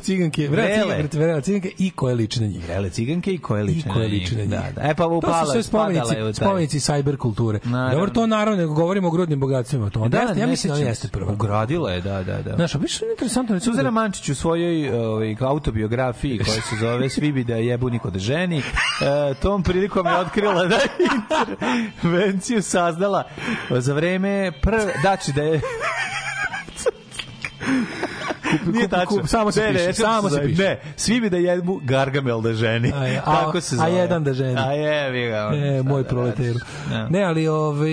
[0.00, 0.94] ciganke, vrela Vrele.
[0.94, 2.64] ciganke, vrela ciganke i koje liče na njih.
[2.64, 4.22] Vrele ciganke i koje liče I koje na njih.
[4.22, 4.50] liče na njih.
[4.50, 4.82] Da, da.
[4.82, 6.34] E pa To upala, su sve spomenici, taj.
[6.34, 7.60] spomenici cyber kulture.
[7.64, 7.94] Naravno.
[7.94, 9.90] Dobro, to naravno, nego govorimo o grudnim bogatstvima.
[9.90, 11.32] To Da, jeste, ja mislim da jeste prva.
[11.32, 12.54] Ugradila je, da, da, da.
[12.56, 14.60] Znaš, više je interesantno Suzana da- Mančić u svojoj
[14.98, 18.62] ovaj, autobiografiji koja se zove Svi bi da jebu niko da ženi, e,
[19.34, 20.88] tom prilikom je otkrila da je
[21.86, 23.24] intervenciju saznala
[23.70, 25.60] za vreme prve, dači da je
[28.66, 29.06] Nije kup- tačno.
[29.12, 30.62] kup- samo se ne, piše, Ne, samo se ne, piše.
[30.62, 32.92] Ne, svi bi da jebu Gargamel da ženi.
[32.92, 33.92] A je- a- Tako se a zove.
[33.92, 34.56] jedan da ženi.
[34.58, 35.50] A je, ga.
[35.56, 36.58] E, moj da proleteru.
[36.90, 37.08] Da.
[37.08, 37.90] Ne, ali ovaj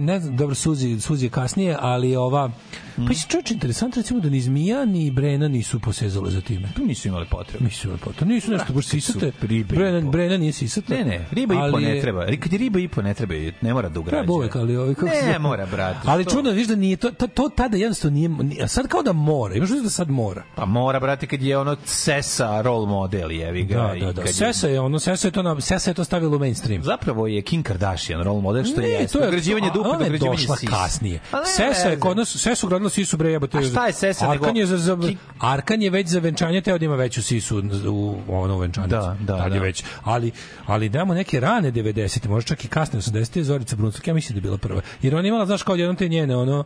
[0.00, 2.50] ne znam, dobro Suzi, Suzi je kasnije, ali ova
[2.98, 3.06] Mm.
[3.06, 6.68] Pa je čovječ interesantno recimo da ni Zmija ni Brena nisu posezale za time.
[6.76, 7.64] Tu nisu imali potrebe.
[7.64, 8.34] Nisu imali potrebe.
[8.34, 9.32] Nisu nešto baš sisate.
[9.64, 10.10] Brena.
[10.10, 10.94] Brena nije sisata.
[10.94, 12.26] Ne, ne, riba i po ne treba.
[12.36, 14.20] Kad je riba i po ne treba, ne mora da ugrađuje.
[14.20, 15.98] Treba uvek, ali ovaj kako se Ne, mora, brate.
[16.04, 19.12] Ali čudno, viš da nije to, to, to tada jednostavno nije, a sad kao da
[19.12, 19.54] mora.
[19.54, 20.42] Imaš da sad mora.
[20.54, 23.74] Pa mora, brate, kad je ono Sesa role model, jevi ga.
[23.76, 24.26] Da, da, da.
[24.26, 26.82] Sesa je ono, Sesa je to na, Sesa je to stavilo u mainstream.
[26.82, 30.04] Zapravo je Kim Kardashian role model, što Ne, je to je Dograđivanje a- dupe, ona
[30.06, 30.72] je došla sisa.
[30.72, 31.20] kasnije.
[31.46, 33.58] Sesa je kod nas, Sesu gradila sisu bre jebote.
[33.58, 34.98] A šta je Sesa nego- Arkan je za, za
[35.40, 38.90] Arkan je već za venčanje teo da ima veću sisu u ono venčanicu.
[38.90, 39.64] Da, da, Tad je da.
[39.64, 39.84] već.
[40.02, 40.30] Ali
[40.66, 44.38] ali damo neke rane 90-te, možda čak i kasne 80-te Zorica Bruncak, ja mislim da
[44.38, 44.80] je bila prva.
[45.02, 46.64] Jer ona je imala znaš kao jednom te njene ono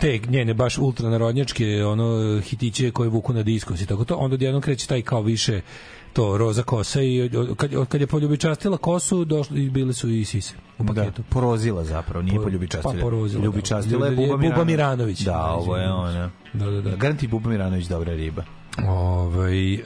[0.00, 4.62] te njene baš ultranarodnjačke ono hitiće koje vuku na diskos i tako to onda odjednom
[4.62, 5.60] kreće taj kao više
[6.12, 10.54] to roza kosa i kad, kad je poljubičastila kosu došli i bile su i sise
[10.78, 11.22] u Da, paketu.
[11.24, 12.94] porozila zapravo, nije Po- poljubičastila.
[12.94, 13.44] pa porozila, da.
[13.44, 15.20] Ljubičastila je Ljubi- Buba, Buba Miranović.
[15.20, 16.30] Da, ovo je ona.
[16.52, 16.96] Da, da, da.
[16.96, 18.44] Garanti Buba Miranović dobra riba.
[18.80, 19.80] Ovaj e,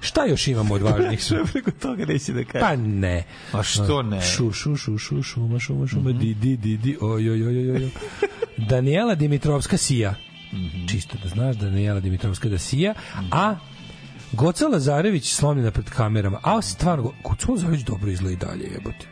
[0.00, 1.20] šta još imamo od važnih?
[1.24, 2.60] Što preko toga neće da kaže?
[2.60, 3.24] Pa ne.
[3.52, 4.16] A što ne?
[4.16, 4.26] Mhm.
[4.26, 7.76] Šu, šu, šu, šu, šuma, šuma, šuma, di, di, di, di, oj, oj, oj, oj,
[7.76, 7.90] oj.
[8.58, 10.14] Daniela Dimitrovska sija.
[10.52, 10.86] Mhm.
[10.86, 12.94] Čisto da znaš, Daniela Dimitrovska da sija,
[13.30, 13.56] a
[14.32, 16.40] Goca Lazarević slomljena pred kamerama.
[16.42, 19.06] A stvarno, Goca Lazarević dobro izgleda i dalje, jebote.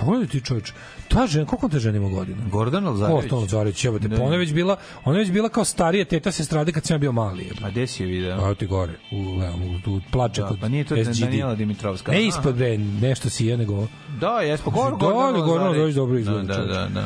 [0.00, 0.72] Pogledaj ti čovječ,
[1.08, 2.38] ta žena, koliko ta žena ima godina?
[2.50, 3.20] Gordana Lazarević.
[3.20, 4.16] Gordana Lazarević, jebote, Da.
[4.16, 6.94] pa ona je već bila, ona je već bila kao starija teta sestrade kad sam
[6.94, 7.42] ja bio mali.
[7.44, 7.64] jebote.
[7.64, 8.44] A gde si je video?
[8.44, 9.38] A ti gore, u, u,
[9.86, 11.20] u, u plače Da, kod pa nije to SGD.
[11.20, 12.12] Daniela Dimitrovska.
[12.12, 13.86] Ne ispod bre, nešto si je nego...
[14.20, 16.56] Da, jes, pa Gor, Da, Gordana Gordana Lazarević dobro izgleda.
[16.56, 17.04] Da, da, da, da.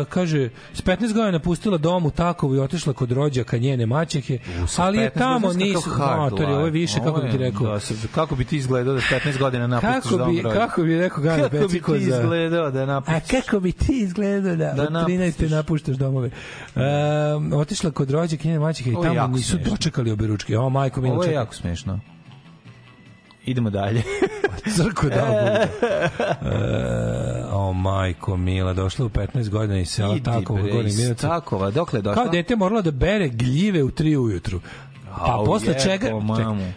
[0.00, 4.38] Uh, kaže, s 15 godina napustila dom u Takovu i otišla kod rođaka njene maćehe,
[4.76, 5.90] ali je 15 tamo nisu...
[5.98, 7.66] Matori, ovo je više, kako bi ti rekao.
[7.66, 7.80] Da,
[8.14, 10.66] kako bi ti izgledao da s 15 godina napustiš Kako dom bi, roditelja?
[10.66, 12.16] kako bi rekao Gane Kako bi Peciko ti za...
[12.16, 13.21] izgledao da napustiš?
[13.30, 15.50] Kako bi ti izgledao da, Da od 13.
[15.50, 16.30] napuštaš domove?
[16.74, 19.70] Um, otišla kod rođaka njene maćehe i tamo nisu smešno.
[19.70, 20.58] dočekali oberučke.
[20.58, 22.00] O, majko, mi Ovo je jako smešno.
[23.44, 24.02] Idemo dalje.
[24.76, 25.68] Crko da bude.
[26.42, 31.16] E, o majko mila, došla u 15 godina i sela Idi, Takova bre, iz.
[31.20, 32.22] Takova, dokle je došla?
[32.22, 34.60] Kao dete morala da bere gljive u 3 ujutru.
[35.18, 36.10] Pa posle čega čekaj,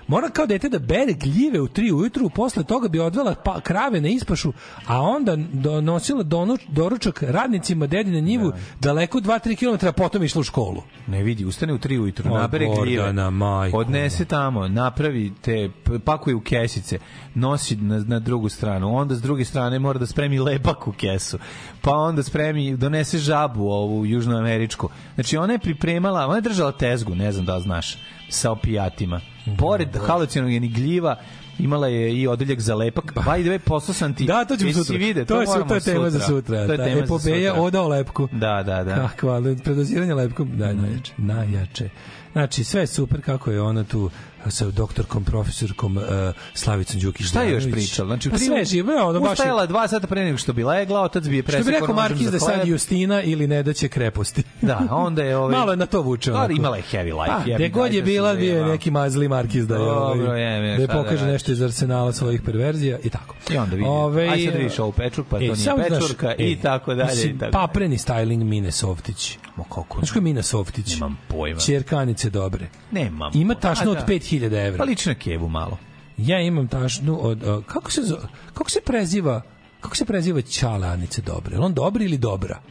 [0.07, 4.01] mora kao dete da bere gljive u 3 ujutru, posle toga bi odvela pa, krave
[4.01, 4.53] na ispašu,
[4.87, 10.39] a onda donosila donu, doručak radnicima dedi na njivu daleko 2-3 km, a potom išla
[10.39, 10.83] u školu.
[11.07, 15.69] Ne vidi, ustane u tri ujutru, O, nabere gljive, majko odnese tamo, napravi te,
[16.05, 16.99] pakuje u kesice,
[17.35, 21.39] nosi na, na drugu stranu, onda s druge strane mora da spremi lepak u kesu,
[21.81, 24.89] pa onda spremi, donese žabu ovu južnoameričku.
[25.15, 27.97] Znači ona je pripremala, ona je držala tezgu, ne znam da znaš,
[28.29, 29.21] sa opijatima.
[29.57, 31.19] Pored halucinogenih gljiva,
[31.59, 33.13] imala je i odeljak za lepak.
[33.13, 34.25] By the way, poslao sam ti.
[34.25, 34.97] Da, to ćemo sutra.
[34.97, 36.65] Vide, to, je, su- moramo to je tema za sutra.
[36.65, 37.63] To je tema za epopeja sutra.
[37.63, 38.27] oda o lepku.
[38.31, 38.95] Da, da, da.
[39.07, 41.89] Kakva, ali predoziranje lepkom, da, najjače, najjače.
[42.31, 44.09] Znači, sve je super kako je ona tu
[44.51, 46.03] sa doktorkom, profesorkom uh,
[46.53, 47.27] Slavicom Đukić.
[47.27, 48.07] Šta je još pričala?
[48.07, 49.31] Znači, pa sve žive, ono baš...
[49.31, 49.67] Ustajala je...
[49.67, 51.63] dva sata pre nego što bi legla, otac bi je presekao.
[51.63, 54.43] Što bi rekao Markiz da sad Justina ili ne da će kreposti.
[54.61, 55.37] da, onda je...
[55.37, 55.57] Ovaj...
[55.57, 56.31] Malo je na to vuče.
[56.31, 57.49] Da, imala je heavy life.
[57.49, 60.27] Pa, gde god je da bila, bio je neki mazli Markiz da je, Dobro, ovaj-
[60.27, 63.35] da je, da pokaže nešto iz arsenala svojih perverzija i tako.
[63.53, 66.35] I onda vidi, Ove, aj sad vidiš ovu pečurk, pa to e, nije pečurka e,
[66.51, 67.23] i tako dalje.
[67.23, 69.37] i tako papreni styling Mine Softić.
[69.55, 69.97] Ma kako?
[69.97, 70.93] Znaš ko je Mine Softić?
[70.93, 71.59] Nemam pojma.
[71.59, 72.67] Čerkanice dobre.
[72.91, 74.05] Nemam Ima tašno od da.
[74.05, 74.77] 5000 hiljada evra.
[74.77, 75.77] Pa lično kevu malo.
[76.17, 77.43] Ja imam tašnu od...
[77.43, 78.01] Uh, kako, se,
[78.53, 79.41] kako se preziva
[79.85, 81.57] kako se preziva Ćala Anice Dobre?
[81.57, 82.61] On Dobri ili Dobra?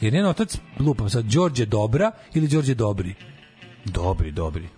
[0.00, 3.14] Jer njen otac, lupam sad, Đorđe Dobra ili Đorđe Dobri?
[3.84, 4.68] Dobri, Dobri.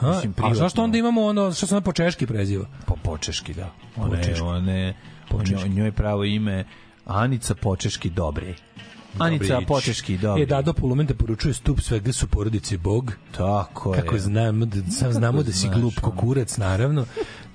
[0.00, 2.66] A, Mislim, a zašto onda imamo ono, što se ona po češki preziva?
[2.86, 3.72] Po, po češki, da.
[3.96, 4.42] One, po češki.
[4.42, 4.94] one,
[5.28, 5.68] po češki.
[5.68, 6.64] njoj pravo ime
[7.04, 8.54] Anica Počeški Dobri.
[9.18, 9.60] Anica.
[9.68, 10.42] Počeški Dobre.
[10.42, 13.12] E, Dado Polumente poručuje stup svega su porodice Bog.
[13.36, 14.00] Tako je.
[14.00, 17.04] Kako znamo da, sam znamo da si glup ko kurac, naravno.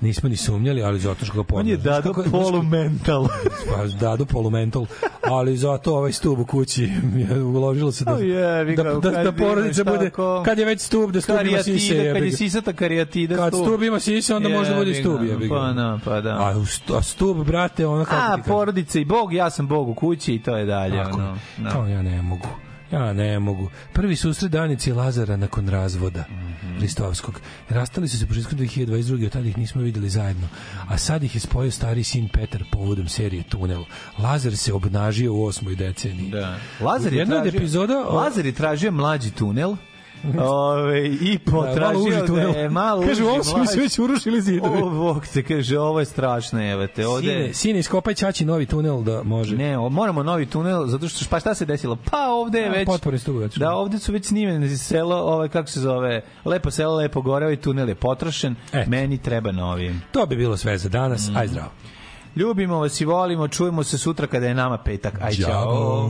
[0.01, 3.27] Nismo ni sumnjali, ali zato što ga On je dado Kako- polumental.
[3.69, 4.85] Pa dado polumental,
[5.21, 9.23] ali zato ovaj stub u kući je uložilo se da, O jebi ga, da, da,
[9.23, 10.11] da porodica bude,
[10.45, 12.13] kad je već stub, da stub ima sise.
[12.13, 15.19] Kad je sisata karijatida Kad stub ima sise, onda može da bude stub.
[15.21, 15.49] Ga.
[15.49, 16.29] Pa da, pa da.
[16.29, 16.63] A,
[16.97, 20.43] a stub, brate, ono kako A, porodica i Bog, ja sam Bog u kući i
[20.43, 21.03] to je dalje.
[21.03, 21.69] Tako, ono, da.
[21.69, 22.47] to ja ne mogu.
[22.95, 23.69] Ja ne mogu.
[23.93, 26.79] Prvi susret Danice i Lazara nakon razvoda Mhm.
[26.79, 27.39] Ristovskog.
[27.69, 28.85] Rastali su se početkom 2022.
[29.25, 30.47] Od tada ih nismo videli zajedno.
[30.87, 33.83] A sad ih je spojio stari sin Petar povodom serije Tunel.
[34.19, 36.29] Lazar se obnažio u osmoj deceniji.
[36.31, 36.57] Da.
[36.81, 37.93] Lazar je tražio, epizoda...
[37.99, 39.75] o- Lazar je tražio mlađi tunel.
[40.39, 42.55] Ove, i Da, potražio da tunel.
[42.55, 44.81] je malo Kaže, uži ovo su mi se već urušili zidovi.
[44.81, 47.07] O, Bog te kaže, ovo je strašno, evo te.
[47.07, 49.55] Ovde, Sine, sine, iskopaj čači novi tunel da može.
[49.55, 51.97] Ne, o, moramo novi tunel, zato što, pa šta se desilo?
[52.11, 52.85] Pa ovde je već...
[52.85, 53.57] potporni stup već.
[53.57, 57.57] Da, ovde su već snimene selo, ovaj, kako se zove, lepo selo, lepo gore, ovaj
[57.57, 58.89] tunel je potrošen, Eto.
[58.89, 59.95] meni treba novi.
[60.11, 61.29] To bi bilo sve za danas.
[61.35, 61.69] Aj zdravo.
[62.35, 65.21] Ljubimo vas i volimo, čujemo se sutra kada je nama petak.
[65.21, 65.49] Aj, Ćao.
[65.49, 66.09] čao.